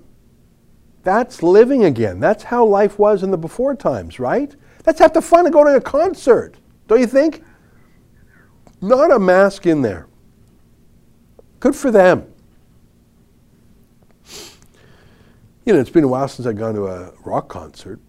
That's 1.08 1.42
living 1.42 1.86
again. 1.86 2.20
That's 2.20 2.44
how 2.44 2.66
life 2.66 3.00
was 3.00 3.24
in 3.24 3.32
the 3.32 3.38
before 3.38 3.74
times, 3.78 4.20
right? 4.20 4.54
That's 4.84 5.00
half 5.00 5.14
the 5.14 5.22
fun 5.22 5.48
of 5.48 5.54
going 5.54 5.68
to 5.68 5.78
a 5.78 5.80
concert, 5.80 6.58
don't 6.90 7.00
you 7.00 7.08
think? 7.08 7.46
Not 8.82 9.14
a 9.14 9.18
mask 9.18 9.66
in 9.66 9.82
there. 9.82 10.10
Good 11.62 11.78
for 11.78 11.92
them. 11.92 12.26
You 15.66 15.72
know, 15.72 15.80
it's 15.80 15.90
been 15.90 16.04
a 16.04 16.10
while 16.10 16.28
since 16.28 16.46
I've 16.46 16.58
gone 16.58 16.76
to 16.76 16.88
a 16.88 17.14
rock 17.24 17.48
concert. 17.48 18.02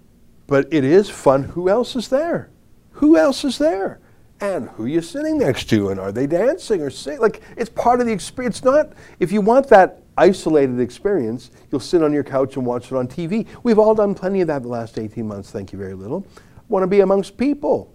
But 0.49 0.67
it 0.73 0.83
is 0.83 1.09
fun. 1.09 1.45
Who 1.45 1.69
else 1.69 1.95
is 1.95 2.09
there? 2.09 2.51
Who 2.95 3.17
else 3.17 3.45
is 3.45 3.59
there? 3.59 4.01
And 4.41 4.71
who 4.71 4.87
you 4.87 5.03
sitting 5.03 5.39
next 5.39 5.71
to? 5.71 5.91
And 5.91 6.01
are 6.01 6.11
they 6.11 6.27
dancing 6.27 6.83
or 6.83 6.91
singing? 6.91 7.21
Like 7.21 7.43
it's 7.57 7.71
part 7.71 8.01
of 8.01 8.07
the 8.07 8.13
experience. 8.13 8.57
It's 8.57 8.65
not 8.65 8.93
if 9.21 9.31
you 9.31 9.41
want 9.41 9.69
that 9.69 10.03
isolated 10.19 10.81
experience, 10.81 11.51
you'll 11.71 11.81
sit 11.81 12.03
on 12.03 12.13
your 12.13 12.25
couch 12.25 12.57
and 12.57 12.67
watch 12.67 12.87
it 12.87 12.97
on 12.97 13.07
TV. 13.09 13.47
We've 13.63 13.79
all 13.79 13.95
done 13.95 14.15
plenty 14.15 14.41
of 14.41 14.49
that 14.49 14.63
the 14.63 14.69
last 14.69 14.99
18 14.99 15.27
months, 15.27 15.51
thank 15.51 15.73
you 15.73 15.79
very 15.79 15.95
little. 15.95 16.27
Want 16.69 16.83
to 16.83 16.87
be 16.87 17.01
amongst 17.01 17.39
people. 17.39 17.95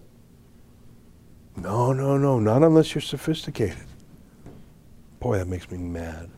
No, 1.56 1.92
no, 1.92 2.18
no, 2.18 2.40
not 2.40 2.62
unless 2.62 2.94
you're 2.94 3.02
sophisticated. 3.02 3.86
Boy, 5.20 5.38
that 5.38 5.46
makes 5.46 5.70
me 5.70 5.78
mad. 5.78 6.28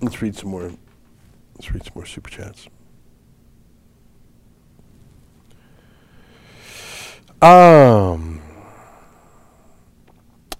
Let's 0.00 0.20
read 0.20 0.36
some 0.36 0.50
more. 0.50 0.70
Let's 1.54 1.72
read 1.72 1.84
some 1.84 1.92
more 1.94 2.04
super 2.04 2.28
chats. 2.28 2.68
Um, 7.40 8.35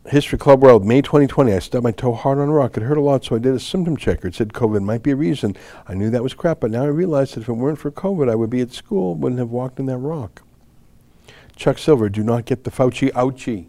History 0.08 0.38
Club 0.38 0.62
World, 0.62 0.84
May 0.84 1.02
2020. 1.02 1.52
I 1.52 1.58
stubbed 1.58 1.82
my 1.82 1.90
toe 1.90 2.12
hard 2.12 2.38
on 2.38 2.48
a 2.48 2.52
rock. 2.52 2.76
It 2.76 2.84
hurt 2.84 2.96
a 2.96 3.00
lot, 3.00 3.24
so 3.24 3.34
I 3.34 3.38
did 3.40 3.54
a 3.54 3.60
symptom 3.60 3.96
checker. 3.96 4.28
It 4.28 4.36
said 4.36 4.52
COVID 4.52 4.82
might 4.82 5.02
be 5.02 5.10
a 5.10 5.16
reason. 5.16 5.56
I 5.88 5.94
knew 5.94 6.10
that 6.10 6.22
was 6.22 6.32
crap, 6.32 6.60
but 6.60 6.70
now 6.70 6.84
I 6.84 6.88
realize 6.88 7.34
that 7.34 7.40
if 7.40 7.48
it 7.48 7.52
weren't 7.54 7.78
for 7.78 7.90
COVID, 7.90 8.30
I 8.30 8.36
would 8.36 8.50
be 8.50 8.60
at 8.60 8.72
school, 8.72 9.16
wouldn't 9.16 9.40
have 9.40 9.50
walked 9.50 9.80
in 9.80 9.86
that 9.86 9.98
rock. 9.98 10.42
Chuck 11.56 11.78
Silver, 11.78 12.08
do 12.08 12.22
not 12.22 12.44
get 12.44 12.64
the 12.64 12.70
Fauci 12.70 13.10
ouchie. 13.12 13.66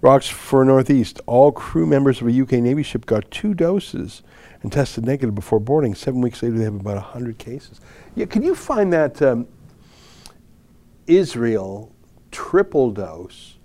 Rocks 0.00 0.28
for 0.28 0.64
Northeast. 0.64 1.20
All 1.26 1.52
crew 1.52 1.86
members 1.86 2.20
of 2.20 2.28
a 2.28 2.40
UK 2.40 2.52
Navy 2.52 2.82
ship 2.82 3.06
got 3.06 3.30
two 3.30 3.54
doses 3.54 4.22
and 4.62 4.72
tested 4.72 5.04
negative 5.04 5.34
before 5.34 5.60
boarding. 5.60 5.94
Seven 5.94 6.20
weeks 6.20 6.42
later, 6.42 6.58
they 6.58 6.64
have 6.64 6.74
about 6.74 6.96
100 6.96 7.38
cases. 7.38 7.80
Yeah, 8.14 8.26
can 8.26 8.42
you 8.42 8.54
find 8.54 8.92
that? 8.92 9.22
Um, 9.22 9.46
Israel 11.06 11.92
triple 12.30 12.90
dose. 12.90 13.55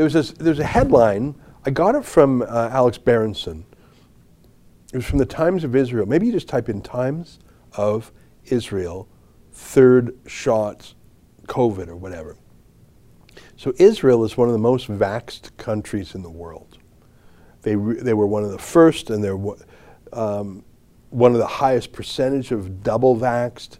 There 0.00 0.04
was, 0.04 0.32
this, 0.32 0.58
a 0.58 0.64
headline, 0.64 1.34
I 1.66 1.70
got 1.72 1.94
it 1.94 2.06
from 2.06 2.40
uh, 2.40 2.70
Alex 2.72 2.96
Berenson. 2.96 3.66
It 4.94 4.96
was 4.96 5.04
from 5.04 5.18
the 5.18 5.26
Times 5.26 5.62
of 5.62 5.76
Israel. 5.76 6.06
Maybe 6.06 6.24
you 6.24 6.32
just 6.32 6.48
type 6.48 6.70
in 6.70 6.80
Times 6.80 7.38
of 7.74 8.10
Israel, 8.46 9.10
third 9.52 10.16
shot 10.26 10.94
COVID 11.48 11.88
or 11.88 11.96
whatever. 11.96 12.38
So 13.58 13.74
Israel 13.76 14.24
is 14.24 14.38
one 14.38 14.48
of 14.48 14.54
the 14.54 14.58
most 14.58 14.88
vaxxed 14.88 15.54
countries 15.58 16.14
in 16.14 16.22
the 16.22 16.30
world. 16.30 16.78
They, 17.60 17.74
they 17.74 18.14
were 18.14 18.26
one 18.26 18.42
of 18.42 18.52
the 18.52 18.58
first, 18.58 19.10
and 19.10 19.22
they're 19.22 19.38
um, 20.14 20.64
one 21.10 21.32
of 21.32 21.38
the 21.38 21.46
highest 21.46 21.92
percentage 21.92 22.52
of 22.52 22.82
double 22.82 23.18
vaxxed. 23.18 23.76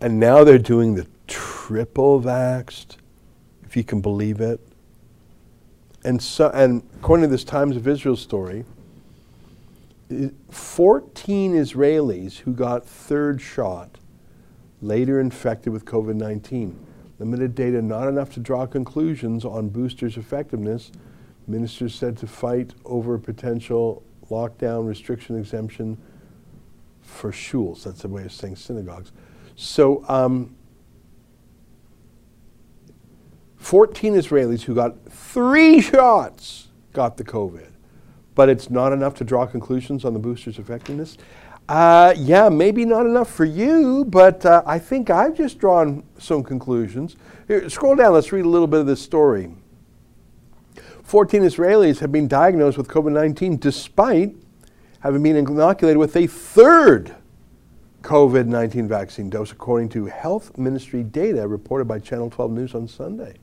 And 0.00 0.20
now 0.20 0.44
they're 0.44 0.56
doing 0.56 0.94
the 0.94 1.08
triple 1.26 2.22
vaxxed, 2.22 2.98
if 3.64 3.76
you 3.76 3.82
can 3.82 4.00
believe 4.00 4.40
it. 4.40 4.60
And, 6.04 6.22
so, 6.22 6.50
and 6.50 6.82
according 6.96 7.24
to 7.24 7.28
this 7.28 7.44
Times 7.44 7.76
of 7.76 7.86
Israel 7.86 8.16
story, 8.16 8.64
14 10.50 11.54
Israelis 11.54 12.38
who 12.38 12.52
got 12.52 12.86
third 12.86 13.40
shot 13.40 13.98
later 14.80 15.20
infected 15.20 15.72
with 15.72 15.84
COVID 15.84 16.14
19. 16.14 16.86
Limited 17.18 17.54
data, 17.54 17.82
not 17.82 18.06
enough 18.06 18.32
to 18.34 18.40
draw 18.40 18.64
conclusions 18.64 19.44
on 19.44 19.68
boosters' 19.68 20.16
effectiveness. 20.16 20.92
Ministers 21.48 21.94
said 21.94 22.16
to 22.18 22.26
fight 22.26 22.74
over 22.84 23.18
potential 23.18 24.04
lockdown 24.30 24.86
restriction 24.86 25.36
exemption 25.36 25.98
for 27.02 27.32
shuls. 27.32 27.82
That's 27.82 28.04
a 28.04 28.08
way 28.08 28.24
of 28.24 28.32
saying 28.32 28.56
synagogues. 28.56 29.10
So, 29.56 30.04
um, 30.08 30.54
14 33.58 34.14
Israelis 34.14 34.62
who 34.62 34.74
got 34.74 34.96
three 35.10 35.80
shots 35.80 36.68
got 36.92 37.16
the 37.16 37.24
COVID. 37.24 37.70
But 38.34 38.48
it's 38.48 38.70
not 38.70 38.92
enough 38.92 39.14
to 39.16 39.24
draw 39.24 39.46
conclusions 39.46 40.04
on 40.04 40.14
the 40.14 40.18
booster's 40.18 40.58
effectiveness. 40.58 41.16
Uh, 41.68 42.14
yeah, 42.16 42.48
maybe 42.48 42.84
not 42.86 43.04
enough 43.04 43.30
for 43.30 43.44
you, 43.44 44.04
but 44.06 44.46
uh, 44.46 44.62
I 44.64 44.78
think 44.78 45.10
I've 45.10 45.36
just 45.36 45.58
drawn 45.58 46.02
some 46.18 46.42
conclusions. 46.42 47.16
Here, 47.46 47.68
scroll 47.68 47.94
down, 47.94 48.14
let's 48.14 48.32
read 48.32 48.46
a 48.46 48.48
little 48.48 48.66
bit 48.66 48.80
of 48.80 48.86
this 48.86 49.02
story. 49.02 49.54
14 51.02 51.42
Israelis 51.42 51.98
have 51.98 52.10
been 52.10 52.28
diagnosed 52.28 52.78
with 52.78 52.88
COVID 52.88 53.12
19 53.12 53.58
despite 53.58 54.34
having 55.00 55.22
been 55.22 55.36
inoculated 55.36 55.98
with 55.98 56.16
a 56.16 56.26
third 56.26 57.14
COVID 58.02 58.46
19 58.46 58.88
vaccine 58.88 59.28
dose, 59.28 59.52
according 59.52 59.90
to 59.90 60.06
Health 60.06 60.56
Ministry 60.56 61.02
data 61.02 61.46
reported 61.46 61.86
by 61.86 61.98
Channel 61.98 62.30
12 62.30 62.50
News 62.50 62.74
on 62.74 62.88
Sunday. 62.88 63.34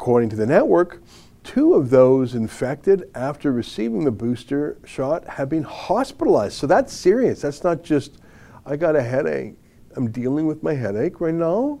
According 0.00 0.30
to 0.30 0.36
the 0.36 0.46
network, 0.46 1.02
two 1.44 1.74
of 1.74 1.90
those 1.90 2.34
infected 2.34 3.10
after 3.14 3.52
receiving 3.52 4.04
the 4.04 4.10
booster 4.10 4.78
shot 4.86 5.28
have 5.28 5.50
been 5.50 5.62
hospitalized. 5.62 6.54
So 6.54 6.66
that's 6.66 6.90
serious. 6.90 7.42
That's 7.42 7.62
not 7.62 7.82
just, 7.82 8.16
I 8.64 8.76
got 8.76 8.96
a 8.96 9.02
headache. 9.02 9.56
I'm 9.96 10.10
dealing 10.10 10.46
with 10.46 10.62
my 10.62 10.72
headache 10.72 11.20
right 11.20 11.34
now. 11.34 11.80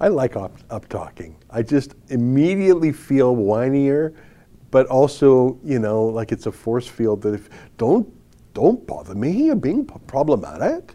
I 0.00 0.08
like 0.08 0.34
up, 0.34 0.56
up 0.70 0.88
talking. 0.88 1.36
I 1.50 1.60
just 1.60 1.94
immediately 2.08 2.90
feel 2.90 3.36
whinier, 3.36 4.14
but 4.70 4.86
also, 4.86 5.58
you 5.62 5.78
know, 5.78 6.04
like 6.06 6.32
it's 6.32 6.46
a 6.46 6.52
force 6.52 6.86
field 6.88 7.20
that 7.20 7.34
if 7.34 7.50
don't 7.76 8.10
don't 8.54 8.86
bother 8.86 9.14
me. 9.14 9.30
You're 9.30 9.56
being 9.56 9.84
problematic. 9.84 10.94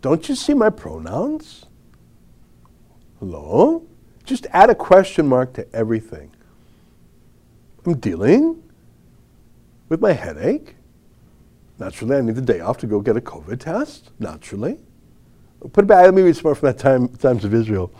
Don't 0.00 0.26
you 0.26 0.34
see 0.34 0.54
my 0.54 0.70
pronouns? 0.70 1.66
Hello? 3.18 3.86
Just 4.28 4.46
add 4.52 4.68
a 4.68 4.74
question 4.74 5.26
mark 5.26 5.54
to 5.54 5.66
everything. 5.74 6.30
I'm 7.86 7.98
dealing 7.98 8.62
with 9.88 10.02
my 10.02 10.12
headache. 10.12 10.74
Naturally, 11.78 12.16
I 12.16 12.20
need 12.20 12.34
the 12.34 12.42
day 12.42 12.60
off 12.60 12.76
to 12.78 12.86
go 12.86 13.00
get 13.00 13.16
a 13.16 13.22
COVID 13.22 13.58
test. 13.58 14.10
Naturally. 14.18 14.80
Put 15.72 15.84
it 15.84 15.86
back. 15.86 16.04
Let 16.04 16.12
me 16.12 16.20
read 16.20 16.36
some 16.36 16.42
more 16.44 16.54
from 16.54 16.66
that 16.66 16.78
time, 16.78 17.08
Times 17.08 17.46
of 17.46 17.54
Israel 17.54 17.90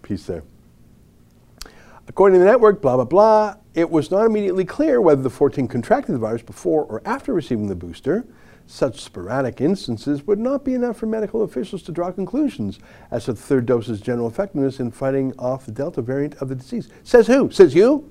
piece 0.00 0.24
there. 0.24 0.44
According 2.08 2.38
to 2.38 2.44
the 2.46 2.50
network, 2.50 2.80
blah, 2.80 2.96
blah, 2.96 3.04
blah, 3.04 3.56
it 3.74 3.90
was 3.90 4.10
not 4.10 4.24
immediately 4.24 4.64
clear 4.64 5.02
whether 5.02 5.20
the 5.20 5.28
14 5.28 5.68
contracted 5.68 6.14
the 6.14 6.18
virus 6.18 6.40
before 6.40 6.84
or 6.84 7.02
after 7.04 7.34
receiving 7.34 7.66
the 7.66 7.74
booster. 7.74 8.24
Such 8.66 9.00
sporadic 9.00 9.60
instances 9.60 10.26
would 10.26 10.40
not 10.40 10.64
be 10.64 10.74
enough 10.74 10.96
for 10.96 11.06
medical 11.06 11.42
officials 11.42 11.82
to 11.84 11.92
draw 11.92 12.10
conclusions 12.10 12.80
as 13.10 13.26
to 13.26 13.32
the 13.32 13.40
third 13.40 13.66
dose's 13.66 14.00
general 14.00 14.26
effectiveness 14.26 14.80
in 14.80 14.90
fighting 14.90 15.32
off 15.38 15.66
the 15.66 15.72
Delta 15.72 16.02
variant 16.02 16.34
of 16.36 16.48
the 16.48 16.56
disease. 16.56 16.88
Says 17.04 17.28
who? 17.28 17.50
Says 17.50 17.74
you? 17.74 18.10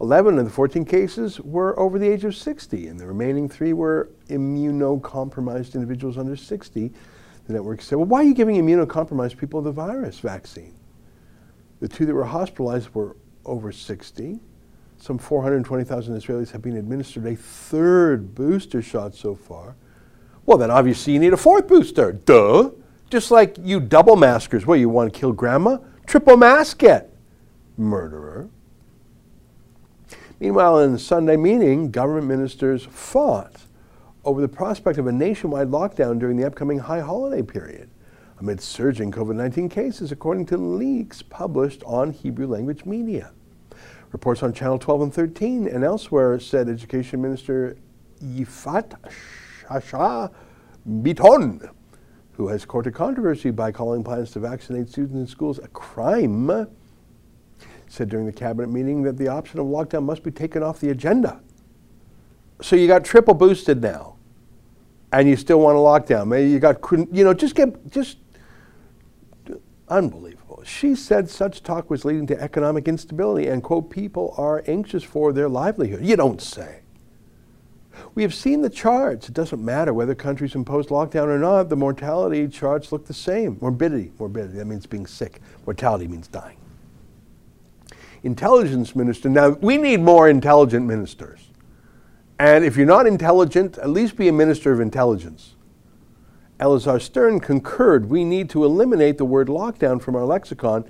11 0.00 0.38
of 0.38 0.44
the 0.44 0.50
14 0.50 0.84
cases 0.84 1.40
were 1.40 1.78
over 1.78 1.98
the 1.98 2.08
age 2.08 2.24
of 2.24 2.34
60, 2.34 2.88
and 2.88 2.98
the 2.98 3.06
remaining 3.06 3.48
three 3.48 3.72
were 3.72 4.10
immunocompromised 4.28 5.74
individuals 5.74 6.18
under 6.18 6.36
60. 6.36 6.92
The 7.46 7.52
network 7.52 7.80
said, 7.80 7.96
Well, 7.96 8.06
why 8.06 8.20
are 8.20 8.24
you 8.24 8.34
giving 8.34 8.56
immunocompromised 8.56 9.36
people 9.36 9.62
the 9.62 9.72
virus 9.72 10.18
vaccine? 10.18 10.74
The 11.80 11.88
two 11.88 12.04
that 12.06 12.14
were 12.14 12.24
hospitalized 12.24 12.94
were 12.94 13.16
over 13.44 13.72
60. 13.72 14.40
Some 15.02 15.18
420,000 15.18 16.16
Israelis 16.16 16.52
have 16.52 16.62
been 16.62 16.76
administered 16.76 17.26
a 17.26 17.34
third 17.34 18.36
booster 18.36 18.80
shot 18.80 19.16
so 19.16 19.34
far. 19.34 19.74
Well, 20.46 20.56
then 20.56 20.70
obviously 20.70 21.12
you 21.12 21.18
need 21.18 21.32
a 21.32 21.36
fourth 21.36 21.66
booster. 21.66 22.12
Duh. 22.12 22.70
Just 23.10 23.32
like 23.32 23.56
you 23.60 23.80
double 23.80 24.14
maskers. 24.14 24.64
What, 24.64 24.78
you 24.78 24.88
want 24.88 25.12
to 25.12 25.18
kill 25.18 25.32
grandma? 25.32 25.78
Triple 26.06 26.36
mask 26.36 26.84
it, 26.84 27.12
murderer. 27.76 28.48
Meanwhile, 30.38 30.78
in 30.78 30.92
the 30.92 31.00
Sunday 31.00 31.36
meeting, 31.36 31.90
government 31.90 32.28
ministers 32.28 32.84
fought 32.84 33.56
over 34.24 34.40
the 34.40 34.46
prospect 34.46 34.98
of 34.98 35.08
a 35.08 35.12
nationwide 35.12 35.70
lockdown 35.70 36.20
during 36.20 36.36
the 36.36 36.46
upcoming 36.46 36.78
high 36.78 37.00
holiday 37.00 37.42
period 37.42 37.90
amid 38.38 38.60
surging 38.60 39.10
COVID 39.10 39.34
19 39.34 39.68
cases, 39.68 40.12
according 40.12 40.46
to 40.46 40.56
leaks 40.56 41.22
published 41.22 41.82
on 41.86 42.12
Hebrew 42.12 42.46
language 42.46 42.84
media. 42.84 43.32
Reports 44.12 44.42
on 44.42 44.52
Channel 44.52 44.78
12 44.78 45.02
and 45.02 45.14
13 45.14 45.68
and 45.68 45.84
elsewhere 45.84 46.38
said 46.38 46.68
Education 46.68 47.20
Minister 47.22 47.76
Yifat 48.22 48.94
Shasha 49.62 50.30
Biton, 50.86 51.70
who 52.32 52.48
has 52.48 52.64
courted 52.64 52.94
controversy 52.94 53.50
by 53.50 53.72
calling 53.72 54.04
plans 54.04 54.30
to 54.32 54.40
vaccinate 54.40 54.88
students 54.88 55.16
in 55.16 55.26
schools 55.26 55.58
a 55.58 55.68
crime, 55.68 56.68
said 57.88 58.08
during 58.08 58.26
the 58.26 58.32
cabinet 58.32 58.68
meeting 58.68 59.02
that 59.02 59.16
the 59.16 59.28
option 59.28 59.58
of 59.58 59.66
lockdown 59.66 60.04
must 60.04 60.22
be 60.22 60.30
taken 60.30 60.62
off 60.62 60.80
the 60.80 60.90
agenda. 60.90 61.40
So 62.60 62.76
you 62.76 62.86
got 62.86 63.04
triple 63.04 63.34
boosted 63.34 63.82
now, 63.82 64.16
and 65.12 65.28
you 65.28 65.36
still 65.36 65.60
want 65.60 65.76
a 65.76 65.80
lockdown. 65.80 66.28
Maybe 66.28 66.50
you 66.50 66.58
got, 66.58 66.78
you 67.10 67.24
know, 67.24 67.34
just 67.34 67.54
get, 67.54 67.90
just 67.90 68.18
Unbelievable. 69.92 70.41
She 70.64 70.94
said 70.94 71.28
such 71.28 71.62
talk 71.62 71.90
was 71.90 72.04
leading 72.04 72.26
to 72.28 72.40
economic 72.40 72.88
instability 72.88 73.48
and, 73.48 73.62
quote, 73.62 73.90
people 73.90 74.34
are 74.36 74.62
anxious 74.66 75.02
for 75.02 75.32
their 75.32 75.48
livelihood. 75.48 76.04
You 76.04 76.16
don't 76.16 76.40
say. 76.40 76.80
We 78.14 78.22
have 78.22 78.34
seen 78.34 78.62
the 78.62 78.70
charts. 78.70 79.28
It 79.28 79.34
doesn't 79.34 79.62
matter 79.62 79.92
whether 79.92 80.14
countries 80.14 80.54
impose 80.54 80.86
lockdown 80.86 81.26
or 81.26 81.38
not, 81.38 81.68
the 81.68 81.76
mortality 81.76 82.48
charts 82.48 82.92
look 82.92 83.06
the 83.06 83.14
same. 83.14 83.58
Morbidity, 83.60 84.12
morbidity, 84.18 84.58
that 84.58 84.66
means 84.66 84.86
being 84.86 85.06
sick. 85.06 85.40
Mortality 85.66 86.08
means 86.08 86.28
dying. 86.28 86.56
Intelligence 88.22 88.94
minister, 88.94 89.28
now 89.28 89.50
we 89.50 89.76
need 89.76 90.00
more 90.00 90.28
intelligent 90.28 90.86
ministers. 90.86 91.50
And 92.38 92.64
if 92.64 92.76
you're 92.76 92.86
not 92.86 93.06
intelligent, 93.06 93.78
at 93.78 93.90
least 93.90 94.16
be 94.16 94.28
a 94.28 94.32
minister 94.32 94.72
of 94.72 94.80
intelligence. 94.80 95.54
Elazar 96.62 97.02
Stern 97.02 97.40
concurred 97.40 98.08
we 98.08 98.24
need 98.24 98.48
to 98.50 98.64
eliminate 98.64 99.18
the 99.18 99.24
word 99.24 99.48
lockdown 99.48 100.00
from 100.00 100.14
our 100.14 100.24
lexicon. 100.24 100.84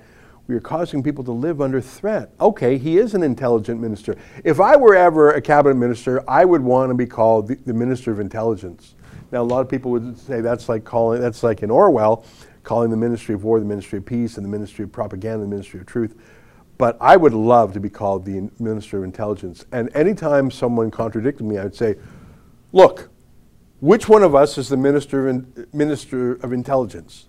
We 0.45 0.53
are 0.53 0.59
causing 0.59 1.01
people 1.01 1.23
to 1.23 1.31
live 1.31 1.61
under 1.61 1.81
threat. 1.81 2.31
Okay, 2.39 2.77
he 2.77 2.99
is 2.99 3.15
an 3.15 3.23
intelligent 3.23 3.81
minister. 3.81 4.15
If 4.43 4.59
I 4.59 4.75
were 4.75 4.93
ever 4.93 5.31
a 5.31 5.41
cabinet 5.41 5.73
minister, 5.73 6.23
I 6.29 6.45
would 6.45 6.61
want 6.61 6.91
to 6.91 6.93
be 6.93 7.07
called 7.07 7.47
the, 7.47 7.55
the 7.55 7.73
Minister 7.73 8.11
of 8.11 8.19
Intelligence. 8.19 8.93
Now, 9.31 9.41
a 9.41 9.43
lot 9.43 9.61
of 9.61 9.69
people 9.69 9.89
would 9.89 10.15
say 10.19 10.41
that's 10.41 10.69
like 10.69 10.83
calling, 10.83 11.19
that's 11.19 11.41
like 11.41 11.63
in 11.63 11.71
Orwell, 11.71 12.23
calling 12.61 12.91
the 12.91 12.97
Ministry 12.97 13.33
of 13.33 13.43
War 13.43 13.59
the 13.59 13.65
Ministry 13.65 13.97
of 13.97 14.05
Peace 14.05 14.37
and 14.37 14.45
the 14.45 14.49
Ministry 14.49 14.83
of 14.83 14.91
Propaganda 14.91 15.43
the 15.43 15.49
Ministry 15.49 15.79
of 15.79 15.87
Truth. 15.87 16.15
But 16.77 16.97
I 17.01 17.17
would 17.17 17.33
love 17.33 17.73
to 17.73 17.79
be 17.79 17.89
called 17.89 18.25
the 18.25 18.51
Minister 18.59 18.99
of 18.99 19.05
Intelligence. 19.05 19.65
And 19.71 19.89
anytime 19.95 20.51
someone 20.51 20.91
contradicted 20.91 21.47
me, 21.47 21.57
I 21.57 21.63
would 21.63 21.75
say, 21.75 21.95
look, 22.73 23.09
which 23.83 24.07
one 24.07 24.23
of 24.23 24.33
us 24.33 24.57
is 24.57 24.69
the 24.69 24.77
minister 24.77 25.27
of, 25.27 25.73
minister 25.73 26.35
of 26.35 26.53
intelligence? 26.53 27.25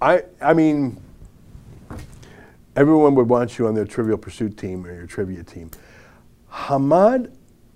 I, 0.00 0.22
I 0.40 0.54
mean, 0.54 0.98
everyone 2.74 3.14
would 3.16 3.28
want 3.28 3.58
you 3.58 3.66
on 3.66 3.74
their 3.74 3.84
trivial 3.84 4.16
pursuit 4.16 4.56
team 4.56 4.86
or 4.86 4.94
your 4.94 5.06
trivia 5.06 5.42
team. 5.42 5.70
Hamad 6.50 7.34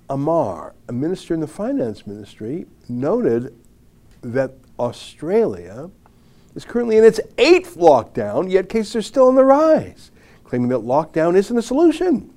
Amar, 0.08 0.74
a 0.88 0.92
minister 0.94 1.34
in 1.34 1.40
the 1.40 1.46
finance 1.46 2.06
ministry, 2.06 2.64
noted 2.88 3.54
that 4.22 4.54
Australia 4.78 5.90
is 6.54 6.64
currently 6.64 6.96
in 6.96 7.04
its 7.04 7.20
eighth 7.36 7.76
lockdown, 7.76 8.50
yet 8.50 8.70
cases 8.70 8.96
are 8.96 9.02
still 9.02 9.28
on 9.28 9.34
the 9.34 9.44
rise, 9.44 10.10
claiming 10.44 10.68
that 10.70 10.78
lockdown 10.78 11.36
isn't 11.36 11.58
a 11.58 11.62
solution. 11.62 12.31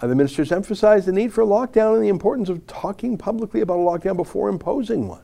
Uh, 0.00 0.06
the 0.06 0.14
ministers 0.14 0.50
emphasized 0.50 1.06
the 1.06 1.12
need 1.12 1.32
for 1.32 1.42
a 1.42 1.46
lockdown 1.46 1.94
and 1.94 2.02
the 2.02 2.08
importance 2.08 2.48
of 2.48 2.66
talking 2.66 3.18
publicly 3.18 3.60
about 3.60 3.74
a 3.74 3.82
lockdown 3.82 4.16
before 4.16 4.48
imposing 4.48 5.08
one. 5.08 5.22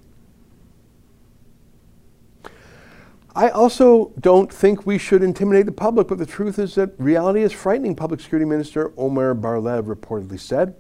I 3.35 3.51
also 3.51 4.13
don't 4.19 4.53
think 4.53 4.87
we 4.87 4.97
should 4.97 5.23
intimidate 5.23 5.67
the 5.67 5.73
public, 5.73 6.09
but 6.09 6.19
the 6.19 6.27
truth 6.27 6.59
is 6.59 6.75
that 6.77 6.93
reality 6.99 7.43
is 7.43 7.53
frightening, 7.53 7.95
Public 7.95 8.21
Security 8.21 8.47
Minister 8.47 8.93
Omer 8.97 9.35
Bar-Lev 9.35 9.85
reportedly 9.85 10.41
said. 10.41 10.75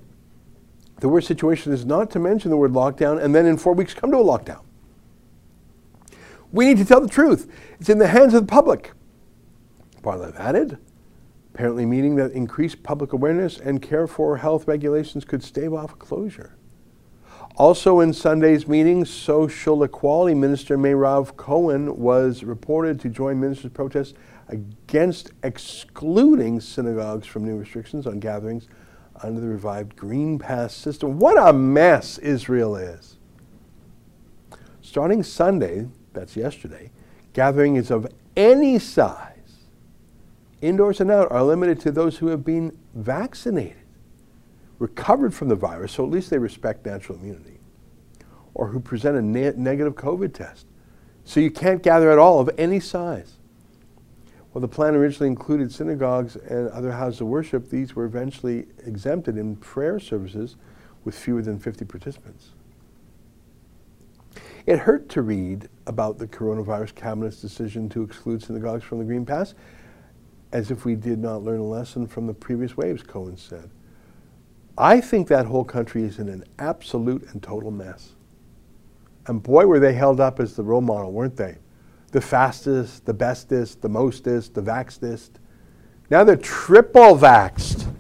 The 1.00 1.08
worst 1.08 1.28
situation 1.28 1.74
is 1.74 1.84
not 1.84 2.10
to 2.12 2.18
mention 2.18 2.50
the 2.50 2.56
word 2.56 2.72
lockdown 2.72 3.22
and 3.22 3.34
then 3.34 3.44
in 3.44 3.58
four 3.58 3.74
weeks 3.74 3.92
come 3.92 4.10
to 4.10 4.16
a 4.16 4.24
lockdown. 4.24 4.62
We 6.50 6.66
need 6.66 6.78
to 6.78 6.86
tell 6.86 7.02
the 7.02 7.08
truth. 7.08 7.50
It's 7.78 7.90
in 7.90 7.98
the 7.98 8.08
hands 8.08 8.32
of 8.32 8.46
the 8.46 8.50
public. 8.50 8.92
Bar-Lev 10.00 10.34
added, 10.36 10.78
apparently 11.56 11.86
meaning 11.86 12.16
that 12.16 12.32
increased 12.32 12.82
public 12.82 13.14
awareness 13.14 13.58
and 13.58 13.80
care 13.80 14.06
for 14.06 14.36
health 14.36 14.68
regulations 14.68 15.24
could 15.24 15.42
stave 15.42 15.72
off 15.72 15.98
closure. 15.98 16.54
Also 17.56 18.00
in 18.00 18.12
Sunday's 18.12 18.68
meeting, 18.68 19.06
Social 19.06 19.82
Equality 19.82 20.34
Minister 20.34 20.76
Meirav 20.76 21.34
Cohen 21.38 21.96
was 21.96 22.44
reported 22.44 23.00
to 23.00 23.08
join 23.08 23.40
ministers' 23.40 23.72
protests 23.72 24.12
against 24.48 25.32
excluding 25.42 26.60
synagogues 26.60 27.26
from 27.26 27.46
new 27.46 27.56
restrictions 27.56 28.06
on 28.06 28.20
gatherings 28.20 28.68
under 29.22 29.40
the 29.40 29.48
revived 29.48 29.96
Green 29.96 30.38
Pass 30.38 30.74
system. 30.74 31.18
What 31.18 31.38
a 31.38 31.54
mess 31.54 32.18
Israel 32.18 32.76
is. 32.76 33.16
Starting 34.82 35.22
Sunday, 35.22 35.88
that's 36.12 36.36
yesterday, 36.36 36.90
gatherings 37.32 37.90
of 37.90 38.06
any 38.36 38.78
size 38.78 39.35
indoors 40.60 41.00
and 41.00 41.10
out, 41.10 41.30
are 41.30 41.42
limited 41.42 41.80
to 41.80 41.90
those 41.90 42.18
who 42.18 42.28
have 42.28 42.44
been 42.44 42.76
vaccinated, 42.94 43.84
recovered 44.78 45.34
from 45.34 45.48
the 45.48 45.54
virus, 45.54 45.92
so 45.92 46.04
at 46.04 46.10
least 46.10 46.30
they 46.30 46.38
respect 46.38 46.86
natural 46.86 47.18
immunity, 47.18 47.58
or 48.54 48.68
who 48.68 48.80
present 48.80 49.16
a 49.16 49.22
ne- 49.22 49.52
negative 49.56 49.94
COVID 49.94 50.32
test. 50.32 50.66
So 51.24 51.40
you 51.40 51.50
can't 51.50 51.82
gather 51.82 52.10
at 52.10 52.18
all 52.18 52.40
of 52.40 52.50
any 52.56 52.80
size. 52.80 53.34
Well, 54.52 54.60
the 54.62 54.68
plan 54.68 54.94
originally 54.94 55.26
included 55.26 55.70
synagogues 55.70 56.36
and 56.36 56.68
other 56.70 56.92
houses 56.92 57.20
of 57.20 57.26
worship. 57.26 57.68
These 57.68 57.94
were 57.94 58.06
eventually 58.06 58.66
exempted 58.86 59.36
in 59.36 59.56
prayer 59.56 60.00
services 60.00 60.56
with 61.04 61.14
fewer 61.14 61.42
than 61.42 61.58
50 61.58 61.84
participants. 61.84 62.52
It 64.64 64.78
hurt 64.78 65.08
to 65.10 65.22
read 65.22 65.68
about 65.86 66.18
the 66.18 66.26
coronavirus 66.26 66.94
cabinet's 66.94 67.40
decision 67.40 67.88
to 67.90 68.02
exclude 68.02 68.42
synagogues 68.42 68.82
from 68.82 68.98
the 68.98 69.04
Green 69.04 69.26
Pass, 69.26 69.54
as 70.52 70.70
if 70.70 70.84
we 70.84 70.94
did 70.94 71.18
not 71.18 71.42
learn 71.42 71.60
a 71.60 71.64
lesson 71.64 72.06
from 72.06 72.26
the 72.26 72.34
previous 72.34 72.76
waves, 72.76 73.02
Cohen 73.02 73.36
said. 73.36 73.70
I 74.78 75.00
think 75.00 75.28
that 75.28 75.46
whole 75.46 75.64
country 75.64 76.04
is 76.04 76.18
in 76.18 76.28
an 76.28 76.44
absolute 76.58 77.26
and 77.32 77.42
total 77.42 77.70
mess. 77.70 78.12
And 79.26 79.42
boy, 79.42 79.66
were 79.66 79.80
they 79.80 79.94
held 79.94 80.20
up 80.20 80.38
as 80.38 80.54
the 80.54 80.62
role 80.62 80.80
model, 80.80 81.12
weren't 81.12 81.36
they? 81.36 81.56
The 82.12 82.20
fastest, 82.20 83.04
the 83.06 83.14
bestest, 83.14 83.82
the 83.82 83.88
mostest, 83.88 84.54
the 84.54 84.62
vaxedest. 84.62 85.30
Now 86.10 86.24
they're 86.24 86.36
triple 86.36 87.16
vaxed 87.16 87.92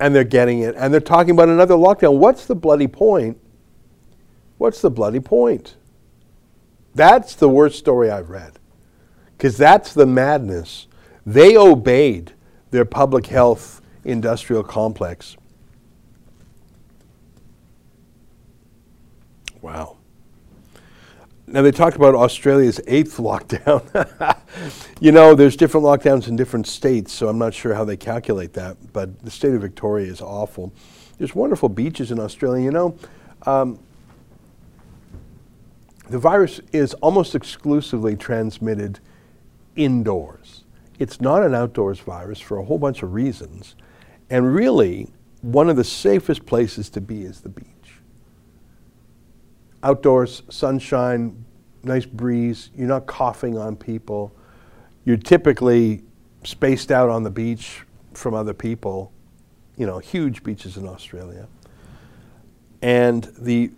and 0.00 0.14
they're 0.14 0.24
getting 0.24 0.60
it. 0.60 0.74
And 0.76 0.92
they're 0.92 1.00
talking 1.00 1.32
about 1.32 1.48
another 1.48 1.74
lockdown. 1.74 2.18
What's 2.18 2.46
the 2.46 2.54
bloody 2.54 2.88
point? 2.88 3.38
What's 4.58 4.80
the 4.80 4.90
bloody 4.90 5.20
point? 5.20 5.76
That's 6.94 7.34
the 7.34 7.48
worst 7.48 7.78
story 7.78 8.10
I've 8.10 8.30
read. 8.30 8.58
Because 9.36 9.56
that's 9.56 9.92
the 9.92 10.06
madness. 10.06 10.86
They 11.24 11.56
obeyed 11.56 12.32
their 12.70 12.84
public 12.84 13.26
health 13.26 13.80
industrial 14.04 14.62
complex. 14.62 15.36
Wow. 19.60 19.98
Now, 21.46 21.62
they 21.62 21.70
talked 21.70 21.96
about 21.96 22.14
Australia's 22.14 22.80
eighth 22.86 23.16
lockdown. 23.18 24.36
you 25.00 25.12
know, 25.12 25.34
there's 25.34 25.54
different 25.56 25.84
lockdowns 25.84 26.26
in 26.26 26.34
different 26.34 26.66
states, 26.66 27.12
so 27.12 27.28
I'm 27.28 27.38
not 27.38 27.54
sure 27.54 27.74
how 27.74 27.84
they 27.84 27.96
calculate 27.96 28.54
that, 28.54 28.76
but 28.92 29.22
the 29.22 29.30
state 29.30 29.52
of 29.52 29.60
Victoria 29.60 30.10
is 30.10 30.20
awful. 30.20 30.72
There's 31.18 31.34
wonderful 31.34 31.68
beaches 31.68 32.10
in 32.10 32.18
Australia. 32.18 32.64
You 32.64 32.70
know, 32.70 32.98
um, 33.46 33.78
the 36.08 36.18
virus 36.18 36.60
is 36.72 36.94
almost 36.94 37.34
exclusively 37.34 38.16
transmitted 38.16 38.98
indoors. 39.76 40.41
It's 41.02 41.20
not 41.20 41.42
an 41.42 41.54
outdoors 41.54 41.98
virus 41.98 42.38
for 42.38 42.58
a 42.58 42.64
whole 42.64 42.78
bunch 42.78 43.02
of 43.02 43.12
reasons. 43.12 43.74
And 44.30 44.54
really, 44.54 45.08
one 45.40 45.68
of 45.68 45.76
the 45.76 45.84
safest 45.84 46.46
places 46.46 46.88
to 46.90 47.00
be 47.00 47.22
is 47.22 47.40
the 47.40 47.48
beach 47.48 47.66
outdoors, 49.82 50.42
sunshine, 50.48 51.44
nice 51.82 52.06
breeze. 52.06 52.70
You're 52.76 52.88
not 52.88 53.06
coughing 53.06 53.58
on 53.58 53.76
people. 53.76 54.32
You're 55.04 55.16
typically 55.16 56.04
spaced 56.44 56.92
out 56.92 57.08
on 57.08 57.22
the 57.22 57.30
beach 57.30 57.82
from 58.14 58.34
other 58.34 58.54
people. 58.54 59.12
You 59.76 59.86
know, 59.86 59.98
huge 59.98 60.44
beaches 60.44 60.76
in 60.76 60.86
Australia. 60.86 61.48
And 62.82 63.24
the, 63.38 63.70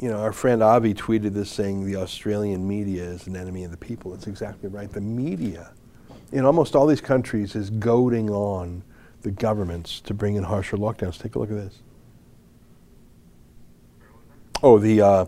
you 0.00 0.08
know, 0.08 0.20
our 0.20 0.32
friend 0.32 0.62
Avi 0.62 0.94
tweeted 0.94 1.34
this 1.34 1.50
saying 1.50 1.84
the 1.84 1.96
Australian 1.96 2.66
media 2.66 3.02
is 3.02 3.26
an 3.26 3.36
enemy 3.36 3.64
of 3.64 3.70
the 3.70 3.76
people. 3.76 4.14
It's 4.14 4.26
exactly 4.26 4.68
right. 4.68 4.90
The 4.90 5.00
media 5.00 5.72
in 6.32 6.44
almost 6.44 6.74
all 6.74 6.86
these 6.86 7.00
countries 7.00 7.54
is 7.54 7.70
goading 7.70 8.30
on 8.30 8.82
the 9.20 9.30
governments 9.30 10.00
to 10.00 10.14
bring 10.14 10.36
in 10.36 10.42
harsher 10.42 10.76
lockdowns. 10.76 11.18
Take 11.18 11.36
a 11.36 11.38
look 11.38 11.50
at 11.50 11.56
this. 11.56 11.82
Oh, 14.62 14.78
the 14.78 15.00
uh, 15.00 15.26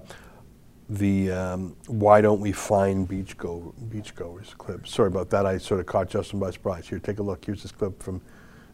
the 0.88 1.30
um, 1.30 1.76
why 1.86 2.20
don't 2.20 2.40
we 2.40 2.52
find 2.52 3.06
beach 3.06 3.36
go 3.36 3.74
beachgoers 3.88 4.56
clip. 4.56 4.86
Sorry 4.86 5.08
about 5.08 5.30
that. 5.30 5.46
I 5.46 5.58
sort 5.58 5.80
of 5.80 5.86
caught 5.86 6.08
Justin 6.08 6.38
by 6.40 6.50
surprise. 6.50 6.88
Here, 6.88 6.98
take 6.98 7.18
a 7.18 7.22
look. 7.22 7.44
Here's 7.44 7.62
this 7.62 7.72
clip 7.72 8.02
from 8.02 8.20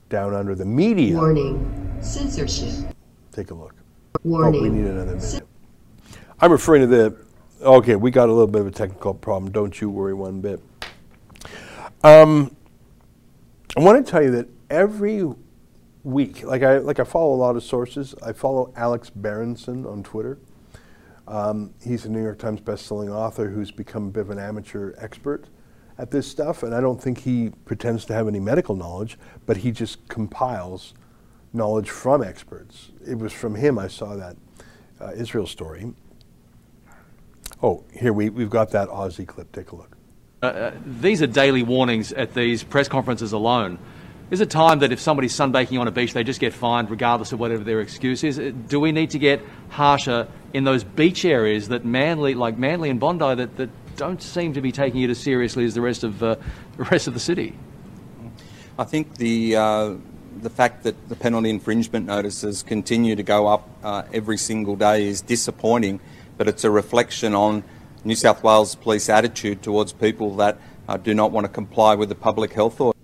Down 0.09 0.35
Under. 0.35 0.55
The 0.55 0.65
media. 0.65 1.17
Warning. 1.17 1.99
Censorship. 2.01 2.95
Take 3.33 3.51
a 3.51 3.55
look. 3.55 3.75
Warning. 4.23 4.61
Oh, 4.61 4.63
we 4.63 4.69
need 4.71 4.87
another 4.87 5.17
minute. 5.17 5.47
I'm 6.41 6.53
referring 6.53 6.83
to 6.83 6.87
the. 6.87 7.17
Okay, 7.63 7.97
we 7.97 8.11
got 8.11 8.29
a 8.29 8.33
little 8.33 8.47
bit 8.47 8.63
of 8.63 8.67
a 8.67 8.71
technical 8.71 9.15
problem. 9.15 9.53
Don't 9.53 9.81
you 9.81 9.91
worry 9.91 10.15
one 10.15 10.41
bit. 10.41 10.61
Um, 12.03 12.57
I 13.77 13.81
want 13.81 14.05
to 14.05 14.11
tell 14.11 14.23
you 14.23 14.31
that 14.31 14.49
every 14.71 15.29
week, 16.03 16.43
like 16.43 16.63
I 16.63 16.79
like 16.79 16.99
I 16.99 17.05
follow 17.05 17.35
a 17.35 17.37
lot 17.37 17.57
of 17.57 17.63
sources. 17.63 18.15
I 18.23 18.33
follow 18.33 18.73
Alex 18.75 19.11
Berenson 19.11 19.85
on 19.85 20.03
Twitter. 20.03 20.39
Um, 21.29 21.75
he's 21.85 22.07
a 22.07 22.09
New 22.09 22.23
York 22.23 22.39
Times 22.39 22.61
bestselling 22.63 23.11
author 23.15 23.51
who's 23.51 23.71
become 23.71 24.07
a 24.07 24.11
bit 24.11 24.21
of 24.23 24.31
an 24.31 24.39
amateur 24.39 24.95
expert 24.97 25.47
at 25.99 26.11
this 26.11 26.27
stuff, 26.27 26.63
and 26.63 26.75
I 26.75 26.81
don't 26.81 27.01
think 27.01 27.19
he 27.19 27.51
pretends 27.67 28.07
to 28.07 28.15
have 28.15 28.27
any 28.27 28.41
medical 28.41 28.75
knowledge, 28.75 29.19
but 29.45 29.59
he 29.59 29.71
just 29.71 30.09
compiles 30.09 30.95
knowledge 31.53 31.91
from 31.91 32.23
experts. 32.23 32.93
It 33.07 33.19
was 33.19 33.35
from 33.35 33.55
him 33.57 33.79
I 33.79 33.89
saw 33.89 34.17
that 34.17 34.37
uh, 35.01 35.13
Israel 35.13 35.47
story. 35.47 35.93
Oh, 37.63 37.85
here 37.93 38.15
we, 38.15 38.31
we've 38.31 38.49
got 38.49 38.71
that 38.71 38.89
Aussie 38.89 39.27
clip. 39.27 39.53
Take 39.53 39.73
a 39.73 39.77
look. 39.77 40.00
Uh, 40.43 40.47
uh, 40.47 40.75
these 40.87 41.21
are 41.21 41.27
daily 41.27 41.63
warnings 41.63 42.13
at 42.13 42.33
these 42.33 42.63
press 42.63 42.89
conferences 42.89 43.33
alone. 43.33 43.79
Is 44.31 44.41
it 44.41 44.49
time 44.49 44.79
that 44.79 44.91
if 44.91 44.99
somebody's 44.99 45.35
sunbaking 45.35 45.79
on 45.79 45.87
a 45.87 45.91
beach, 45.91 46.15
they 46.15 46.25
just 46.25 46.41
get 46.41 46.55
fined 46.55 46.91
regardless 46.91 47.33
of 47.33 47.41
whatever 47.41 47.63
their 47.63 47.81
excuse 47.81 48.25
is? 48.25 48.39
Uh, 48.39 48.53
do 48.69 48.81
we 48.81 48.91
need 48.91 49.11
to 49.11 49.19
get 49.19 49.43
harsher 49.69 50.29
in 50.55 50.65
those 50.65 50.83
beach 50.83 51.27
areas 51.27 51.69
that 51.69 51.85
Manly, 51.85 52.35
like 52.35 52.57
Manly 52.57 52.89
and 52.89 52.99
Bondi, 52.99 53.35
that, 53.35 53.57
that 53.59 53.69
don't 53.97 54.23
seem 54.23 54.55
to 54.55 54.63
be 54.63 54.73
taking 54.73 55.03
it 55.03 55.11
as 55.11 55.19
seriously 55.19 55.67
as 55.67 55.75
the 55.75 55.83
rest 55.83 56.05
of 56.05 56.23
uh, 56.23 56.37
the 56.79 56.85
rest 56.85 57.07
of 57.07 57.13
the 57.13 57.21
city? 57.21 57.55
I 58.79 58.85
think 58.85 59.17
the 59.17 59.57
uh, 59.57 59.95
the 60.41 60.51
fact 60.51 60.85
that 60.85 61.11
the 61.11 61.17
penalty 61.17 61.51
infringement 61.51 62.07
notices 62.07 62.63
continue 62.63 63.15
to 63.15 63.23
go 63.23 63.47
up 63.47 63.69
uh, 63.85 64.05
every 64.11 64.39
single 64.39 64.75
day 64.75 65.07
is 65.07 65.21
disappointing, 65.21 66.01
but 66.39 66.49
it's 66.49 66.65
a 66.65 66.71
reflection 66.71 67.35
on 67.35 67.63
New 68.05 68.15
South 68.15 68.43
Wales 68.43 68.75
police 68.75 69.09
attitude 69.09 69.63
towards 69.63 69.93
people 69.93 70.35
that 70.37 70.59
uh, 70.89 70.97
do 70.97 71.15
not 71.15 71.33
want 71.33 71.45
to 71.45 71.53
comply 71.53 71.95
with 71.95 72.09
the 72.09 72.15
public 72.15 72.53
health 72.53 72.81
order. 72.81 72.99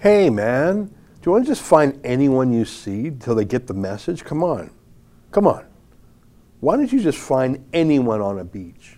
Hey, 0.00 0.30
man, 0.30 0.86
do 0.86 0.94
you 1.26 1.32
want 1.32 1.44
to 1.44 1.50
just 1.50 1.62
find 1.62 2.00
anyone 2.04 2.52
you 2.52 2.64
see 2.64 3.08
until 3.08 3.34
they 3.34 3.44
get 3.44 3.66
the 3.66 3.74
message? 3.74 4.24
Come 4.24 4.42
on. 4.42 4.70
Come 5.30 5.46
on. 5.46 5.66
Why 6.60 6.76
don't 6.76 6.92
you 6.92 7.00
just 7.00 7.18
find 7.18 7.64
anyone 7.72 8.20
on 8.20 8.38
a 8.38 8.44
beach? 8.44 8.96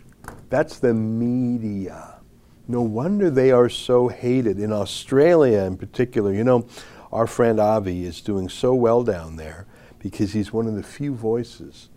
That's 0.48 0.78
the 0.78 0.94
media. 0.94 2.20
No 2.68 2.80
wonder 2.80 3.30
they 3.30 3.50
are 3.50 3.68
so 3.68 4.08
hated. 4.08 4.58
In 4.58 4.72
Australia, 4.72 5.60
in 5.64 5.76
particular, 5.76 6.32
you 6.32 6.44
know, 6.44 6.66
our 7.12 7.26
friend 7.26 7.60
Avi 7.60 8.04
is 8.04 8.20
doing 8.20 8.48
so 8.48 8.72
well 8.72 9.02
down 9.02 9.36
there 9.36 9.66
because 9.98 10.32
he's 10.32 10.52
one 10.52 10.66
of 10.66 10.74
the 10.74 10.82
few 10.82 11.14
voices 11.14 11.88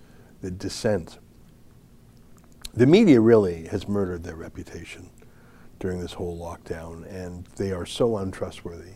that 0.42 0.58
dissent. 0.60 1.20
The 2.76 2.86
media 2.86 3.22
really 3.22 3.68
has 3.68 3.88
murdered 3.88 4.24
their 4.24 4.36
reputation 4.36 5.10
during 5.80 6.02
this 6.02 6.12
whole 6.14 6.38
lockdown, 6.38 7.10
and 7.10 7.46
they 7.56 7.72
are 7.72 7.86
so 7.86 8.18
untrustworthy. 8.18 8.96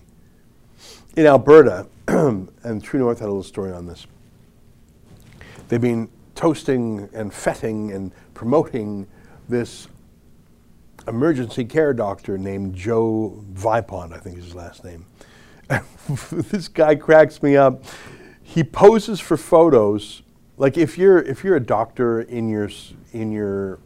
In 1.16 1.26
Alberta, 1.26 1.88
and 2.08 2.84
True 2.84 3.00
North 3.00 3.20
had 3.20 3.26
a 3.26 3.32
little 3.32 3.44
story 3.44 3.72
on 3.72 3.86
this, 3.86 4.06
they've 5.70 5.80
been 5.80 6.10
toasting 6.36 7.10
and 7.14 7.34
fetting 7.34 7.92
and 7.92 8.12
promoting 8.34 9.08
this 9.48 9.88
emergency 11.08 11.64
care 11.64 11.94
doctor 11.94 12.38
named 12.38 12.76
Joe 12.76 13.44
Vipond, 13.54 14.14
I 14.14 14.18
think 14.18 14.38
is 14.38 14.46
his 14.46 14.56
last 14.56 14.84
name. 14.84 15.06
this 16.32 16.68
guy 16.68 16.96
cracks 16.96 17.42
me 17.42 17.56
up. 17.56 17.84
He 18.42 18.64
poses 18.64 19.20
for 19.20 19.38
photos. 19.38 20.22
Like 20.60 20.78
if 20.78 20.98
you're 20.98 21.20
if 21.20 21.46
you're 21.46 21.56
a 21.56 21.66
doctor 21.66 22.22
in 22.22 22.50
your 22.50 22.70
in 23.14 23.32
your 23.32 23.80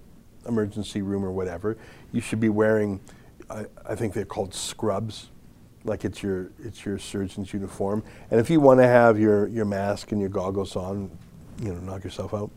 emergency 0.47 1.03
room 1.03 1.23
or 1.23 1.31
whatever, 1.31 1.77
you 2.11 2.19
should 2.19 2.39
be 2.39 2.49
wearing, 2.49 2.99
I, 3.47 3.67
I 3.85 3.95
think 3.95 4.13
they're 4.13 4.25
called 4.25 4.55
scrubs, 4.55 5.29
like 5.83 6.03
it's 6.03 6.23
your 6.23 6.49
it's 6.57 6.83
your 6.83 6.97
surgeon's 6.97 7.53
uniform. 7.53 8.03
And 8.31 8.39
if 8.39 8.49
you 8.49 8.59
want 8.59 8.79
to 8.79 8.87
have 8.87 9.19
your 9.19 9.47
your 9.47 9.65
mask 9.65 10.11
and 10.11 10.19
your 10.19 10.31
goggles 10.31 10.75
on, 10.75 11.11
you 11.61 11.71
know, 11.71 11.79
knock 11.79 12.03
yourself 12.03 12.33
out. 12.33 12.49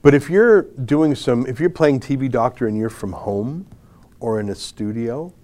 But 0.00 0.14
if 0.14 0.30
you're 0.30 0.62
doing 0.62 1.16
some, 1.16 1.46
if 1.46 1.58
you're 1.58 1.68
playing 1.68 1.98
TV 1.98 2.30
doctor 2.30 2.68
and 2.68 2.78
you're 2.78 2.90
from 2.90 3.10
home 3.10 3.66
or 4.20 4.38
in 4.38 4.48
a 4.48 4.54
studio, 4.54 5.34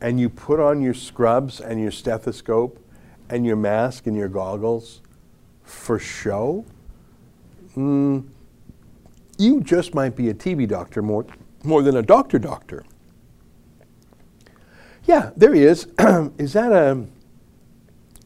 and 0.00 0.18
you 0.18 0.30
put 0.30 0.60
on 0.60 0.80
your 0.80 0.94
scrubs 0.94 1.60
and 1.60 1.78
your 1.78 1.90
stethoscope 1.90 2.82
and 3.28 3.44
your 3.44 3.56
mask 3.56 4.06
and 4.06 4.16
your 4.16 4.28
goggles 4.28 5.02
for 5.68 5.98
show, 5.98 6.64
mm, 7.76 8.26
you 9.36 9.60
just 9.60 9.94
might 9.94 10.16
be 10.16 10.30
a 10.30 10.34
TV 10.34 10.66
doctor 10.66 11.02
more, 11.02 11.26
more 11.62 11.82
than 11.82 11.96
a 11.96 12.02
doctor 12.02 12.38
doctor. 12.38 12.84
Yeah, 15.04 15.30
there 15.36 15.54
he 15.54 15.62
is. 15.62 15.86
is 16.38 16.52
that 16.54 16.72
a 16.72 17.06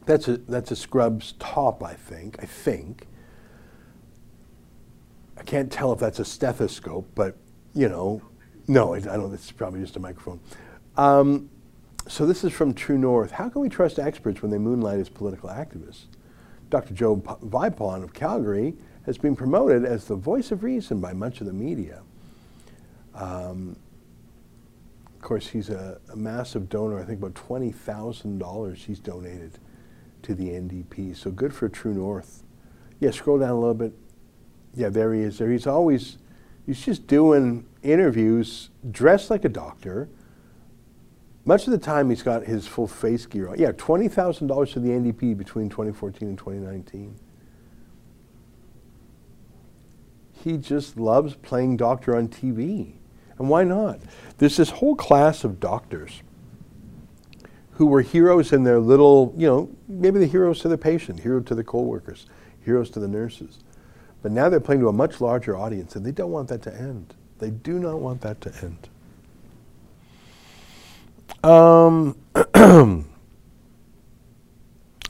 that's 0.05 0.27
a 0.27 0.37
that's 0.37 0.71
a 0.71 0.75
Scrubs 0.75 1.33
top, 1.39 1.83
I 1.83 1.93
think. 1.93 2.37
I 2.41 2.45
think. 2.45 3.07
I 5.37 5.43
can't 5.43 5.71
tell 5.71 5.91
if 5.93 5.99
that's 5.99 6.19
a 6.19 6.25
stethoscope, 6.25 7.09
but 7.15 7.37
you 7.73 7.89
know, 7.89 8.21
no, 8.67 8.95
I 8.95 8.99
don't. 8.99 9.33
It's 9.33 9.51
probably 9.51 9.81
just 9.81 9.95
a 9.95 9.99
microphone. 9.99 10.39
Um, 10.97 11.49
so 12.07 12.25
this 12.25 12.43
is 12.43 12.51
from 12.51 12.73
True 12.73 12.97
North. 12.97 13.31
How 13.31 13.49
can 13.49 13.61
we 13.61 13.69
trust 13.69 13.97
experts 13.97 14.41
when 14.41 14.51
they 14.51 14.57
moonlight 14.57 14.99
as 14.99 15.09
political 15.09 15.49
activists? 15.49 16.05
Dr. 16.73 16.95
Joe 16.95 17.17
Vipond 17.17 18.03
of 18.03 18.13
Calgary 18.13 18.73
has 19.05 19.19
been 19.19 19.35
promoted 19.35 19.85
as 19.85 20.05
the 20.05 20.15
voice 20.15 20.51
of 20.51 20.63
reason 20.63 20.99
by 20.99 21.13
much 21.13 21.39
of 21.39 21.45
the 21.45 21.53
media. 21.53 22.01
Um, 23.13 23.77
of 25.13 25.21
course, 25.21 25.45
he's 25.49 25.69
a, 25.69 26.01
a, 26.11 26.15
massive 26.15 26.69
donor. 26.69 26.99
I 26.99 27.03
think 27.03 27.19
about 27.21 27.35
$20,000 27.35 28.75
he's 28.75 28.97
donated 28.97 29.59
to 30.23 30.33
the 30.33 30.45
NDP. 30.45 31.15
So 31.15 31.29
good 31.29 31.53
for 31.53 31.69
True 31.69 31.93
North. 31.93 32.41
Yeah, 32.99 33.11
scroll 33.11 33.37
down 33.37 33.51
a 33.51 33.59
little 33.59 33.75
bit. 33.75 33.93
Yeah, 34.73 34.89
there 34.89 35.13
he 35.13 35.21
is. 35.21 35.37
There 35.37 35.51
he's 35.51 35.67
always, 35.67 36.17
he's 36.65 36.83
just 36.83 37.05
doing 37.05 37.67
interviews 37.83 38.71
dressed 38.89 39.29
like 39.29 39.45
a 39.45 39.49
doctor. 39.49 40.09
Much 41.45 41.67
of 41.67 41.71
the 41.71 41.77
time, 41.77 42.09
he's 42.09 42.23
got 42.23 42.43
his 42.43 42.67
full 42.67 42.87
face 42.87 43.25
gear 43.25 43.49
on. 43.49 43.59
Yeah, 43.59 43.71
$20,000 43.73 44.73
to 44.73 44.79
the 44.79 44.89
NDP 44.89 45.37
between 45.37 45.69
2014 45.69 46.29
and 46.29 46.37
2019. 46.37 47.15
He 50.31 50.57
just 50.57 50.97
loves 50.97 51.35
playing 51.35 51.77
doctor 51.77 52.15
on 52.15 52.27
TV. 52.29 52.93
And 53.37 53.49
why 53.49 53.63
not? 53.63 53.99
There's 54.37 54.57
this 54.57 54.69
whole 54.69 54.95
class 54.95 55.43
of 55.43 55.59
doctors 55.59 56.21
who 57.71 57.87
were 57.87 58.01
heroes 58.01 58.53
in 58.53 58.63
their 58.63 58.79
little, 58.79 59.33
you 59.35 59.47
know, 59.47 59.69
maybe 59.87 60.19
the 60.19 60.27
heroes 60.27 60.59
to 60.61 60.69
the 60.69 60.77
patient, 60.77 61.21
hero 61.21 61.41
to 61.41 61.55
the 61.55 61.63
co-workers, 61.63 62.27
heroes 62.63 62.89
to 62.91 62.99
the 62.99 63.07
nurses. 63.07 63.59
But 64.21 64.31
now 64.31 64.47
they're 64.47 64.59
playing 64.59 64.81
to 64.81 64.89
a 64.89 64.93
much 64.93 65.19
larger 65.19 65.57
audience, 65.57 65.95
and 65.95 66.05
they 66.05 66.11
don't 66.11 66.31
want 66.31 66.47
that 66.49 66.61
to 66.63 66.73
end. 66.73 67.15
They 67.39 67.49
do 67.49 67.79
not 67.79 67.99
want 67.99 68.21
that 68.21 68.39
to 68.41 68.53
end. 68.61 68.89
Um, 71.41 72.17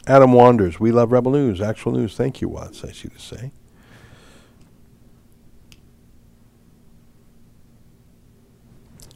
Adam 0.05 0.33
Wanders, 0.33 0.79
we 0.79 0.91
love 0.91 1.11
Rebel 1.11 1.31
News, 1.31 1.61
actual 1.61 1.93
news. 1.93 2.15
Thank 2.15 2.41
you, 2.41 2.49
Watts, 2.49 2.83
I 2.83 2.91
see 2.91 3.09
to 3.09 3.19
say. 3.19 3.51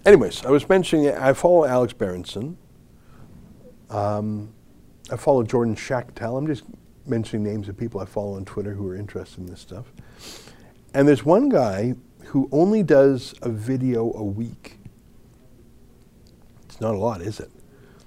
Anyways, 0.05 0.45
I 0.45 0.49
was 0.51 0.69
mentioning, 0.69 1.09
I 1.09 1.33
follow 1.33 1.65
Alex 1.65 1.91
Berenson. 1.91 2.57
Um, 3.89 4.53
I 5.11 5.17
follow 5.17 5.43
Jordan 5.43 5.75
Schachtel. 5.75 6.37
I'm 6.37 6.47
just 6.47 6.63
mentioning 7.05 7.43
names 7.43 7.67
of 7.67 7.77
people 7.77 7.99
I 7.99 8.05
follow 8.05 8.35
on 8.35 8.45
Twitter 8.45 8.73
who 8.73 8.87
are 8.87 8.95
interested 8.95 9.39
in 9.39 9.47
this 9.47 9.59
stuff. 9.59 9.91
And 10.93 11.07
there's 11.07 11.25
one 11.25 11.49
guy 11.49 11.95
who 12.27 12.47
only 12.53 12.83
does 12.83 13.35
a 13.41 13.49
video 13.49 14.13
a 14.13 14.23
week. 14.23 14.76
It's 16.77 16.81
not 16.83 16.93
a 16.93 16.99
lot, 16.99 17.23
is 17.23 17.39
it? 17.39 17.49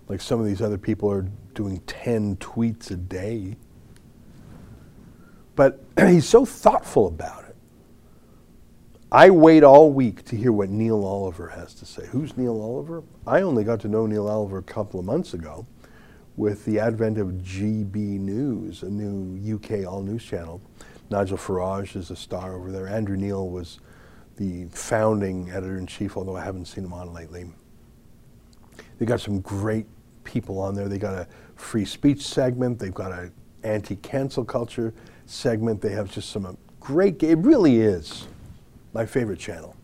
Like 0.07 0.21
some 0.21 0.39
of 0.39 0.47
these 0.47 0.63
other 0.63 0.79
people 0.79 1.11
are 1.11 1.27
doing 1.55 1.81
10 1.89 2.37
tweets 2.37 2.93
a 2.93 2.95
day. 2.95 3.57
But 5.57 5.83
he's 5.99 6.29
so 6.29 6.45
thoughtful 6.45 7.09
about 7.09 7.47
it. 7.47 7.57
I 9.11 9.31
wait 9.31 9.65
all 9.65 9.93
week 9.93 10.25
to 10.27 10.37
hear 10.37 10.53
what 10.53 10.71
Neil 10.71 11.05
Oliver 11.05 11.49
has 11.49 11.75
to 11.75 11.85
say. 11.85 12.07
Who's 12.07 12.37
Neil 12.37 12.63
Oliver? 12.63 13.03
I 13.27 13.41
only 13.43 13.65
got 13.65 13.81
to 13.81 13.89
know 13.89 14.07
Neil 14.07 14.29
Oliver 14.29 14.59
a 14.59 14.63
couple 14.63 15.01
of 15.01 15.07
months 15.07 15.35
ago 15.35 15.67
with 16.37 16.65
the 16.65 16.79
advent 16.79 17.19
of 17.19 17.27
GB 17.43 17.97
News, 17.97 18.85
a 18.85 18.89
new 18.89 19.57
UK 19.57 19.85
all 19.85 20.01
news 20.01 20.25
channel. 20.25 20.63
Nigel 21.11 21.39
Farage 21.39 21.97
is 21.97 22.13
a 22.13 22.17
star 22.17 22.55
over 22.55 22.71
there. 22.71 22.87
Andrew 22.87 23.17
Neil 23.17 23.49
was 23.49 23.81
the 24.37 24.67
founding 24.67 25.51
editor 25.51 25.77
in 25.77 25.89
chief, 25.89 26.17
although 26.17 26.37
I 26.37 26.45
haven't 26.45 26.67
seen 26.67 26.85
him 26.85 26.93
on 26.93 27.13
lately. 27.13 27.51
They 29.01 29.07
got 29.07 29.21
some 29.21 29.41
great 29.41 29.87
people 30.25 30.61
on 30.61 30.75
there. 30.75 30.87
They 30.87 30.99
got 30.99 31.15
a 31.15 31.27
free 31.57 31.87
speech 31.87 32.23
segment. 32.23 32.79
They've 32.79 32.95
got 32.95 33.13
an 33.13 33.33
anti-cancel 33.65 34.45
culture 34.45 34.93
segment. 35.25 35.81
They 35.81 35.93
have 35.93 36.11
just 36.13 36.29
some 36.29 36.57
great. 36.79 37.21
It 37.23 37.39
really 37.39 37.81
is 37.81 38.29
my 38.93 39.07
favorite 39.07 39.39
channel. 39.39 39.75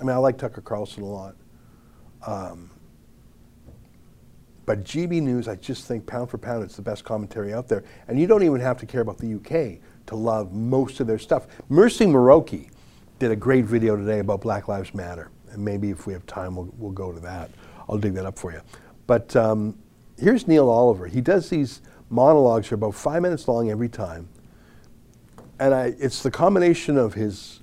I 0.00 0.04
mean, 0.04 0.10
I 0.10 0.16
like 0.16 0.36
Tucker 0.36 0.60
Carlson 0.60 1.04
a 1.04 1.06
lot. 1.06 1.36
Um, 2.26 2.70
but 4.66 4.82
GB 4.82 5.22
News, 5.22 5.46
I 5.46 5.54
just 5.54 5.86
think 5.86 6.04
pound 6.04 6.28
for 6.28 6.38
pound, 6.38 6.64
it's 6.64 6.76
the 6.76 6.82
best 6.82 7.04
commentary 7.04 7.54
out 7.54 7.68
there. 7.68 7.84
And 8.08 8.18
you 8.18 8.26
don't 8.26 8.42
even 8.42 8.60
have 8.60 8.78
to 8.78 8.86
care 8.86 9.00
about 9.00 9.18
the 9.18 9.34
UK 9.34 9.80
to 10.06 10.16
love 10.16 10.52
most 10.52 10.98
of 10.98 11.06
their 11.06 11.18
stuff. 11.20 11.46
Mercy 11.68 12.04
Muroki 12.04 12.68
did 13.20 13.30
a 13.30 13.36
great 13.36 13.64
video 13.64 13.94
today 13.94 14.18
about 14.18 14.40
Black 14.40 14.66
Lives 14.66 14.92
Matter. 14.92 15.30
And 15.52 15.64
maybe 15.64 15.90
if 15.90 16.06
we 16.06 16.12
have 16.12 16.26
time, 16.26 16.56
we'll, 16.56 16.72
we'll 16.78 16.92
go 16.92 17.12
to 17.12 17.20
that. 17.20 17.50
I'll 17.90 17.98
dig 17.98 18.14
that 18.14 18.24
up 18.24 18.38
for 18.38 18.52
you. 18.52 18.60
But 19.08 19.34
um, 19.34 19.76
here's 20.16 20.46
Neil 20.46 20.70
Oliver. 20.70 21.08
He 21.08 21.20
does 21.20 21.50
these 21.50 21.82
monologues 22.08 22.68
for 22.68 22.76
about 22.76 22.94
five 22.94 23.20
minutes 23.20 23.48
long 23.48 23.68
every 23.68 23.88
time. 23.88 24.28
And 25.58 25.74
I, 25.74 25.94
it's 25.98 26.22
the 26.22 26.30
combination 26.30 26.96
of 26.96 27.14
his 27.14 27.60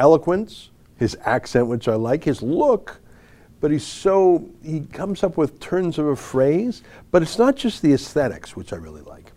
eloquence, 0.00 0.70
his 0.96 1.16
accent, 1.24 1.68
which 1.68 1.86
I 1.86 1.94
like, 1.94 2.24
his 2.24 2.42
look, 2.42 3.00
but 3.60 3.70
he's 3.70 3.86
so, 3.86 4.48
he 4.62 4.80
comes 4.80 5.22
up 5.22 5.36
with 5.36 5.60
turns 5.60 5.98
of 5.98 6.06
a 6.06 6.16
phrase, 6.16 6.82
but 7.10 7.22
it's 7.22 7.38
not 7.38 7.56
just 7.56 7.82
the 7.82 7.92
aesthetics, 7.92 8.56
which 8.56 8.72
I 8.72 8.76
really 8.76 9.02
like. 9.02 9.32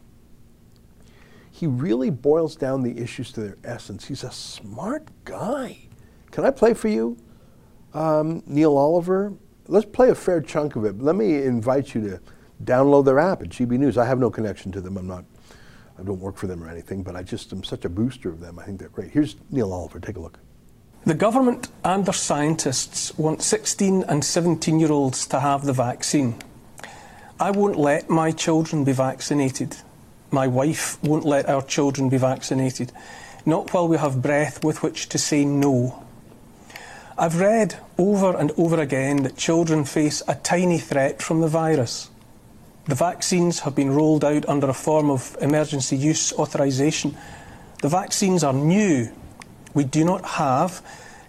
He 1.52 1.68
really 1.68 2.10
boils 2.10 2.56
down 2.56 2.82
the 2.82 2.98
issues 2.98 3.32
to 3.34 3.41
their 3.41 3.58
essence. 3.64 4.06
He's 4.06 4.24
a 4.24 4.32
smart 4.32 5.08
guy. 5.24 5.78
Can 6.32 6.46
I 6.46 6.52
play 6.52 6.74
for 6.74 6.88
you, 6.88 7.16
um, 7.94 8.41
Neil 8.48 8.76
Oliver? 8.76 9.34
Let's 9.68 9.86
play 9.86 10.09
a 10.09 10.16
fair 10.16 10.41
chunk 10.41 10.76
of 10.76 10.86
it. 10.86 11.01
Let 11.01 11.16
me 11.16 11.43
invite 11.43 11.95
you 11.95 12.01
to 12.01 12.20
download 12.64 13.05
their 13.05 13.20
app 13.20 13.41
at 13.41 13.49
GB 13.49 13.78
News. 13.78 13.97
I 13.97 14.05
have 14.05 14.20
no 14.20 14.30
connection 14.30 14.72
to 14.74 14.82
them. 14.82 14.97
I'm 14.97 15.07
not, 15.07 15.24
I 15.97 16.03
don't 16.03 16.20
work 16.20 16.38
for 16.38 16.47
them 16.47 16.64
or 16.64 16.70
anything, 16.70 17.03
but 17.03 17.16
I 17.16 17.24
just 17.24 17.53
am 17.53 17.64
such 17.64 17.86
a 17.86 17.89
booster 17.89 18.30
of 18.30 18.39
them. 18.39 18.59
I 18.59 18.66
think 18.66 18.80
they're 18.80 18.89
great. 18.89 19.11
Here's 19.11 19.36
Neil 19.51 19.72
Oliver. 19.72 19.99
Take 19.99 20.18
a 20.18 20.20
look. 20.20 20.39
The 21.05 21.14
government 21.14 21.70
and 21.84 22.05
their 22.05 22.14
scientists 22.14 23.18
want 23.18 23.41
16 23.41 24.03
and 24.03 24.24
17 24.24 24.80
year 24.80 24.91
olds 24.91 25.28
to 25.28 25.39
have 25.39 25.66
the 25.66 25.74
vaccine. 25.74 26.36
I 27.39 27.51
won't 27.51 27.78
let 27.78 28.09
my 28.09 28.32
children 28.32 28.84
be 28.84 28.93
vaccinated. 28.93 29.78
My 30.32 30.47
wife 30.47 31.01
won't 31.03 31.26
let 31.26 31.47
our 31.49 31.61
children 31.61 32.09
be 32.09 32.18
vaccinated. 32.18 32.91
Not 33.45 33.74
while 33.74 33.88
we 33.88 33.97
have 33.97 34.22
breath 34.22 34.64
with 34.64 34.82
which 34.82 35.09
to 35.09 35.18
say 35.18 35.43
no. 35.45 36.03
I've 37.18 37.39
read 37.39 37.80
over 37.97 38.36
and 38.36 38.51
over 38.57 38.82
again 38.82 39.24
that 39.24 39.38
children 39.38 39.86
face 39.86 40.24
a 40.28 40.36
tiny 40.36 40.80
threat 40.80 41.22
from 41.22 41.41
the 41.41 41.47
virus. 41.47 42.09
The 42.88 42.95
vaccines 42.95 43.59
have 43.61 43.76
been 43.76 43.91
rolled 43.91 44.26
out 44.26 44.47
under 44.49 44.70
a 44.70 44.74
form 44.74 45.09
of 45.09 45.38
emergency 45.39 45.95
use 45.95 46.34
authorisation. 46.34 47.16
The 47.82 47.89
vaccines 47.89 48.43
are 48.43 48.53
new 48.53 49.11
we 49.74 49.84
do 49.84 50.03
not 50.05 50.24
have, 50.26 50.82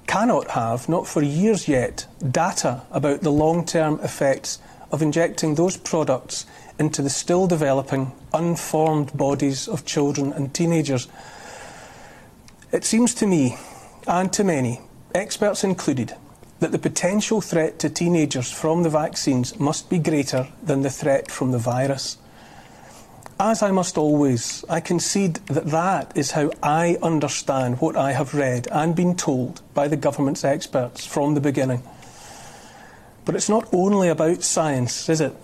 cannot 0.07 0.51
have, 0.51 0.89
not 0.89 1.07
for 1.07 1.22
years 1.22 1.66
yet, 1.66 2.07
data 2.30 2.82
about 2.91 3.22
the 3.22 3.32
long 3.32 3.64
term 3.64 3.99
effects 4.03 4.59
of 4.93 5.03
injecting 5.03 5.55
those 5.55 5.76
products 5.76 6.47
into 6.78 7.03
the 7.03 7.11
still 7.11 7.47
developing, 7.47 8.12
unformed 8.32 9.16
bodies 9.16 9.66
of 9.66 9.87
children 9.87 10.32
and 10.32 10.53
teenagers. 10.55 11.09
It 12.70 12.85
seems 12.85 13.14
to 13.14 13.26
me, 13.26 13.57
and 14.07 14.32
to 14.35 14.45
many, 14.45 14.80
experts 15.15 15.65
included, 15.65 16.15
that 16.61 16.73
the 16.73 16.79
potential 16.79 17.41
threat 17.41 17.79
to 17.79 17.89
teenagers 17.89 18.51
from 18.51 18.83
the 18.83 18.91
vaccines 18.91 19.59
must 19.59 19.89
be 19.89 19.99
greater 19.99 20.49
than 20.62 20.83
the 20.83 20.91
threat 20.91 21.31
from 21.31 21.53
the 21.53 21.59
virus. 21.59 22.19
As 23.39 23.62
I 23.62 23.73
must 23.73 23.99
always, 23.99 24.65
I 24.69 24.81
concede 24.81 25.37
that 25.47 25.67
that 25.67 26.17
is 26.17 26.33
how 26.33 26.53
I 26.62 26.97
understand 27.03 27.81
what 27.81 27.97
I 27.97 28.12
have 28.12 28.35
read 28.35 28.69
and 28.71 28.95
been 28.95 29.17
told 29.17 29.61
by 29.75 29.89
the 29.89 29.97
government's 29.97 30.45
experts 30.45 31.05
from 31.05 31.35
the 31.35 31.41
beginning. 31.41 31.83
But 33.25 33.35
it's 33.35 33.49
not 33.49 33.69
only 33.73 34.09
about 34.09 34.43
science, 34.43 35.09
is 35.09 35.21
it? 35.21 35.35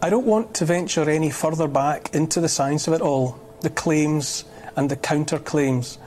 I 0.00 0.10
don't 0.10 0.26
want 0.26 0.54
to 0.54 0.64
venture 0.64 1.08
any 1.08 1.30
further 1.30 1.66
back 1.66 2.14
into 2.14 2.40
the 2.40 2.48
science 2.48 2.86
of 2.86 2.94
it 2.94 3.00
all, 3.00 3.40
the 3.62 3.70
claims 3.70 4.44
and 4.76 4.88
the 4.90 4.96
counterclaims. 4.96 5.98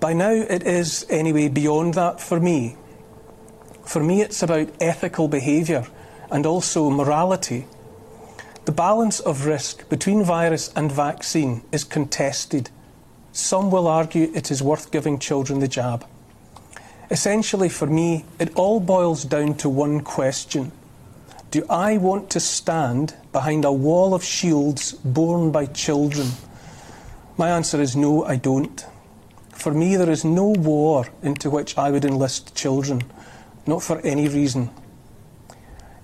By 0.00 0.12
now, 0.12 0.30
it 0.30 0.62
is, 0.64 1.06
anyway, 1.10 1.48
beyond 1.48 1.94
that 1.94 2.20
for 2.20 2.38
me. 2.38 2.76
For 3.84 4.02
me, 4.02 4.22
it's 4.22 4.42
about 4.42 4.68
ethical 4.80 5.28
behaviour 5.28 5.86
and 6.30 6.46
also 6.46 6.90
morality 6.90 7.66
the 8.68 8.72
balance 8.72 9.18
of 9.20 9.46
risk 9.46 9.88
between 9.88 10.22
virus 10.22 10.70
and 10.76 10.92
vaccine 10.92 11.62
is 11.72 11.84
contested. 11.84 12.68
Some 13.32 13.70
will 13.70 13.86
argue 13.86 14.30
it 14.34 14.50
is 14.50 14.62
worth 14.62 14.90
giving 14.90 15.18
children 15.18 15.60
the 15.60 15.68
jab. 15.68 16.06
Essentially, 17.10 17.70
for 17.70 17.86
me, 17.86 18.26
it 18.38 18.54
all 18.56 18.78
boils 18.78 19.24
down 19.24 19.54
to 19.54 19.70
one 19.70 20.02
question 20.02 20.70
Do 21.50 21.64
I 21.70 21.96
want 21.96 22.28
to 22.32 22.40
stand 22.40 23.14
behind 23.32 23.64
a 23.64 23.72
wall 23.72 24.12
of 24.12 24.22
shields 24.22 24.92
borne 24.92 25.50
by 25.50 25.64
children? 25.64 26.28
My 27.38 27.48
answer 27.48 27.80
is 27.80 27.96
no, 27.96 28.22
I 28.26 28.36
don't. 28.36 28.84
For 29.58 29.74
me, 29.74 29.96
there 29.96 30.08
is 30.08 30.24
no 30.24 30.50
war 30.50 31.08
into 31.20 31.50
which 31.50 31.76
I 31.76 31.90
would 31.90 32.04
enlist 32.04 32.54
children, 32.54 33.02
not 33.66 33.82
for 33.82 33.98
any 34.02 34.28
reason. 34.28 34.70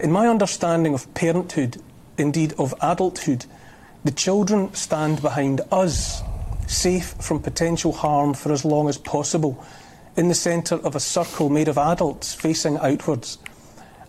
In 0.00 0.10
my 0.10 0.26
understanding 0.26 0.92
of 0.92 1.14
parenthood, 1.14 1.80
indeed 2.18 2.52
of 2.58 2.74
adulthood, 2.82 3.46
the 4.02 4.10
children 4.10 4.74
stand 4.74 5.22
behind 5.22 5.60
us 5.70 6.20
safe 6.66 7.14
from 7.20 7.38
potential 7.38 7.92
harm 7.92 8.34
for 8.34 8.50
as 8.50 8.64
long 8.64 8.88
as 8.88 8.98
possible, 8.98 9.64
in 10.16 10.26
the 10.26 10.34
centre 10.34 10.80
of 10.84 10.96
a 10.96 11.00
circle 11.00 11.48
made 11.48 11.68
of 11.68 11.78
adults 11.78 12.34
facing 12.34 12.76
outwards. 12.78 13.38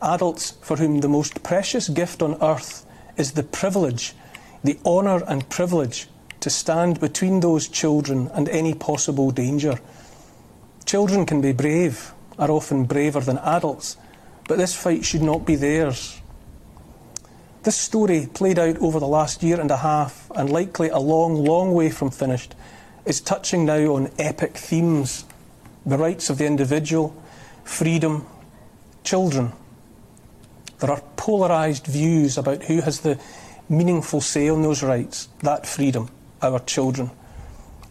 Adults 0.02 0.58
for 0.62 0.78
whom 0.78 1.02
the 1.02 1.08
most 1.08 1.44
precious 1.44 1.88
gift 1.88 2.24
on 2.24 2.36
earth 2.42 2.84
is 3.16 3.34
the 3.34 3.44
privilege, 3.44 4.16
the 4.64 4.80
honour 4.84 5.24
and 5.28 5.48
privilege 5.50 6.08
to 6.46 6.50
stand 6.52 7.00
between 7.00 7.40
those 7.40 7.68
children 7.68 8.30
and 8.36 8.48
any 8.50 8.72
possible 8.72 9.32
danger. 9.32 9.80
Children 10.86 11.26
can 11.26 11.42
be 11.42 11.52
brave, 11.52 12.14
are 12.38 12.52
often 12.52 12.86
braver 12.86 13.20
than 13.20 13.40
adults, 13.40 13.98
but 14.48 14.60
this 14.60 14.76
fight 14.76 15.04
should 15.04 15.24
not 15.24 15.44
be 15.44 15.56
theirs. 15.56 16.22
This 17.64 17.76
story, 17.76 18.30
played 18.32 18.60
out 18.60 18.78
over 18.78 19.00
the 19.00 19.08
last 19.08 19.42
year 19.42 19.60
and 19.60 19.72
a 19.72 19.78
half, 19.78 20.30
and 20.36 20.52
likely 20.52 20.90
a 20.90 21.00
long, 21.00 21.34
long 21.34 21.74
way 21.74 21.90
from 21.90 22.12
finished, 22.12 22.54
is 23.06 23.22
touching 23.22 23.66
now 23.66 23.96
on 23.96 24.12
epic 24.20 24.56
themes 24.56 25.26
the 25.84 25.98
rights 25.98 26.30
of 26.30 26.38
the 26.38 26.46
individual, 26.46 27.20
freedom, 27.64 28.24
children. 29.04 29.52
There 30.78 30.92
are 30.92 31.02
polarised 31.16 31.88
views 31.88 32.38
about 32.38 32.66
who 32.66 32.82
has 32.82 33.00
the 33.00 33.20
meaningful 33.68 34.22
say 34.22 34.48
on 34.48 34.62
those 34.62 34.84
rights, 34.84 35.28
that 35.42 35.66
freedom, 35.66 36.12
our 36.42 36.60
children. 36.60 37.12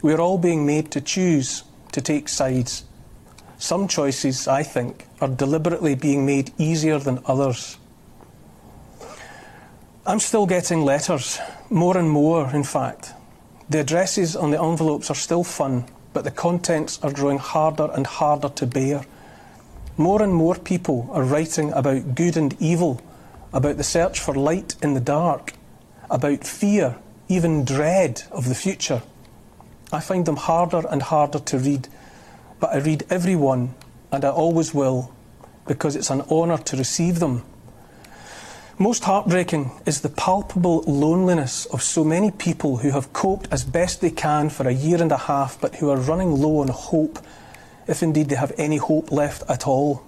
We 0.02 0.12
are 0.12 0.20
all 0.20 0.38
being 0.38 0.66
made 0.66 0.90
to 0.92 1.00
choose, 1.00 1.64
to 1.92 2.00
take 2.00 2.28
sides. 2.28 2.84
Some 3.58 3.88
choices, 3.88 4.46
I 4.46 4.62
think, 4.62 5.06
are 5.20 5.28
deliberately 5.28 5.94
being 5.94 6.26
made 6.26 6.52
easier 6.58 6.98
than 6.98 7.20
others. 7.26 7.78
I'm 10.06 10.20
still 10.20 10.44
getting 10.44 10.82
letters, 10.84 11.38
more 11.70 11.96
and 11.96 12.10
more, 12.10 12.50
in 12.50 12.64
fact. 12.64 13.14
The 13.70 13.80
addresses 13.80 14.36
on 14.36 14.50
the 14.50 14.62
envelopes 14.62 15.10
are 15.10 15.14
still 15.14 15.44
fun, 15.44 15.86
but 16.12 16.24
the 16.24 16.30
contents 16.30 16.98
are 17.02 17.12
growing 17.12 17.38
harder 17.38 17.90
and 17.94 18.06
harder 18.06 18.50
to 18.50 18.66
bear. 18.66 19.06
More 19.96 20.20
and 20.22 20.34
more 20.34 20.56
people 20.56 21.08
are 21.12 21.22
writing 21.22 21.72
about 21.72 22.14
good 22.14 22.36
and 22.36 22.54
evil, 22.60 23.00
about 23.52 23.78
the 23.78 23.84
search 23.84 24.20
for 24.20 24.34
light 24.34 24.74
in 24.82 24.92
the 24.92 25.00
dark, 25.00 25.54
about 26.10 26.44
fear, 26.44 26.96
even 27.28 27.64
dread 27.64 28.22
of 28.30 28.48
the 28.48 28.54
future. 28.54 29.02
I 29.92 30.00
find 30.00 30.26
them 30.26 30.36
harder 30.36 30.82
and 30.88 31.02
harder 31.02 31.38
to 31.38 31.58
read, 31.58 31.88
but 32.60 32.70
I 32.70 32.78
read 32.78 33.04
every 33.10 33.36
one, 33.36 33.74
and 34.10 34.24
I 34.24 34.30
always 34.30 34.74
will, 34.74 35.12
because 35.66 35.96
it's 35.96 36.10
an 36.10 36.22
honour 36.22 36.58
to 36.58 36.76
receive 36.76 37.20
them 37.20 37.44
most 38.78 39.04
heartbreaking 39.04 39.70
is 39.86 40.00
the 40.00 40.08
palpable 40.08 40.82
loneliness 40.82 41.64
of 41.66 41.80
so 41.80 42.02
many 42.02 42.32
people 42.32 42.78
who 42.78 42.90
have 42.90 43.12
coped 43.12 43.46
as 43.52 43.62
best 43.62 44.00
they 44.00 44.10
can 44.10 44.50
for 44.50 44.66
a 44.66 44.72
year 44.72 45.00
and 45.00 45.12
a 45.12 45.16
half, 45.16 45.60
but 45.60 45.76
who 45.76 45.90
are 45.90 45.96
running 45.96 46.32
low 46.32 46.58
on 46.58 46.68
hope, 46.68 47.20
if 47.86 48.02
indeed 48.02 48.28
they 48.28 48.34
have 48.34 48.52
any 48.58 48.78
hope 48.78 49.12
left 49.12 49.44
at 49.48 49.68
all. 49.68 50.02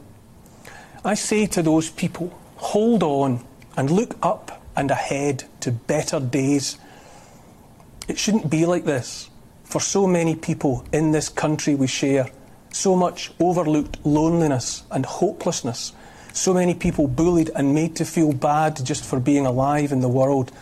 I 1.05 1.14
say 1.14 1.47
to 1.47 1.62
those 1.62 1.91
people, 1.91 2.37
hold 2.57 3.05
on 3.05 3.45
and 3.77 3.89
look 3.89 4.17
up 4.21 4.61
and 4.75 4.91
ahead 4.91 5.45
to 5.61 5.71
better 5.71 6.19
days. 6.19 6.77
It 8.09 8.18
shouldn't 8.18 8.50
be 8.50 8.66
like 8.66 8.84
this 8.84 9.30
for 9.64 9.80
so 9.80 10.07
many 10.07 10.34
people 10.34 10.84
in 10.92 11.12
this 11.12 11.28
country 11.28 11.74
we 11.74 11.86
share, 11.86 12.30
so 12.72 12.94
much 12.94 13.32
overlooked 13.40 13.98
loneliness 14.04 14.84
and 14.90 15.04
hopelessness 15.04 15.92
so 16.36 16.52
many 16.52 16.74
people 16.74 17.09
bullied 17.09 17.50
and 17.54 17.74
made 17.74 17.96
to 17.96 18.04
feel 18.04 18.32
bad 18.32 18.84
just 18.84 19.04
for 19.04 19.18
being 19.18 19.46
alive 19.46 19.90
in 19.90 20.00
the 20.00 20.09
world. 20.09 20.52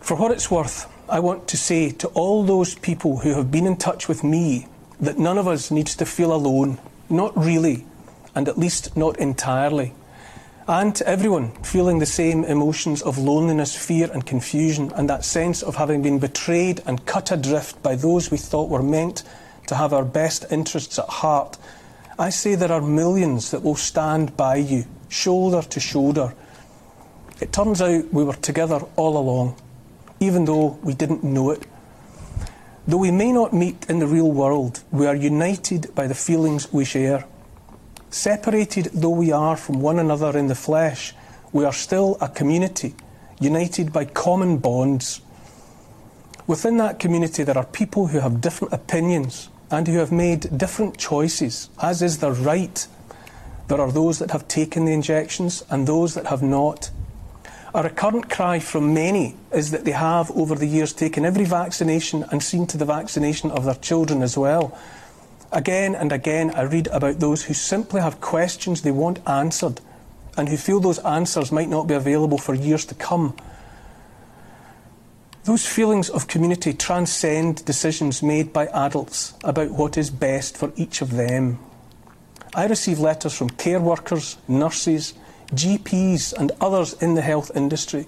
For 0.00 0.16
what 0.16 0.30
it's 0.30 0.50
worth, 0.50 0.86
I 1.08 1.20
want 1.20 1.48
to 1.48 1.56
say 1.56 1.90
to 1.92 2.08
all 2.08 2.44
those 2.44 2.74
people 2.74 3.18
who 3.18 3.32
have 3.34 3.50
been 3.50 3.66
in 3.66 3.76
touch 3.76 4.08
with 4.08 4.22
me 4.22 4.66
that 5.00 5.18
none 5.18 5.38
of 5.38 5.48
us 5.48 5.70
needs 5.70 5.96
to 5.96 6.06
feel 6.06 6.34
alone, 6.34 6.78
not 7.08 7.36
really, 7.36 7.86
and 8.34 8.46
at 8.46 8.58
least 8.58 8.94
not 8.94 9.18
entirely. 9.18 9.94
And 10.68 10.94
to 10.96 11.08
everyone 11.08 11.50
feeling 11.64 11.98
the 11.98 12.06
same 12.06 12.44
emotions 12.44 13.02
of 13.02 13.18
loneliness, 13.18 13.74
fear, 13.74 14.10
and 14.12 14.24
confusion, 14.24 14.92
and 14.94 15.08
that 15.08 15.24
sense 15.24 15.62
of 15.62 15.76
having 15.76 16.02
been 16.02 16.18
betrayed 16.18 16.82
and 16.86 17.04
cut 17.06 17.32
adrift 17.32 17.82
by 17.82 17.96
those 17.96 18.30
we 18.30 18.36
thought 18.36 18.68
were 18.68 18.82
meant 18.82 19.24
to 19.66 19.74
have 19.74 19.92
our 19.92 20.04
best 20.04 20.44
interests 20.50 20.98
at 20.98 21.08
heart 21.08 21.58
I 22.20 22.30
say 22.30 22.56
there 22.56 22.72
are 22.72 22.80
millions 22.80 23.52
that 23.52 23.62
will 23.62 23.76
stand 23.76 24.36
by 24.36 24.56
you, 24.56 24.86
shoulder 25.08 25.62
to 25.62 25.78
shoulder. 25.78 26.34
It 27.40 27.52
turns 27.52 27.80
out 27.80 28.12
we 28.12 28.24
were 28.24 28.34
together 28.34 28.80
all 28.96 29.16
along, 29.16 29.54
even 30.18 30.44
though 30.44 30.80
we 30.82 30.94
didn't 30.94 31.22
know 31.22 31.52
it. 31.52 31.64
Though 32.88 32.96
we 32.96 33.12
may 33.12 33.30
not 33.30 33.52
meet 33.52 33.86
in 33.88 34.00
the 34.00 34.08
real 34.08 34.32
world, 34.32 34.82
we 34.90 35.06
are 35.06 35.14
united 35.14 35.94
by 35.94 36.08
the 36.08 36.14
feelings 36.16 36.72
we 36.72 36.84
share. 36.84 37.24
Separated 38.10 38.90
though 38.94 39.10
we 39.10 39.32
are 39.32 39.56
from 39.56 39.80
one 39.80 39.98
another 39.98 40.36
in 40.36 40.46
the 40.46 40.54
flesh, 40.54 41.14
we 41.52 41.64
are 41.64 41.72
still 41.72 42.16
a 42.20 42.28
community, 42.28 42.94
united 43.40 43.92
by 43.92 44.04
common 44.04 44.58
bonds. 44.58 45.20
Within 46.46 46.78
that 46.78 46.98
community, 46.98 47.42
there 47.42 47.58
are 47.58 47.66
people 47.66 48.08
who 48.08 48.20
have 48.20 48.40
different 48.40 48.72
opinions, 48.72 49.50
and 49.70 49.86
who 49.86 49.98
have 49.98 50.12
made 50.12 50.56
different 50.56 50.96
choices, 50.96 51.68
as 51.82 52.02
is 52.02 52.18
their 52.18 52.32
right. 52.32 52.86
There 53.68 53.80
are 53.80 53.92
those 53.92 54.18
that 54.18 54.30
have 54.30 54.48
taken 54.48 54.86
the 54.86 54.92
injections 54.92 55.62
and 55.70 55.86
those 55.86 56.14
that 56.14 56.26
have 56.26 56.42
not. 56.42 56.90
A 57.74 57.82
recurrent 57.82 58.30
cry 58.30 58.60
from 58.60 58.94
many 58.94 59.36
is 59.52 59.70
that 59.72 59.84
they 59.84 59.90
have, 59.90 60.30
over 60.30 60.54
the 60.54 60.66
years, 60.66 60.94
taken 60.94 61.26
every 61.26 61.44
vaccination 61.44 62.24
and 62.30 62.42
seen 62.42 62.66
to 62.68 62.78
the 62.78 62.86
vaccination 62.86 63.50
of 63.50 63.66
their 63.66 63.74
children 63.74 64.22
as 64.22 64.38
well. 64.38 64.76
Again 65.50 65.94
and 65.94 66.12
again, 66.12 66.50
I 66.50 66.62
read 66.62 66.88
about 66.88 67.20
those 67.20 67.44
who 67.44 67.54
simply 67.54 68.00
have 68.00 68.20
questions 68.20 68.82
they 68.82 68.90
want 68.90 69.26
answered 69.26 69.80
and 70.36 70.48
who 70.48 70.56
feel 70.56 70.78
those 70.78 70.98
answers 71.00 71.50
might 71.50 71.68
not 71.68 71.86
be 71.86 71.94
available 71.94 72.38
for 72.38 72.54
years 72.54 72.84
to 72.86 72.94
come. 72.94 73.34
Those 75.44 75.66
feelings 75.66 76.10
of 76.10 76.28
community 76.28 76.74
transcend 76.74 77.64
decisions 77.64 78.22
made 78.22 78.52
by 78.52 78.66
adults 78.66 79.32
about 79.42 79.70
what 79.70 79.96
is 79.96 80.10
best 80.10 80.58
for 80.58 80.70
each 80.76 81.00
of 81.00 81.12
them. 81.12 81.58
I 82.54 82.66
receive 82.66 82.98
letters 82.98 83.34
from 83.34 83.50
care 83.50 83.80
workers, 83.80 84.36
nurses, 84.46 85.14
GPs, 85.52 86.34
and 86.34 86.52
others 86.60 86.92
in 87.02 87.14
the 87.14 87.22
health 87.22 87.50
industry. 87.54 88.06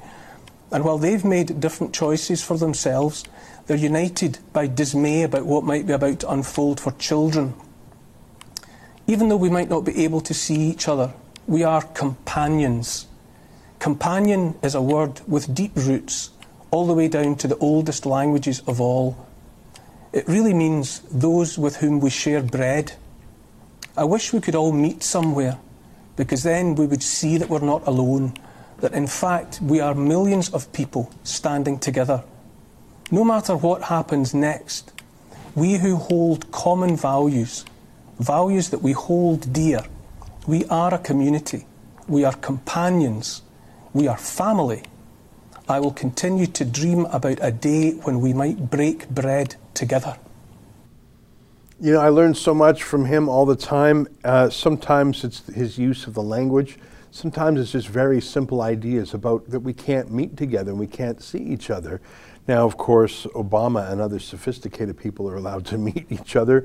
And 0.70 0.84
while 0.84 0.99
they've 0.99 1.24
made 1.24 1.61
different 1.61 1.95
choices 1.95 2.43
for 2.43 2.59
themselves, 2.59 3.24
they're 3.70 3.78
united 3.78 4.36
by 4.52 4.66
dismay 4.66 5.22
about 5.22 5.46
what 5.46 5.62
might 5.62 5.86
be 5.86 5.92
about 5.92 6.18
to 6.18 6.28
unfold 6.28 6.80
for 6.80 6.90
children. 6.98 7.54
Even 9.06 9.28
though 9.28 9.36
we 9.36 9.48
might 9.48 9.70
not 9.70 9.84
be 9.84 10.02
able 10.02 10.20
to 10.20 10.34
see 10.34 10.56
each 10.56 10.88
other, 10.88 11.14
we 11.46 11.62
are 11.62 11.80
companions. 11.80 13.06
Companion 13.78 14.56
is 14.60 14.74
a 14.74 14.82
word 14.82 15.20
with 15.28 15.54
deep 15.54 15.70
roots 15.76 16.30
all 16.72 16.84
the 16.88 16.94
way 16.94 17.06
down 17.06 17.36
to 17.36 17.46
the 17.46 17.56
oldest 17.58 18.04
languages 18.04 18.60
of 18.66 18.80
all. 18.80 19.16
It 20.12 20.26
really 20.26 20.52
means 20.52 20.98
those 21.08 21.56
with 21.56 21.76
whom 21.76 22.00
we 22.00 22.10
share 22.10 22.42
bread. 22.42 22.94
I 23.96 24.02
wish 24.02 24.32
we 24.32 24.40
could 24.40 24.56
all 24.56 24.72
meet 24.72 25.04
somewhere, 25.04 25.58
because 26.16 26.42
then 26.42 26.74
we 26.74 26.86
would 26.86 27.04
see 27.04 27.38
that 27.38 27.48
we're 27.48 27.60
not 27.60 27.86
alone, 27.86 28.34
that 28.80 28.94
in 28.94 29.06
fact 29.06 29.60
we 29.62 29.78
are 29.78 29.94
millions 29.94 30.50
of 30.50 30.72
people 30.72 31.12
standing 31.22 31.78
together. 31.78 32.24
No 33.12 33.24
matter 33.24 33.56
what 33.56 33.82
happens 33.82 34.34
next, 34.34 34.92
we 35.56 35.78
who 35.78 35.96
hold 35.96 36.52
common 36.52 36.96
values, 36.96 37.64
values 38.20 38.70
that 38.70 38.82
we 38.82 38.92
hold 38.92 39.52
dear, 39.52 39.84
we 40.46 40.64
are 40.66 40.94
a 40.94 40.98
community, 40.98 41.66
we 42.06 42.24
are 42.24 42.34
companions, 42.34 43.42
we 43.92 44.06
are 44.06 44.16
family. 44.16 44.84
I 45.68 45.80
will 45.80 45.90
continue 45.90 46.46
to 46.46 46.64
dream 46.64 47.06
about 47.06 47.38
a 47.40 47.50
day 47.50 47.92
when 47.94 48.20
we 48.20 48.32
might 48.32 48.70
break 48.70 49.08
bread 49.08 49.56
together. 49.74 50.16
You 51.80 51.94
know, 51.94 52.00
I 52.00 52.11
learn 52.11 52.34
so 52.34 52.54
much 52.54 52.84
from 52.84 53.06
him 53.06 53.28
all 53.28 53.44
the 53.44 53.56
time. 53.56 54.06
Uh, 54.22 54.50
sometimes 54.50 55.24
it's 55.24 55.44
his 55.48 55.78
use 55.78 56.06
of 56.06 56.14
the 56.14 56.22
language. 56.22 56.78
Sometimes 57.11 57.58
it's 57.58 57.72
just 57.72 57.88
very 57.88 58.20
simple 58.20 58.61
ideas 58.61 59.14
about 59.14 59.50
that 59.50 59.61
we 59.61 59.72
can't 59.72 60.12
meet 60.12 60.36
together 60.36 60.70
and 60.70 60.78
we 60.78 60.86
can't 60.86 61.20
see 61.20 61.38
each 61.38 61.70
other. 61.70 62.00
Now, 62.51 62.66
of 62.66 62.76
course, 62.76 63.26
Obama 63.36 63.92
and 63.92 64.01
other 64.01 64.18
sophisticated 64.18 64.98
people 64.98 65.30
are 65.30 65.36
allowed 65.36 65.64
to 65.66 65.78
meet 65.88 66.11
each 66.11 66.34
other. 66.34 66.64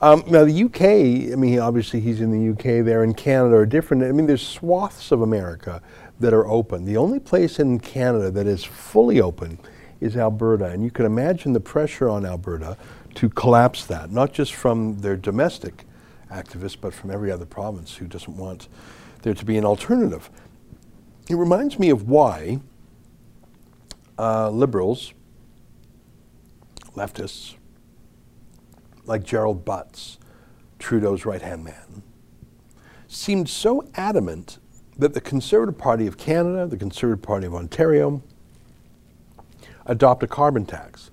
Um, 0.00 0.22
now, 0.28 0.44
the 0.44 0.62
UK, 0.62 1.32
I 1.32 1.34
mean, 1.34 1.58
obviously 1.58 1.98
he's 1.98 2.20
in 2.20 2.30
the 2.30 2.52
UK, 2.52 2.84
there 2.84 3.02
in 3.02 3.14
Canada 3.14 3.56
are 3.56 3.66
different. 3.66 4.04
I 4.04 4.12
mean, 4.12 4.28
there's 4.28 4.46
swaths 4.46 5.10
of 5.10 5.22
America 5.22 5.82
that 6.20 6.32
are 6.32 6.46
open. 6.46 6.84
The 6.84 6.96
only 6.96 7.18
place 7.18 7.58
in 7.58 7.80
Canada 7.80 8.30
that 8.30 8.46
is 8.46 8.62
fully 8.62 9.20
open 9.20 9.58
is 10.00 10.16
Alberta, 10.16 10.66
and 10.66 10.84
you 10.84 10.92
can 10.92 11.04
imagine 11.04 11.52
the 11.52 11.58
pressure 11.58 12.08
on 12.08 12.24
Alberta 12.24 12.76
to 13.16 13.28
collapse 13.28 13.86
that, 13.86 14.12
not 14.12 14.32
just 14.32 14.54
from 14.54 15.00
their 15.00 15.16
domestic 15.16 15.84
activists, 16.30 16.76
but 16.80 16.94
from 16.94 17.10
every 17.10 17.32
other 17.32 17.44
province 17.44 17.96
who 17.96 18.06
doesn't 18.06 18.36
want 18.36 18.68
there 19.22 19.34
to 19.34 19.44
be 19.44 19.58
an 19.58 19.64
alternative. 19.64 20.30
It 21.28 21.34
reminds 21.34 21.76
me 21.76 21.90
of 21.90 22.08
why 22.08 22.60
uh, 24.16 24.48
liberals 24.50 25.12
leftists, 26.94 27.54
like 29.04 29.22
Gerald 29.22 29.64
Butts, 29.64 30.18
Trudeau's 30.78 31.24
right 31.24 31.42
hand 31.42 31.64
man, 31.64 32.02
seemed 33.08 33.48
so 33.48 33.88
adamant 33.94 34.58
that 34.96 35.14
the 35.14 35.20
Conservative 35.20 35.78
Party 35.78 36.06
of 36.06 36.16
Canada, 36.16 36.66
the 36.66 36.76
Conservative 36.76 37.22
Party 37.22 37.46
of 37.46 37.54
Ontario, 37.54 38.22
adopt 39.86 40.22
a 40.22 40.26
carbon 40.26 40.64
tax. 40.64 41.10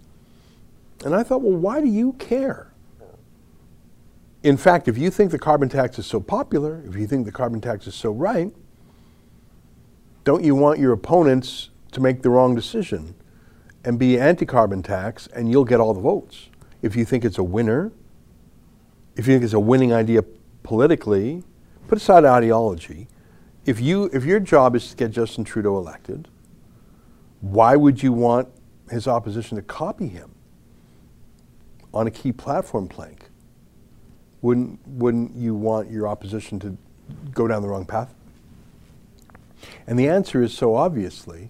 And 1.04 1.16
I 1.16 1.24
thought, 1.24 1.42
well, 1.42 1.58
why 1.58 1.82
do 1.82 1.88
you 1.88 2.14
care? 2.14 2.72
In 4.44 4.58
fact, 4.58 4.88
if 4.88 4.98
you 4.98 5.12
think 5.12 5.32
the 5.32 5.40
carbon 5.40 5.70
tax 5.70 6.00
is 6.00 6.06
so 6.06 6.20
popular, 6.20 6.84
if 6.88 6.96
you 6.96 7.06
think 7.06 7.26
the 7.26 7.32
carbon 7.32 7.62
tax 7.62 7.86
is 7.88 7.96
so 7.96 8.12
right, 8.12 8.52
don't 10.24 10.44
you 10.44 10.56
want 10.56 10.80
your 10.80 10.94
opponents 10.94 11.70
to 11.92 12.02
make 12.02 12.22
the 12.22 12.30
wrong 12.30 12.56
decision 12.56 13.16
and 13.84 13.98
be 13.98 14.20
anti 14.20 14.46
carbon 14.46 14.84
tax 14.84 15.28
and 15.28 15.50
you'll 15.50 15.66
get 15.66 15.80
all 15.80 15.94
the 15.94 16.02
votes? 16.02 16.50
If 16.82 16.96
you 16.96 17.06
think 17.06 17.26
it's 17.26 17.38
a 17.38 17.44
winner, 17.44 17.92
if 19.16 19.28
you 19.28 19.34
think 19.34 19.44
it's 19.44 19.54
a 19.54 19.60
winning 19.60 19.94
idea 19.94 20.24
politically, 20.64 21.44
put 21.88 21.98
aside 21.98 22.26
ideology. 22.26 23.08
If, 23.66 23.80
you, 23.80 24.10
if 24.14 24.26
your 24.26 24.40
job 24.40 24.76
is 24.76 24.90
to 24.90 24.96
get 24.96 25.12
Justin 25.12 25.44
Trudeau 25.44 25.78
elected, 25.78 26.28
why 27.42 27.76
would 27.76 28.02
you 28.02 28.14
want 28.14 28.48
his 28.90 29.08
opposition 29.08 29.58
to 29.58 29.62
copy 29.62 30.08
him 30.08 30.32
on 31.94 32.08
a 32.08 32.12
key 32.12 32.32
platform 32.32 32.88
plank? 32.88 33.30
Wouldn't, 34.42 34.80
wouldn't 34.88 35.36
you 35.36 35.54
want 35.54 35.92
your 35.92 36.08
opposition 36.08 36.60
to 36.62 36.78
go 37.34 37.48
down 37.48 37.62
the 37.62 37.68
wrong 37.68 37.86
path? 37.86 38.14
And 39.86 40.00
the 40.00 40.08
answer 40.08 40.42
is 40.42 40.54
so 40.54 40.76
obviously 40.76 41.50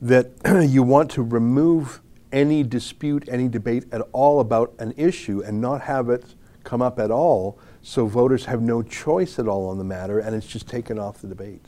that 0.00 0.30
you 0.68 0.82
want 0.82 1.10
to 1.12 1.22
remove 1.22 2.00
any 2.32 2.62
dispute, 2.62 3.28
any 3.28 3.48
debate 3.48 3.84
at 3.92 4.00
all 4.12 4.40
about 4.40 4.72
an 4.78 4.94
issue 4.96 5.42
and 5.42 5.60
not 5.60 5.82
have 5.82 6.08
it 6.08 6.34
come 6.64 6.82
up 6.82 6.98
at 6.98 7.10
all 7.10 7.58
so 7.82 8.06
voters 8.06 8.44
have 8.44 8.60
no 8.60 8.82
choice 8.82 9.38
at 9.38 9.48
all 9.48 9.68
on 9.68 9.78
the 9.78 9.84
matter 9.84 10.18
and 10.18 10.34
it's 10.34 10.46
just 10.46 10.68
taken 10.68 10.98
off 10.98 11.20
the 11.20 11.26
debate. 11.26 11.66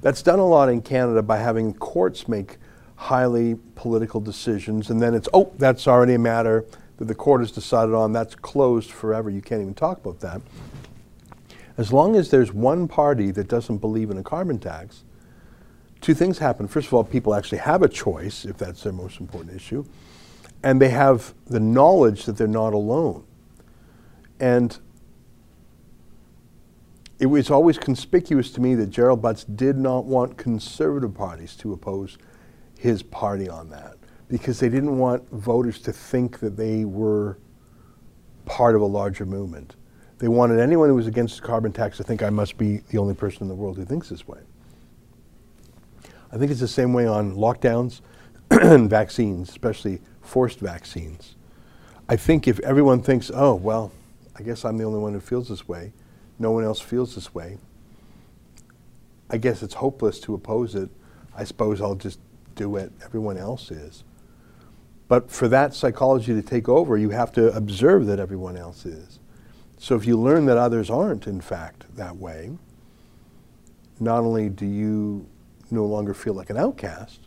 That's 0.00 0.22
done 0.22 0.40
a 0.40 0.46
lot 0.46 0.68
in 0.68 0.82
Canada 0.82 1.22
by 1.22 1.38
having 1.38 1.74
courts 1.74 2.26
make 2.26 2.58
highly 2.96 3.56
political 3.74 4.20
decisions 4.20 4.90
and 4.90 5.00
then 5.00 5.14
it's, 5.14 5.28
oh, 5.32 5.52
that's 5.58 5.86
already 5.88 6.14
a 6.14 6.18
matter 6.18 6.64
that 6.98 7.06
the 7.06 7.14
court 7.14 7.40
has 7.40 7.50
decided 7.50 7.94
on, 7.94 8.12
that's 8.12 8.34
closed 8.34 8.90
forever. 8.90 9.30
You 9.30 9.40
can't 9.40 9.62
even 9.62 9.74
talk 9.74 9.98
about 9.98 10.20
that. 10.20 10.40
As 11.78 11.92
long 11.92 12.16
as 12.16 12.30
there's 12.30 12.52
one 12.52 12.86
party 12.86 13.30
that 13.30 13.48
doesn't 13.48 13.78
believe 13.78 14.10
in 14.10 14.18
a 14.18 14.22
carbon 14.22 14.58
tax, 14.58 15.04
two 16.02 16.12
things 16.12 16.38
happen. 16.38 16.68
First 16.68 16.88
of 16.88 16.94
all, 16.94 17.04
people 17.04 17.34
actually 17.34 17.58
have 17.58 17.82
a 17.82 17.88
choice 17.88 18.44
if 18.44 18.58
that's 18.58 18.82
their 18.82 18.92
most 18.92 19.20
important 19.20 19.56
issue, 19.56 19.86
and 20.62 20.82
they 20.82 20.90
have 20.90 21.32
the 21.46 21.60
knowledge 21.60 22.26
that 22.26 22.36
they're 22.36 22.46
not 22.46 22.74
alone. 22.74 23.24
And 24.38 24.78
it 27.18 27.26
was 27.26 27.50
always 27.50 27.78
conspicuous 27.78 28.50
to 28.50 28.60
me 28.60 28.74
that 28.74 28.90
Gerald 28.90 29.22
Butts 29.22 29.44
did 29.44 29.78
not 29.78 30.04
want 30.04 30.36
conservative 30.36 31.14
parties 31.14 31.54
to 31.56 31.72
oppose 31.72 32.18
his 32.76 33.02
party 33.04 33.48
on 33.48 33.70
that 33.70 33.94
because 34.28 34.58
they 34.58 34.68
didn't 34.68 34.98
want 34.98 35.30
voters 35.30 35.78
to 35.82 35.92
think 35.92 36.40
that 36.40 36.56
they 36.56 36.84
were 36.84 37.38
part 38.44 38.74
of 38.74 38.80
a 38.80 38.86
larger 38.86 39.24
movement. 39.24 39.76
They 40.18 40.26
wanted 40.26 40.58
anyone 40.58 40.88
who 40.88 40.96
was 40.96 41.06
against 41.06 41.36
the 41.36 41.46
carbon 41.46 41.72
tax 41.72 41.96
to 41.98 42.02
think 42.02 42.22
I 42.22 42.30
must 42.30 42.58
be 42.58 42.78
the 42.78 42.98
only 42.98 43.14
person 43.14 43.42
in 43.42 43.48
the 43.48 43.54
world 43.54 43.76
who 43.76 43.84
thinks 43.84 44.08
this 44.08 44.26
way. 44.26 44.40
I 46.32 46.38
think 46.38 46.50
it's 46.50 46.60
the 46.60 46.68
same 46.68 46.92
way 46.92 47.06
on 47.06 47.36
lockdowns 47.36 48.00
and 48.50 48.88
vaccines, 48.88 49.50
especially 49.50 50.00
forced 50.22 50.60
vaccines. 50.60 51.34
I 52.08 52.16
think 52.16 52.48
if 52.48 52.58
everyone 52.60 53.02
thinks, 53.02 53.30
oh, 53.32 53.54
well, 53.54 53.92
I 54.36 54.42
guess 54.42 54.64
I'm 54.64 54.78
the 54.78 54.84
only 54.84 54.98
one 54.98 55.12
who 55.12 55.20
feels 55.20 55.48
this 55.48 55.68
way, 55.68 55.92
no 56.38 56.50
one 56.50 56.64
else 56.64 56.80
feels 56.80 57.14
this 57.14 57.34
way, 57.34 57.58
I 59.30 59.36
guess 59.36 59.62
it's 59.62 59.74
hopeless 59.74 60.20
to 60.20 60.34
oppose 60.34 60.74
it. 60.74 60.90
I 61.36 61.44
suppose 61.44 61.80
I'll 61.80 61.94
just 61.94 62.18
do 62.54 62.68
what 62.68 62.90
Everyone 63.04 63.38
else 63.38 63.70
is. 63.70 64.04
But 65.08 65.30
for 65.30 65.48
that 65.48 65.74
psychology 65.74 66.34
to 66.34 66.42
take 66.42 66.68
over, 66.68 66.96
you 66.96 67.10
have 67.10 67.32
to 67.32 67.54
observe 67.54 68.06
that 68.06 68.18
everyone 68.18 68.56
else 68.56 68.86
is. 68.86 69.18
So 69.78 69.96
if 69.96 70.06
you 70.06 70.18
learn 70.18 70.46
that 70.46 70.56
others 70.56 70.90
aren't, 70.90 71.26
in 71.26 71.40
fact, 71.40 71.84
that 71.96 72.16
way, 72.16 72.52
not 74.00 74.20
only 74.20 74.48
do 74.48 74.64
you 74.66 75.26
no 75.72 75.84
longer 75.84 76.14
feel 76.14 76.34
like 76.34 76.50
an 76.50 76.56
outcast, 76.56 77.20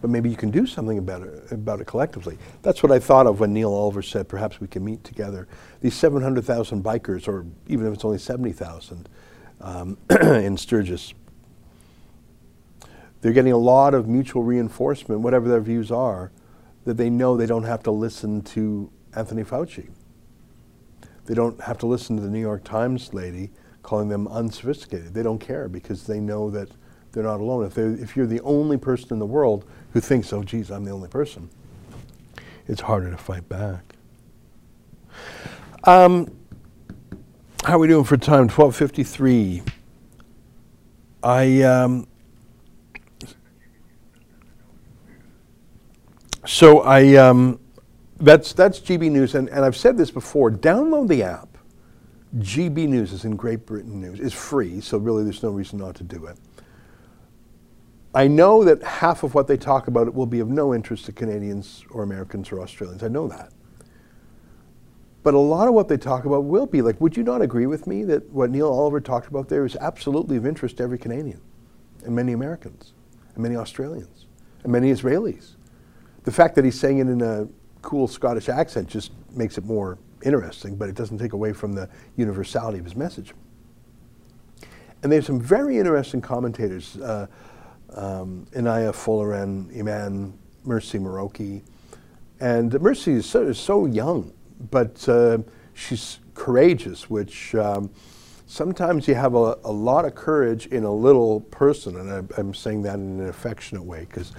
but 0.00 0.10
maybe 0.10 0.30
you 0.30 0.36
can 0.36 0.50
do 0.50 0.66
something 0.66 0.98
about 0.98 1.22
it, 1.22 1.52
about 1.52 1.80
it 1.80 1.86
collectively. 1.86 2.38
That's 2.62 2.82
what 2.82 2.92
I 2.92 2.98
thought 2.98 3.26
of 3.26 3.40
when 3.40 3.52
Neil 3.52 3.72
Oliver 3.72 4.02
said 4.02 4.28
perhaps 4.28 4.60
we 4.60 4.68
can 4.68 4.84
meet 4.84 5.04
together. 5.04 5.48
These 5.80 5.94
700,000 5.94 6.82
bikers, 6.82 7.28
or 7.28 7.44
even 7.66 7.86
if 7.86 7.94
it's 7.94 8.04
only 8.04 8.18
70,000 8.18 9.08
um, 9.60 9.98
in 10.20 10.56
Sturgis, 10.56 11.12
they're 13.20 13.32
getting 13.32 13.52
a 13.52 13.58
lot 13.58 13.92
of 13.92 14.08
mutual 14.08 14.42
reinforcement, 14.42 15.20
whatever 15.20 15.48
their 15.48 15.60
views 15.60 15.90
are, 15.90 16.32
that 16.84 16.96
they 16.96 17.10
know 17.10 17.36
they 17.36 17.46
don't 17.46 17.64
have 17.64 17.82
to 17.82 17.90
listen 17.90 18.40
to 18.42 18.90
Anthony 19.14 19.44
Fauci. 19.44 19.90
They 21.26 21.34
don't 21.34 21.60
have 21.60 21.76
to 21.78 21.86
listen 21.86 22.16
to 22.16 22.22
the 22.22 22.30
New 22.30 22.40
York 22.40 22.64
Times 22.64 23.12
lady 23.12 23.50
calling 23.82 24.08
them 24.08 24.26
unsophisticated. 24.28 25.14
They 25.14 25.22
don't 25.22 25.38
care 25.38 25.68
because 25.68 26.06
they 26.06 26.20
know 26.20 26.50
that 26.50 26.70
they're 27.12 27.24
not 27.24 27.40
alone. 27.40 27.64
If, 27.64 27.78
if 27.78 28.16
you're 28.16 28.26
the 28.26 28.40
only 28.40 28.76
person 28.76 29.12
in 29.12 29.18
the 29.18 29.26
world 29.26 29.64
who 29.92 30.00
thinks, 30.00 30.32
oh, 30.32 30.42
geez, 30.42 30.70
I'm 30.70 30.84
the 30.84 30.92
only 30.92 31.08
person, 31.08 31.50
it's 32.68 32.80
harder 32.80 33.10
to 33.10 33.16
fight 33.16 33.48
back. 33.48 33.96
Um, 35.84 36.30
how 37.64 37.76
are 37.76 37.78
we 37.78 37.88
doing 37.88 38.04
for 38.04 38.16
time? 38.16 38.48
1253. 38.48 39.62
I, 41.22 41.62
um, 41.62 42.06
so 46.46 46.80
I, 46.80 47.16
um, 47.16 47.60
that's, 48.18 48.52
that's 48.52 48.80
GB 48.80 49.10
News, 49.10 49.34
and, 49.34 49.48
and 49.48 49.64
I've 49.64 49.76
said 49.76 49.98
this 49.98 50.10
before, 50.10 50.50
download 50.50 51.08
the 51.08 51.22
app. 51.22 51.48
GB 52.38 52.88
News 52.88 53.12
is 53.12 53.24
in 53.24 53.36
Great 53.36 53.66
Britain 53.66 54.00
News. 54.00 54.20
It's 54.20 54.34
free, 54.34 54.80
so 54.80 54.98
really 54.98 55.24
there's 55.24 55.42
no 55.42 55.50
reason 55.50 55.78
not 55.78 55.96
to 55.96 56.04
do 56.04 56.26
it. 56.26 56.36
I 58.14 58.26
know 58.26 58.64
that 58.64 58.82
half 58.82 59.22
of 59.22 59.34
what 59.34 59.46
they 59.46 59.56
talk 59.56 59.86
about 59.86 60.08
it 60.08 60.14
will 60.14 60.26
be 60.26 60.40
of 60.40 60.48
no 60.48 60.74
interest 60.74 61.04
to 61.06 61.12
Canadians 61.12 61.84
or 61.90 62.02
Americans 62.02 62.50
or 62.50 62.60
Australians. 62.60 63.02
I 63.04 63.08
know 63.08 63.28
that. 63.28 63.52
But 65.22 65.34
a 65.34 65.38
lot 65.38 65.68
of 65.68 65.74
what 65.74 65.88
they 65.88 65.96
talk 65.96 66.24
about 66.24 66.44
will 66.44 66.66
be 66.66 66.82
like, 66.82 67.00
would 67.00 67.16
you 67.16 67.22
not 67.22 67.42
agree 67.42 67.66
with 67.66 67.86
me 67.86 68.04
that 68.04 68.28
what 68.30 68.50
Neil 68.50 68.68
Oliver 68.68 69.00
talked 69.00 69.28
about 69.28 69.48
there 69.48 69.64
is 69.64 69.76
absolutely 69.76 70.36
of 70.36 70.46
interest 70.46 70.78
to 70.78 70.82
every 70.82 70.98
Canadian 70.98 71.40
and 72.04 72.16
many 72.16 72.32
Americans 72.32 72.94
and 73.34 73.42
many 73.42 73.54
Australians 73.54 74.26
and 74.64 74.72
many 74.72 74.90
Israelis? 74.90 75.56
The 76.24 76.32
fact 76.32 76.54
that 76.56 76.64
he's 76.64 76.78
saying 76.80 76.98
it 76.98 77.08
in 77.08 77.20
a 77.20 77.46
cool 77.82 78.08
Scottish 78.08 78.48
accent 78.48 78.88
just 78.88 79.12
makes 79.32 79.56
it 79.58 79.64
more 79.64 79.98
interesting, 80.24 80.74
but 80.74 80.88
it 80.88 80.94
doesn't 80.94 81.18
take 81.18 81.32
away 81.32 81.52
from 81.52 81.74
the 81.74 81.88
universality 82.16 82.78
of 82.78 82.84
his 82.84 82.96
message. 82.96 83.32
And 85.02 85.10
there's 85.12 85.26
some 85.26 85.40
very 85.40 85.78
interesting 85.78 86.20
commentators. 86.20 86.96
Uh, 86.96 87.26
um, 87.94 88.46
Inaya 88.52 88.92
Folarin, 88.92 89.76
Iman 89.78 90.38
Mercy 90.64 90.98
Muroki. 90.98 91.62
And 92.40 92.80
Mercy 92.80 93.12
is 93.12 93.26
so, 93.26 93.42
is 93.42 93.58
so 93.58 93.86
young, 93.86 94.32
but 94.70 95.08
uh, 95.08 95.38
she's 95.74 96.20
courageous, 96.34 97.10
which 97.10 97.54
um, 97.54 97.90
sometimes 98.46 99.06
you 99.06 99.14
have 99.14 99.34
a, 99.34 99.56
a, 99.64 99.72
lot 99.72 100.04
of 100.04 100.14
courage 100.14 100.66
in 100.66 100.84
a 100.84 100.92
little 100.92 101.40
person, 101.40 101.96
and 101.96 102.32
I, 102.36 102.40
am 102.40 102.54
saying 102.54 102.82
that 102.82 102.94
in 102.94 103.20
an 103.20 103.28
affectionate 103.28 103.84
way 103.84 104.06
because 104.08 104.32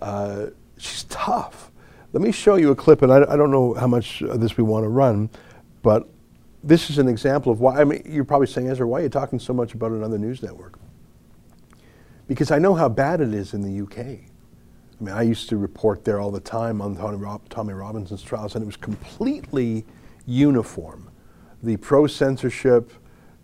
uh, 0.00 0.46
she's 0.78 1.04
tough. 1.04 1.70
Let 2.12 2.22
me 2.22 2.32
show 2.32 2.56
you 2.56 2.70
a 2.70 2.74
clip, 2.74 3.02
and 3.02 3.12
I, 3.12 3.22
I 3.30 3.36
don't 3.36 3.50
know 3.50 3.74
how 3.74 3.86
much 3.86 4.22
of 4.22 4.40
this 4.40 4.56
we 4.56 4.62
want 4.62 4.84
to 4.84 4.88
run, 4.88 5.30
but 5.82 6.08
this 6.64 6.90
is 6.90 6.98
an 6.98 7.08
example 7.08 7.52
of 7.52 7.60
why. 7.60 7.80
I 7.80 7.84
mean, 7.84 8.02
you're 8.06 8.24
probably 8.24 8.46
saying, 8.46 8.68
Ezra, 8.68 8.86
why 8.86 9.00
are 9.00 9.02
you 9.02 9.08
talking 9.08 9.38
so 9.38 9.52
much 9.52 9.74
about 9.74 9.90
another 9.90 10.18
news 10.18 10.42
network? 10.42 10.78
Because 12.32 12.50
I 12.50 12.58
know 12.58 12.74
how 12.74 12.88
bad 12.88 13.20
it 13.20 13.34
is 13.34 13.52
in 13.52 13.60
the 13.60 13.82
UK. 13.82 13.98
I 13.98 15.04
mean, 15.04 15.14
I 15.14 15.20
used 15.20 15.50
to 15.50 15.58
report 15.58 16.02
there 16.02 16.18
all 16.18 16.30
the 16.30 16.40
time 16.40 16.80
on 16.80 16.96
Tommy, 16.96 17.18
Rob- 17.18 17.46
Tommy 17.50 17.74
Robinson's 17.74 18.22
trials, 18.22 18.54
and 18.54 18.62
it 18.62 18.66
was 18.66 18.76
completely 18.76 19.84
uniform. 20.24 21.10
The 21.62 21.76
pro 21.76 22.06
censorship 22.06 22.90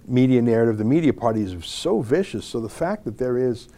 media 0.06 0.40
narrative, 0.40 0.78
the 0.78 0.86
media 0.86 1.12
party 1.12 1.42
is 1.42 1.66
so 1.66 2.00
vicious. 2.00 2.46
So 2.46 2.60
the 2.60 2.68
fact 2.70 3.04
that 3.04 3.18
there 3.18 3.36
is 3.36 3.68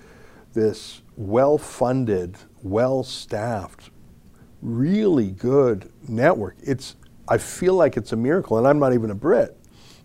this 0.53 1.03
well 1.17 1.59
funded, 1.59 2.37
well 2.63 3.03
staffed, 3.03 3.91
really 4.63 5.33
good 5.33 5.91
network, 6.07 6.55
it's, 6.63 6.95
I 7.27 7.39
feel 7.39 7.75
like 7.75 7.97
it's 7.97 8.13
a 8.13 8.17
miracle. 8.17 8.59
And 8.59 8.67
I'm 8.69 8.79
not 8.79 8.95
even 8.95 9.11
a 9.11 9.17
Brit, 9.17 9.57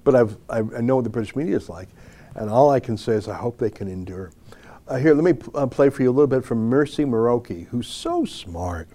but 0.04 0.16
I've, 0.16 0.36
I, 0.50 0.60
I 0.60 0.82
know 0.82 0.96
what 0.96 1.04
the 1.04 1.12
British 1.12 1.36
media 1.36 1.58
is 1.58 1.70
like. 1.70 1.90
And 2.34 2.50
all 2.50 2.72
I 2.72 2.80
can 2.80 2.98
say 2.98 3.14
is 3.14 3.28
I 3.28 3.36
hope 3.36 3.60
they 3.60 3.70
can 3.70 3.88
endure. 3.88 4.32
Uh, 4.88 4.98
here, 4.98 5.16
let 5.16 5.24
me 5.24 5.42
uh, 5.56 5.66
play 5.66 5.90
for 5.90 6.04
you 6.04 6.12
a 6.12 6.14
little 6.14 6.28
bit 6.28 6.46
from 6.46 6.70
Mercy 6.70 7.06
Muroki, 7.06 7.66
who's 7.68 7.88
so 7.88 8.24
smart. 8.24 8.88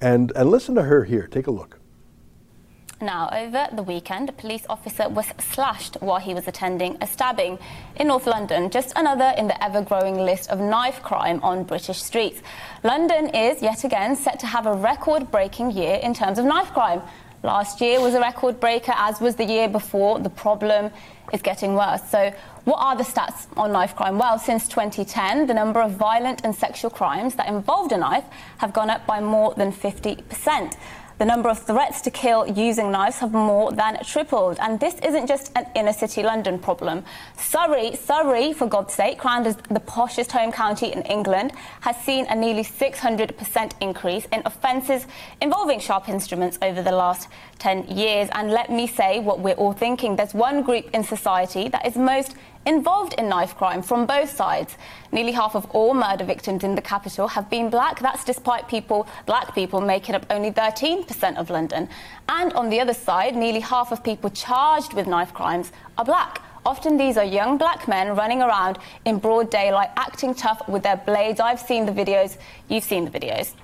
And, 0.00 0.32
and 0.34 0.50
listen 0.50 0.74
to 0.76 0.82
her 0.84 1.04
here. 1.04 1.26
Take 1.26 1.46
a 1.46 1.50
look. 1.50 1.78
Now, 3.02 3.28
over 3.30 3.68
the 3.74 3.82
weekend, 3.82 4.30
a 4.30 4.32
police 4.32 4.64
officer 4.70 5.10
was 5.10 5.26
slashed 5.38 5.96
while 6.00 6.20
he 6.20 6.32
was 6.32 6.48
attending 6.48 6.96
a 7.02 7.06
stabbing 7.06 7.58
in 7.96 8.06
North 8.08 8.26
London, 8.26 8.70
just 8.70 8.94
another 8.96 9.34
in 9.36 9.46
the 9.46 9.62
ever 9.62 9.82
growing 9.82 10.16
list 10.16 10.50
of 10.50 10.58
knife 10.58 11.02
crime 11.02 11.40
on 11.42 11.64
British 11.64 12.02
streets. 12.02 12.40
London 12.82 13.28
is 13.34 13.62
yet 13.62 13.84
again 13.84 14.16
set 14.16 14.38
to 14.40 14.46
have 14.46 14.66
a 14.66 14.74
record 14.74 15.30
breaking 15.30 15.70
year 15.70 15.96
in 15.96 16.14
terms 16.14 16.38
of 16.38 16.46
knife 16.46 16.72
crime. 16.72 17.02
Last 17.42 17.80
year 17.80 18.00
was 18.02 18.14
a 18.14 18.20
record 18.20 18.60
breaker, 18.60 18.92
as 18.94 19.18
was 19.18 19.36
the 19.36 19.44
year 19.44 19.66
before. 19.66 20.18
The 20.18 20.28
problem 20.28 20.90
is 21.32 21.40
getting 21.40 21.74
worse. 21.74 22.02
So, 22.10 22.32
what 22.64 22.76
are 22.76 22.94
the 22.94 23.02
stats 23.02 23.46
on 23.56 23.72
knife 23.72 23.96
crime? 23.96 24.18
Well, 24.18 24.38
since 24.38 24.68
2010, 24.68 25.46
the 25.46 25.54
number 25.54 25.80
of 25.80 25.92
violent 25.92 26.42
and 26.44 26.54
sexual 26.54 26.90
crimes 26.90 27.36
that 27.36 27.48
involved 27.48 27.92
a 27.92 27.96
knife 27.96 28.24
have 28.58 28.74
gone 28.74 28.90
up 28.90 29.06
by 29.06 29.20
more 29.20 29.54
than 29.54 29.72
50%. 29.72 30.76
The 31.20 31.26
number 31.26 31.50
of 31.50 31.58
threats 31.58 32.00
to 32.00 32.10
kill 32.10 32.46
using 32.46 32.90
knives 32.90 33.18
have 33.18 33.34
more 33.34 33.72
than 33.72 34.02
tripled. 34.02 34.56
And 34.58 34.80
this 34.80 34.94
isn't 35.00 35.26
just 35.26 35.52
an 35.54 35.66
inner 35.76 35.92
city 35.92 36.22
London 36.22 36.58
problem. 36.58 37.04
Surrey, 37.36 37.94
Surrey, 37.94 38.54
for 38.54 38.66
God's 38.66 38.94
sake, 38.94 39.18
crowned 39.18 39.46
as 39.46 39.56
the 39.56 39.80
poshest 39.80 40.32
home 40.32 40.50
county 40.50 40.90
in 40.90 41.02
England, 41.02 41.52
has 41.82 41.94
seen 41.98 42.24
a 42.30 42.34
nearly 42.34 42.64
600% 42.64 43.72
increase 43.82 44.24
in 44.32 44.40
offences 44.46 45.06
involving 45.42 45.78
sharp 45.78 46.08
instruments 46.08 46.58
over 46.62 46.80
the 46.80 46.90
last 46.90 47.28
10 47.58 47.88
years. 47.88 48.30
And 48.32 48.50
let 48.50 48.70
me 48.70 48.86
say 48.86 49.20
what 49.20 49.40
we're 49.40 49.52
all 49.56 49.74
thinking. 49.74 50.16
There's 50.16 50.32
one 50.32 50.62
group 50.62 50.88
in 50.94 51.04
society 51.04 51.68
that 51.68 51.86
is 51.86 51.96
most 51.96 52.34
involved 52.66 53.14
in 53.14 53.28
knife 53.28 53.56
crime 53.56 53.82
from 53.82 54.06
both 54.06 54.30
sides. 54.30 54.76
Nearly 55.12 55.32
half 55.32 55.54
of 55.54 55.70
all 55.70 55.94
murder 55.94 56.24
victims 56.24 56.62
in 56.62 56.74
the 56.74 56.82
capital 56.82 57.28
have 57.28 57.48
been 57.48 57.70
black. 57.70 58.00
That's 58.00 58.24
despite 58.24 58.68
people, 58.68 59.06
black 59.26 59.54
people, 59.54 59.80
making 59.80 60.14
up 60.14 60.26
only 60.30 60.50
13% 60.50 61.36
of 61.36 61.50
London. 61.50 61.88
And 62.28 62.52
on 62.52 62.70
the 62.70 62.80
other 62.80 62.94
side, 62.94 63.34
nearly 63.34 63.60
half 63.60 63.92
of 63.92 64.04
people 64.04 64.30
charged 64.30 64.92
with 64.92 65.06
knife 65.06 65.32
crimes 65.32 65.72
are 65.96 66.04
black. 66.04 66.42
Often 66.66 66.98
these 66.98 67.16
are 67.16 67.24
young 67.24 67.56
black 67.56 67.88
men 67.88 68.14
running 68.14 68.42
around 68.42 68.78
in 69.06 69.18
broad 69.18 69.50
daylight, 69.50 69.90
acting 69.96 70.34
tough 70.34 70.68
with 70.68 70.82
their 70.82 70.96
blades. 70.96 71.40
I've 71.40 71.60
seen 71.60 71.86
the 71.86 71.92
videos, 71.92 72.36
you've 72.68 72.84
seen 72.84 73.06
the 73.06 73.10
videos. 73.10 73.54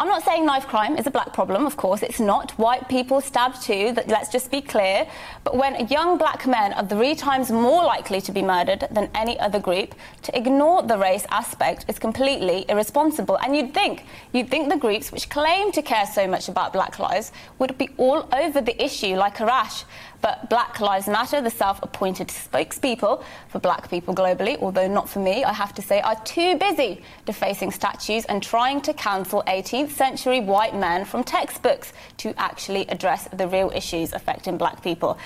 I'm 0.00 0.06
not 0.06 0.22
saying 0.22 0.46
knife 0.46 0.68
crime 0.68 0.96
is 0.96 1.08
a 1.08 1.10
black 1.10 1.32
problem, 1.32 1.66
of 1.66 1.76
course, 1.76 2.04
it's 2.04 2.20
not. 2.20 2.52
White 2.52 2.88
people 2.88 3.20
stab 3.20 3.60
too, 3.60 3.96
let's 4.06 4.28
just 4.28 4.48
be 4.48 4.60
clear. 4.60 5.08
But 5.42 5.56
when 5.56 5.88
young 5.88 6.18
black 6.18 6.46
men 6.46 6.72
are 6.74 6.86
three 6.86 7.16
times 7.16 7.50
more 7.50 7.82
likely 7.82 8.20
to 8.20 8.30
be 8.30 8.40
murdered 8.40 8.86
than 8.92 9.10
any 9.12 9.40
other 9.40 9.58
group, 9.58 9.96
to 10.22 10.38
ignore 10.38 10.84
the 10.84 10.96
race 10.96 11.26
aspect 11.32 11.84
is 11.88 11.98
completely 11.98 12.64
irresponsible. 12.68 13.38
And 13.42 13.56
you'd 13.56 13.74
think, 13.74 14.04
you'd 14.32 14.48
think 14.48 14.68
the 14.68 14.76
groups 14.76 15.10
which 15.10 15.28
claim 15.30 15.72
to 15.72 15.82
care 15.82 16.06
so 16.06 16.28
much 16.28 16.48
about 16.48 16.72
black 16.72 17.00
lives 17.00 17.32
would 17.58 17.76
be 17.76 17.88
all 17.96 18.28
over 18.32 18.60
the 18.60 18.80
issue 18.80 19.16
like 19.16 19.40
a 19.40 19.46
rash. 19.46 19.82
But 20.20 20.50
Black 20.50 20.80
Lives 20.80 21.06
Matter, 21.06 21.40
the 21.40 21.50
self 21.50 21.80
appointed 21.82 22.28
spokespeople 22.28 23.22
for 23.48 23.58
black 23.58 23.88
people 23.88 24.14
globally, 24.14 24.60
although 24.60 24.88
not 24.88 25.08
for 25.08 25.20
me, 25.20 25.44
I 25.44 25.52
have 25.52 25.74
to 25.74 25.82
say, 25.82 26.00
are 26.00 26.20
too 26.24 26.56
busy 26.58 27.02
defacing 27.24 27.70
statues 27.70 28.24
and 28.24 28.42
trying 28.42 28.80
to 28.82 28.92
cancel 28.94 29.42
18th 29.46 29.90
century 29.90 30.40
white 30.40 30.74
men 30.74 31.04
from 31.04 31.22
textbooks 31.22 31.92
to 32.18 32.34
actually 32.36 32.86
address 32.88 33.28
the 33.32 33.46
real 33.46 33.70
issues 33.74 34.12
affecting 34.12 34.56
black 34.58 34.82
people 34.82 35.18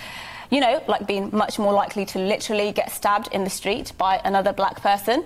you 0.52 0.60
know, 0.60 0.82
like 0.86 1.06
being 1.06 1.30
much 1.32 1.58
more 1.58 1.72
likely 1.72 2.04
to 2.04 2.18
literally 2.18 2.72
get 2.72 2.92
stabbed 2.92 3.26
in 3.32 3.42
the 3.42 3.48
street 3.48 3.90
by 3.96 4.20
another 4.22 4.52
black 4.52 4.82
person. 4.82 5.24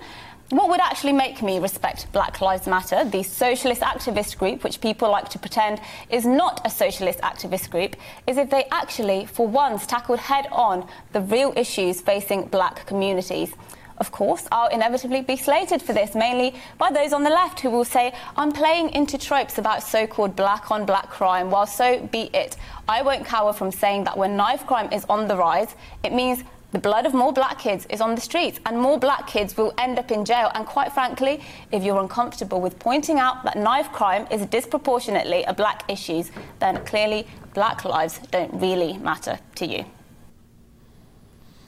What 0.49 0.69
would 0.69 0.79
actually 0.79 1.11
make 1.11 1.41
me 1.41 1.59
respect 1.59 2.09
Black 2.13 2.39
Lives 2.39 2.67
Matter, 2.67 3.03
the 3.03 3.21
socialist 3.21 3.81
activist 3.81 4.37
group, 4.37 4.63
which 4.63 4.79
people 4.79 5.11
like 5.11 5.27
to 5.29 5.39
pretend 5.39 5.81
is 6.09 6.25
not 6.25 6.65
a 6.65 6.69
socialist 6.69 7.19
activist 7.19 7.69
group, 7.69 7.97
is 8.27 8.37
if 8.37 8.49
they 8.49 8.63
actually, 8.71 9.25
for 9.25 9.45
once, 9.45 9.85
tackled 9.85 10.19
head 10.19 10.47
on 10.53 10.87
the 11.11 11.19
real 11.19 11.51
issues 11.57 11.99
facing 11.99 12.45
black 12.45 12.85
communities. 12.85 13.53
Of 13.97 14.13
course, 14.13 14.47
I'll 14.49 14.69
inevitably 14.69 15.19
be 15.19 15.35
slated 15.35 15.81
for 15.81 15.91
this, 15.91 16.15
mainly 16.15 16.55
by 16.77 16.91
those 16.93 17.11
on 17.11 17.23
the 17.23 17.29
left 17.29 17.59
who 17.59 17.69
will 17.69 17.83
say, 17.83 18.13
I'm 18.37 18.53
playing 18.53 18.91
into 18.91 19.17
tropes 19.17 19.57
about 19.57 19.83
so 19.83 20.07
called 20.07 20.37
black 20.37 20.71
on 20.71 20.85
black 20.85 21.09
crime. 21.09 21.51
Well, 21.51 21.67
so 21.67 22.07
be 22.07 22.29
it. 22.33 22.55
I 22.87 23.01
won't 23.01 23.25
cower 23.25 23.51
from 23.51 23.69
saying 23.69 24.05
that 24.05 24.17
when 24.17 24.37
knife 24.37 24.65
crime 24.65 24.93
is 24.93 25.03
on 25.09 25.27
the 25.27 25.35
rise, 25.35 25.75
it 26.05 26.13
means 26.13 26.45
the 26.71 26.79
blood 26.79 27.05
of 27.05 27.13
more 27.13 27.31
black 27.31 27.59
kids 27.59 27.85
is 27.89 28.01
on 28.01 28.15
the 28.15 28.21
streets, 28.21 28.59
and 28.65 28.77
more 28.77 28.99
black 28.99 29.25
kids 29.25 29.55
will 29.55 29.73
end 29.77 29.97
up 29.97 30.11
in 30.11 30.25
jail. 30.25 30.51
And 30.53 30.65
quite 30.65 30.91
frankly, 30.91 31.41
if 31.71 31.83
you're 31.83 31.99
uncomfortable 31.99 32.59
with 32.59 32.77
pointing 32.77 33.19
out 33.19 33.43
that 33.45 33.55
knife 33.55 33.91
crime 33.93 34.27
is 34.31 34.45
disproportionately 34.47 35.43
a 35.43 35.53
black 35.53 35.89
issue, 35.89 36.23
then 36.59 36.83
clearly 36.85 37.25
black 37.53 37.85
lives 37.85 38.19
don't 38.31 38.53
really 38.53 38.97
matter 38.97 39.39
to 39.55 39.65
you. 39.65 39.85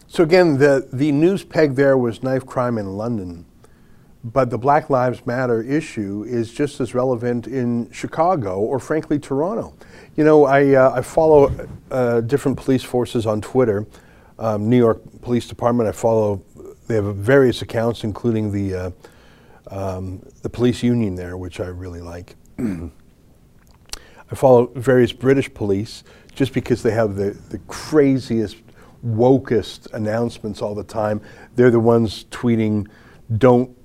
So 0.08 0.24
again, 0.24 0.58
the, 0.58 0.88
the 0.92 1.12
news 1.12 1.44
peg 1.44 1.76
there 1.76 1.98
was 1.98 2.22
knife 2.24 2.46
crime 2.46 2.78
in 2.78 2.98
London, 2.98 3.46
but 4.24 4.50
the 4.50 4.58
Black 4.58 4.90
Lives 4.90 5.26
Matter 5.26 5.62
issue 5.62 6.26
is 6.28 6.52
just 6.52 6.82
as 6.82 6.94
relevant 6.94 7.48
in 7.48 7.90
Chicago 7.92 8.60
or 8.60 8.80
frankly 8.80 9.20
Toronto. 9.20 9.76
You 10.18 10.24
know, 10.24 10.46
I, 10.46 10.74
uh, 10.74 10.94
I 10.96 11.02
follow 11.02 11.70
uh, 11.92 12.22
different 12.22 12.58
police 12.58 12.84
forces 12.84 13.26
on 13.26 13.40
Twitter 13.40 13.86
um, 14.40 14.70
New 14.70 14.78
York 14.78 15.02
Police 15.22 15.48
Department. 15.48 15.88
I 15.88 15.92
follow. 15.92 16.42
They 16.88 16.96
have 16.96 17.16
various 17.16 17.62
accounts, 17.62 18.04
including 18.04 18.52
the 18.52 18.74
uh, 18.74 18.92
um, 19.70 20.26
the 20.42 20.50
police 20.50 20.82
union 20.82 21.16
there, 21.16 21.38
which 21.38 21.60
I 21.60 21.68
really 21.68 22.02
like. 22.02 22.36
I 22.58 24.36
follow 24.36 24.68
various 24.76 25.12
British 25.12 25.54
police 25.54 26.04
just 26.36 26.54
because 26.54 26.84
they 26.84 26.92
have 26.92 27.16
the, 27.16 27.32
the 27.50 27.58
craziest, 27.68 28.58
wokest 29.06 29.92
announcements 29.94 30.62
all 30.62 30.76
the 30.76 30.84
time. 30.84 31.22
They're 31.56 31.72
the 31.72 31.80
ones 31.80 32.26
tweeting, 32.32 32.88
"Don't 33.38 33.76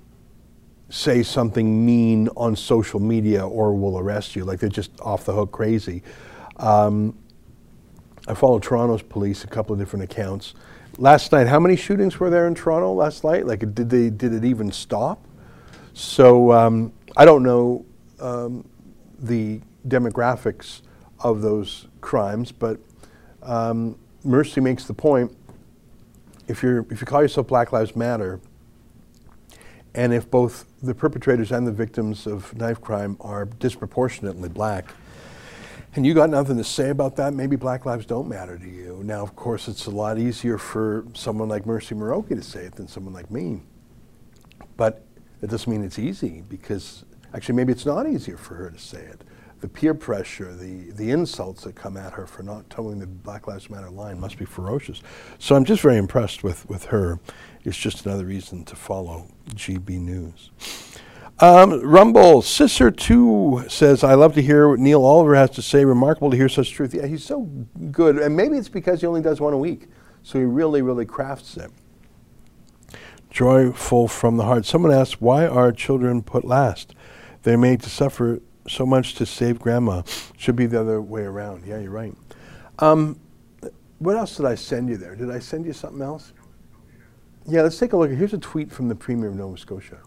say 0.88 1.22
something 1.22 1.84
mean 1.84 2.28
on 2.36 2.54
social 2.54 3.00
media 3.00 3.46
or 3.46 3.74
we'll 3.74 3.98
arrest 3.98 4.36
you." 4.36 4.44
Like 4.44 4.60
they're 4.60 4.68
just 4.68 4.92
off 5.00 5.24
the 5.24 5.32
hook 5.32 5.50
crazy. 5.50 6.02
Um, 6.56 7.18
I 8.26 8.34
follow 8.34 8.58
Toronto's 8.58 9.02
police, 9.02 9.44
a 9.44 9.46
couple 9.46 9.74
of 9.74 9.78
different 9.78 10.04
accounts. 10.04 10.54
Last 10.96 11.32
night, 11.32 11.46
how 11.46 11.60
many 11.60 11.76
shootings 11.76 12.18
were 12.18 12.30
there 12.30 12.46
in 12.46 12.54
Toronto 12.54 12.92
last 12.92 13.24
night? 13.24 13.46
Like, 13.46 13.74
did 13.74 13.90
they 13.90 14.10
did 14.10 14.32
it 14.32 14.44
even 14.44 14.72
stop? 14.72 15.26
So 15.92 16.52
um, 16.52 16.92
I 17.16 17.24
don't 17.24 17.42
know 17.42 17.84
um, 18.20 18.68
the 19.18 19.60
demographics 19.88 20.80
of 21.20 21.42
those 21.42 21.86
crimes, 22.00 22.50
but 22.52 22.78
um, 23.42 23.98
Mercy 24.22 24.60
makes 24.60 24.84
the 24.84 24.94
point: 24.94 25.36
if 26.48 26.62
you're 26.62 26.86
if 26.90 27.00
you 27.00 27.06
call 27.06 27.22
yourself 27.22 27.48
Black 27.48 27.72
Lives 27.72 27.94
Matter, 27.94 28.40
and 29.94 30.14
if 30.14 30.30
both 30.30 30.64
the 30.82 30.94
perpetrators 30.94 31.52
and 31.52 31.66
the 31.66 31.72
victims 31.72 32.26
of 32.26 32.56
knife 32.56 32.80
crime 32.80 33.16
are 33.20 33.44
disproportionately 33.44 34.48
black, 34.48 34.92
and 35.94 36.04
you 36.04 36.12
got 36.12 36.28
nothing 36.28 36.56
to 36.56 36.64
say 36.64 36.90
about 36.90 37.16
that, 37.16 37.34
maybe 37.34 37.56
black 37.56 37.86
lives 37.86 38.04
don't 38.04 38.28
matter 38.28 38.58
to 38.58 38.68
you. 38.68 39.00
Now, 39.04 39.22
of 39.22 39.36
course, 39.36 39.68
it's 39.68 39.86
a 39.86 39.90
lot 39.90 40.18
easier 40.18 40.58
for 40.58 41.04
someone 41.14 41.48
like 41.48 41.66
Mercy 41.66 41.94
Muroki 41.94 42.30
to 42.30 42.42
say 42.42 42.64
it 42.64 42.74
than 42.74 42.88
someone 42.88 43.14
like 43.14 43.30
me. 43.30 43.62
But 44.76 45.04
it 45.40 45.50
doesn't 45.50 45.70
mean 45.70 45.84
it's 45.84 45.98
easy 45.98 46.42
because 46.48 47.04
actually 47.32 47.54
maybe 47.54 47.72
it's 47.72 47.86
not 47.86 48.08
easier 48.08 48.36
for 48.36 48.54
her 48.54 48.70
to 48.70 48.78
say 48.78 49.02
it. 49.02 49.22
The 49.60 49.68
peer 49.68 49.94
pressure, 49.94 50.52
the, 50.52 50.90
the 50.90 51.10
insults 51.10 51.62
that 51.62 51.74
come 51.74 51.96
at 51.96 52.12
her 52.12 52.26
for 52.26 52.42
not 52.42 52.68
toeing 52.68 52.98
the 52.98 53.06
Black 53.06 53.46
Lives 53.46 53.70
Matter 53.70 53.88
line 53.88 54.18
must 54.18 54.36
be 54.36 54.44
ferocious. 54.44 55.00
So 55.38 55.54
I'm 55.54 55.64
just 55.64 55.80
very 55.80 55.96
impressed 55.96 56.42
with, 56.42 56.68
with 56.68 56.86
her. 56.86 57.20
It's 57.62 57.76
just 57.76 58.04
another 58.04 58.26
reason 58.26 58.64
to 58.64 58.76
follow 58.76 59.28
GB 59.50 60.00
News. 60.00 60.50
Um, 61.40 61.80
Rumble, 61.80 62.42
Sisser2 62.42 63.68
says, 63.68 64.04
I 64.04 64.14
love 64.14 64.34
to 64.34 64.42
hear 64.42 64.68
what 64.68 64.78
Neil 64.78 65.04
Oliver 65.04 65.34
has 65.34 65.50
to 65.50 65.62
say. 65.62 65.84
Remarkable 65.84 66.30
to 66.30 66.36
hear 66.36 66.48
such 66.48 66.70
truth. 66.70 66.94
Yeah, 66.94 67.06
he's 67.06 67.24
so 67.24 67.42
good. 67.90 68.18
And 68.18 68.36
maybe 68.36 68.56
it's 68.56 68.68
because 68.68 69.00
he 69.00 69.06
only 69.06 69.20
does 69.20 69.40
one 69.40 69.52
a 69.52 69.58
week. 69.58 69.88
So 70.22 70.38
he 70.38 70.44
really, 70.44 70.80
really 70.80 71.04
crafts 71.04 71.56
it. 71.56 71.72
Joyful 73.30 74.06
from 74.06 74.36
the 74.36 74.44
heart. 74.44 74.64
Someone 74.64 74.92
asked, 74.92 75.20
why 75.20 75.44
are 75.44 75.72
children 75.72 76.22
put 76.22 76.44
last? 76.44 76.94
They're 77.42 77.58
made 77.58 77.82
to 77.82 77.90
suffer 77.90 78.40
so 78.68 78.86
much 78.86 79.16
to 79.16 79.26
save 79.26 79.58
grandma. 79.58 80.02
Should 80.36 80.54
be 80.54 80.66
the 80.66 80.80
other 80.80 81.02
way 81.02 81.22
around. 81.22 81.66
Yeah, 81.66 81.80
you're 81.80 81.90
right. 81.90 82.14
Um, 82.78 83.18
what 83.98 84.16
else 84.16 84.36
did 84.36 84.46
I 84.46 84.54
send 84.54 84.88
you 84.88 84.96
there? 84.96 85.16
Did 85.16 85.32
I 85.32 85.40
send 85.40 85.66
you 85.66 85.72
something 85.72 86.00
else? 86.00 86.32
Yeah, 87.46 87.62
let's 87.62 87.78
take 87.78 87.92
a 87.92 87.96
look. 87.96 88.10
Here's 88.12 88.34
a 88.34 88.38
tweet 88.38 88.70
from 88.70 88.88
the 88.88 88.94
Premier 88.94 89.28
of 89.28 89.34
Nova 89.34 89.58
Scotia. 89.58 89.98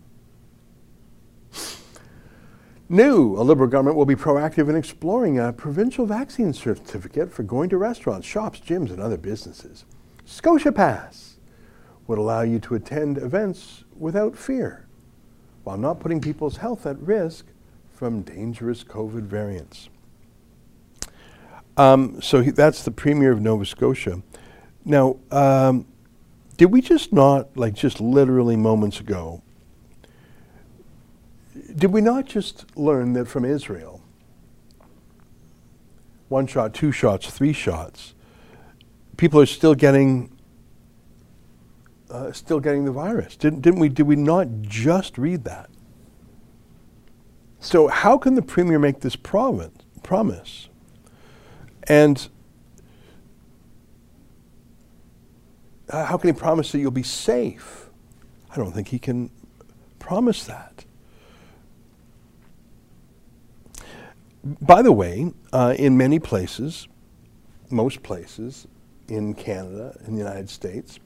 New, 2.89 3.35
a 3.35 3.43
Liberal 3.43 3.69
government 3.69 3.97
will 3.97 4.05
be 4.05 4.15
proactive 4.15 4.69
in 4.69 4.75
exploring 4.75 5.37
a 5.37 5.51
provincial 5.51 6.05
vaccine 6.05 6.53
certificate 6.53 7.31
for 7.31 7.43
going 7.43 7.69
to 7.69 7.77
restaurants, 7.77 8.25
shops, 8.25 8.61
gyms, 8.61 8.91
and 8.91 9.01
other 9.01 9.17
businesses. 9.17 9.83
Scotia 10.25 10.71
Pass 10.71 11.37
would 12.07 12.17
allow 12.17 12.41
you 12.41 12.59
to 12.59 12.75
attend 12.75 13.17
events 13.17 13.83
without 13.97 14.37
fear 14.37 14.87
while 15.65 15.77
not 15.77 15.99
putting 15.99 16.21
people's 16.21 16.57
health 16.57 16.85
at 16.85 16.97
risk 16.99 17.47
from 17.93 18.21
dangerous 18.21 18.85
COVID 18.85 19.23
variants. 19.23 19.89
Um, 21.75 22.21
so 22.21 22.41
he, 22.41 22.51
that's 22.51 22.83
the 22.83 22.91
Premier 22.91 23.33
of 23.33 23.41
Nova 23.41 23.65
Scotia. 23.65 24.21
Now, 24.85 25.17
um, 25.29 25.85
did 26.55 26.67
we 26.67 26.79
just 26.79 27.11
not, 27.11 27.57
like 27.57 27.73
just 27.73 27.99
literally 27.99 28.55
moments 28.55 29.01
ago, 29.01 29.43
did 31.77 31.91
we 31.91 32.01
not 32.01 32.25
just 32.25 32.65
learn 32.75 33.13
that 33.13 33.27
from 33.27 33.45
Israel, 33.45 34.01
one 36.27 36.47
shot, 36.47 36.73
two 36.73 36.91
shots, 36.91 37.29
three 37.29 37.53
shots, 37.53 38.15
people 39.15 39.39
are 39.39 39.45
still 39.45 39.75
getting 39.75 40.31
uh, 42.09 42.31
still 42.31 42.59
getting 42.59 42.85
the 42.85 42.91
virus? 42.91 43.35
Didn't, 43.35 43.61
didn't 43.61 43.79
we? 43.79 43.89
Did 43.89 44.07
we 44.07 44.15
not 44.15 44.47
just 44.61 45.17
read 45.17 45.43
that? 45.43 45.69
So 47.59 47.87
how 47.87 48.17
can 48.17 48.35
the 48.35 48.41
premier 48.41 48.79
make 48.79 49.01
this 49.01 49.15
promise? 49.15 50.69
And 51.83 52.29
uh, 55.89 56.05
how 56.05 56.17
can 56.17 56.33
he 56.33 56.39
promise 56.39 56.71
that 56.71 56.79
you'll 56.79 56.91
be 56.91 57.03
safe? 57.03 57.89
I 58.49 58.55
don't 58.55 58.71
think 58.71 58.87
he 58.87 58.99
can 58.99 59.29
promise 59.99 60.45
that. 60.45 60.66
By 64.47 64.81
the 64.81 64.93
way, 64.93 65.33
uh, 65.51 65.75
in 65.77 65.97
many 65.97 66.19
places, 66.19 66.87
most 67.69 68.01
places 68.01 68.65
in 69.09 69.33
Canada, 69.33 69.97
in 70.07 70.13
the 70.13 70.19
United 70.19 70.49
States, 70.49 70.99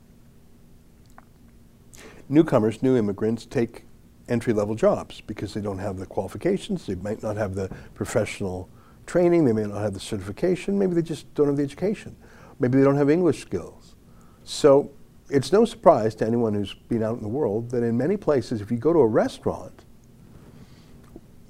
newcomers, 2.30 2.84
new 2.84 2.96
immigrants 2.96 3.48
take 3.48 3.86
entry 4.30 4.54
level 4.54 4.76
jobs 4.76 5.22
because 5.22 5.56
they 5.56 5.62
don't 5.62 5.80
have 5.80 5.98
the 5.98 6.06
qualifications, 6.06 6.86
they 6.86 6.94
might 6.94 7.24
not 7.24 7.36
have 7.36 7.56
the 7.56 7.68
professional 7.96 8.70
training, 9.08 9.46
they 9.46 9.54
may 9.54 9.64
not 9.64 9.82
have 9.82 9.96
the 9.96 10.00
certification, 10.00 10.78
maybe 10.78 10.94
they 10.94 11.02
just 11.02 11.34
don't 11.34 11.48
have 11.48 11.58
the 11.58 11.64
education, 11.64 12.16
maybe 12.60 12.78
they 12.78 12.84
don't 12.84 12.98
have 12.98 13.10
English 13.10 13.42
skills. 13.42 13.96
So 14.44 14.92
it's 15.32 15.52
no 15.52 15.66
surprise 15.66 16.14
to 16.16 16.28
anyone 16.28 16.54
who's 16.54 16.76
been 16.76 17.02
out 17.02 17.18
in 17.18 17.24
the 17.24 17.30
world 17.30 17.72
that 17.72 17.82
in 17.82 17.98
many 17.98 18.18
places, 18.18 18.62
if 18.62 18.70
you 18.70 18.78
go 18.78 18.94
to 18.94 19.00
a 19.00 19.08
restaurant, 19.08 19.81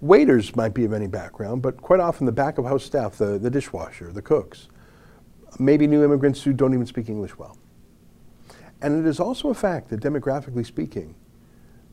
waiters 0.01 0.55
might 0.55 0.73
be 0.73 0.83
of 0.83 0.93
any 0.93 1.07
background, 1.07 1.61
but 1.61 1.77
quite 1.81 1.99
often 1.99 2.25
the 2.25 2.31
back 2.31 2.57
of 2.57 2.65
house 2.65 2.83
staff, 2.83 3.17
the, 3.17 3.37
the 3.37 3.49
dishwasher, 3.49 4.11
the 4.11 4.21
cooks, 4.21 4.67
maybe 5.59 5.87
new 5.87 6.03
immigrants 6.03 6.41
who 6.43 6.53
don't 6.53 6.73
even 6.73 6.85
speak 6.85 7.07
English 7.07 7.37
well. 7.37 7.57
And 8.81 8.99
it 8.99 9.07
is 9.07 9.19
also 9.19 9.49
a 9.49 9.53
fact 9.53 9.89
that 9.89 9.99
demographically 9.99 10.65
speaking, 10.65 11.15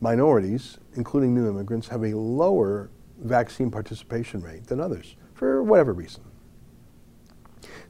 minorities, 0.00 0.78
including 0.94 1.34
new 1.34 1.48
immigrants, 1.48 1.88
have 1.88 2.02
a 2.02 2.16
lower 2.16 2.90
vaccine 3.18 3.70
participation 3.70 4.40
rate 4.40 4.66
than 4.66 4.80
others 4.80 5.16
for 5.34 5.62
whatever 5.62 5.92
reason. 5.92 6.24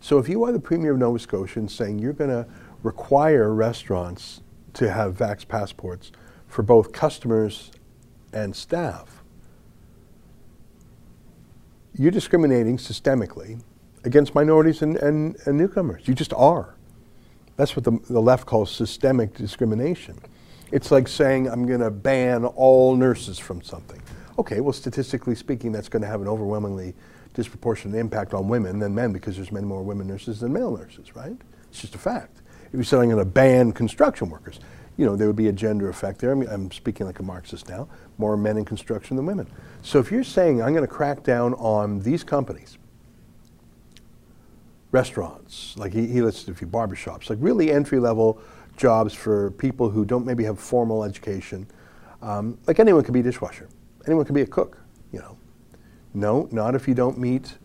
So 0.00 0.18
if 0.18 0.28
you 0.28 0.44
are 0.44 0.52
the 0.52 0.60
Premier 0.60 0.92
of 0.92 0.98
Nova 0.98 1.18
Scotia 1.18 1.60
and 1.60 1.70
saying 1.70 1.98
you're 1.98 2.12
going 2.12 2.30
to 2.30 2.46
require 2.82 3.52
restaurants 3.54 4.42
to 4.74 4.90
have 4.90 5.16
vax 5.16 5.46
passports 5.46 6.12
for 6.46 6.62
both 6.62 6.92
customers 6.92 7.70
and 8.32 8.54
staff, 8.54 9.17
you're 11.98 12.12
discriminating 12.12 12.78
systemically 12.78 13.60
against 14.04 14.34
minorities 14.34 14.82
and, 14.82 14.96
and, 14.96 15.36
and 15.46 15.58
newcomers. 15.58 16.06
You 16.06 16.14
just 16.14 16.32
are. 16.32 16.74
That's 17.56 17.74
what 17.74 17.84
the, 17.84 17.98
the 18.08 18.20
left 18.20 18.46
calls 18.46 18.70
systemic 18.70 19.34
discrimination. 19.34 20.18
It's 20.70 20.90
like 20.90 21.08
saying, 21.08 21.48
I'm 21.48 21.66
going 21.66 21.80
to 21.80 21.90
ban 21.90 22.44
all 22.44 22.94
nurses 22.94 23.38
from 23.38 23.62
something. 23.62 24.00
Okay, 24.38 24.60
well, 24.60 24.72
statistically 24.72 25.34
speaking, 25.34 25.72
that's 25.72 25.88
going 25.88 26.02
to 26.02 26.08
have 26.08 26.20
an 26.20 26.28
overwhelmingly 26.28 26.94
disproportionate 27.34 27.98
impact 27.98 28.34
on 28.34 28.48
women 28.48 28.78
than 28.78 28.94
men 28.94 29.12
because 29.12 29.36
there's 29.36 29.50
many 29.50 29.66
more 29.66 29.82
women 29.82 30.06
nurses 30.06 30.40
than 30.40 30.52
male 30.52 30.76
nurses, 30.76 31.16
right? 31.16 31.36
It's 31.70 31.80
just 31.80 31.94
a 31.94 31.98
fact. 31.98 32.42
If 32.68 32.74
you 32.74 32.82
said 32.84 33.00
I'm 33.00 33.08
going 33.08 33.18
to 33.18 33.24
ban 33.24 33.72
construction 33.72 34.28
workers, 34.30 34.60
you 34.98 35.06
know, 35.06 35.16
there 35.16 35.28
would 35.28 35.36
be 35.36 35.48
a 35.48 35.52
gender 35.52 35.88
effect 35.88 36.20
there. 36.20 36.32
I 36.32 36.34
mean, 36.34 36.48
I'm 36.50 36.70
speaking 36.72 37.06
like 37.06 37.20
a 37.20 37.22
Marxist 37.22 37.68
now. 37.68 37.88
More 38.18 38.36
men 38.36 38.58
in 38.58 38.64
construction 38.64 39.16
than 39.16 39.24
women. 39.24 39.46
So 39.80 40.00
if 40.00 40.10
you're 40.10 40.24
saying 40.24 40.60
I'm 40.60 40.72
going 40.74 40.86
to 40.86 40.92
crack 40.92 41.22
down 41.22 41.54
on 41.54 42.00
these 42.00 42.24
companies, 42.24 42.76
restaurants, 44.90 45.76
like 45.78 45.92
he, 45.92 46.08
he 46.08 46.20
listed 46.20 46.52
a 46.52 46.58
few 46.58 46.66
barbershops, 46.66 47.30
like 47.30 47.38
really 47.40 47.70
entry 47.70 48.00
level 48.00 48.42
jobs 48.76 49.14
for 49.14 49.52
people 49.52 49.88
who 49.88 50.04
don't 50.04 50.26
maybe 50.26 50.42
have 50.42 50.58
formal 50.58 51.04
education. 51.04 51.68
Um, 52.20 52.58
like 52.66 52.80
anyone 52.80 53.04
can 53.04 53.14
be 53.14 53.20
a 53.20 53.22
dishwasher, 53.22 53.68
anyone 54.04 54.24
can 54.24 54.34
be 54.34 54.42
a 54.42 54.46
cook, 54.46 54.78
you 55.12 55.20
know. 55.20 55.38
No, 56.12 56.48
not 56.50 56.74
if 56.74 56.88
you 56.88 56.94
don't 56.94 57.18
meet 57.18 57.58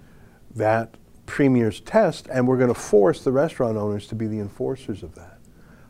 that 0.55 0.97
premier's 1.25 1.79
test, 1.79 2.27
and 2.27 2.47
we're 2.47 2.57
going 2.57 2.71
to 2.71 2.79
force 2.79 3.23
the 3.23 3.31
restaurant 3.31 3.75
owners 3.75 4.05
to 4.07 4.15
be 4.15 4.27
the 4.27 4.39
enforcers 4.39 5.01
of 5.01 5.15
that. 5.15 5.32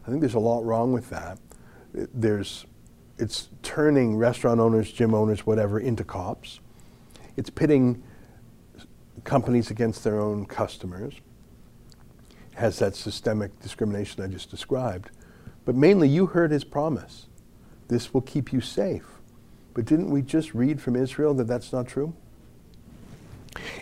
I 0.05 0.09
think 0.09 0.19
there's 0.19 0.33
a 0.33 0.39
lot 0.39 0.65
wrong 0.65 0.91
with 0.91 1.09
that. 1.09 1.39
There's, 1.93 2.65
it's 3.17 3.49
turning 3.61 4.17
restaurant 4.17 4.59
owners, 4.59 4.91
gym 4.91 5.13
owners, 5.13 5.45
whatever, 5.45 5.79
into 5.79 6.03
cops. 6.03 6.59
It's 7.37 7.49
pitting 7.49 8.03
companies 9.23 9.71
against 9.71 10.03
their 10.03 10.19
own 10.19 10.45
customers. 10.45 11.15
It 12.51 12.57
has 12.57 12.79
that 12.79 12.95
systemic 12.95 13.57
discrimination 13.61 14.23
I 14.23 14.27
just 14.27 14.51
described. 14.51 15.11
But 15.65 15.75
mainly, 15.75 16.09
you 16.09 16.25
heard 16.25 16.51
his 16.51 16.63
promise. 16.63 17.27
This 17.87 18.13
will 18.13 18.21
keep 18.21 18.51
you 18.51 18.59
safe. 18.59 19.05
But 19.73 19.85
didn't 19.85 20.11
we 20.11 20.21
just 20.21 20.53
read 20.53 20.81
from 20.81 20.95
Israel 20.95 21.33
that 21.35 21.47
that's 21.47 21.71
not 21.71 21.87
true? 21.87 22.13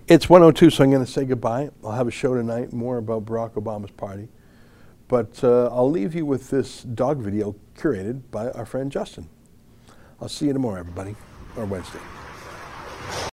It's 0.08 0.30
102, 0.30 0.70
so 0.70 0.84
I'm 0.84 0.92
going 0.92 1.04
to 1.06 1.12
say 1.12 1.26
goodbye. 1.26 1.70
I'll 1.84 1.92
have 1.92 2.08
a 2.08 2.12
show 2.12 2.36
tonight 2.36 2.74
more 2.74 2.98
about 2.98 3.26
Barack 3.26 3.54
Obama's 3.54 3.92
party. 3.92 4.28
But 5.12 5.44
uh, 5.44 5.68
I'll 5.74 5.92
leave 5.92 6.16
you 6.16 6.26
with 6.26 6.50
this 6.52 6.84
dog 6.84 7.18
video 7.18 7.54
curated 7.76 8.22
by 8.32 8.50
our 8.52 8.66
friend 8.66 8.90
Justin. 8.90 9.28
I'll 10.22 10.30
see 10.30 10.46
you 10.46 10.54
tomorrow, 10.54 10.80
everybody, 10.80 11.18
or 11.58 11.66
Wednesday. 11.66 12.00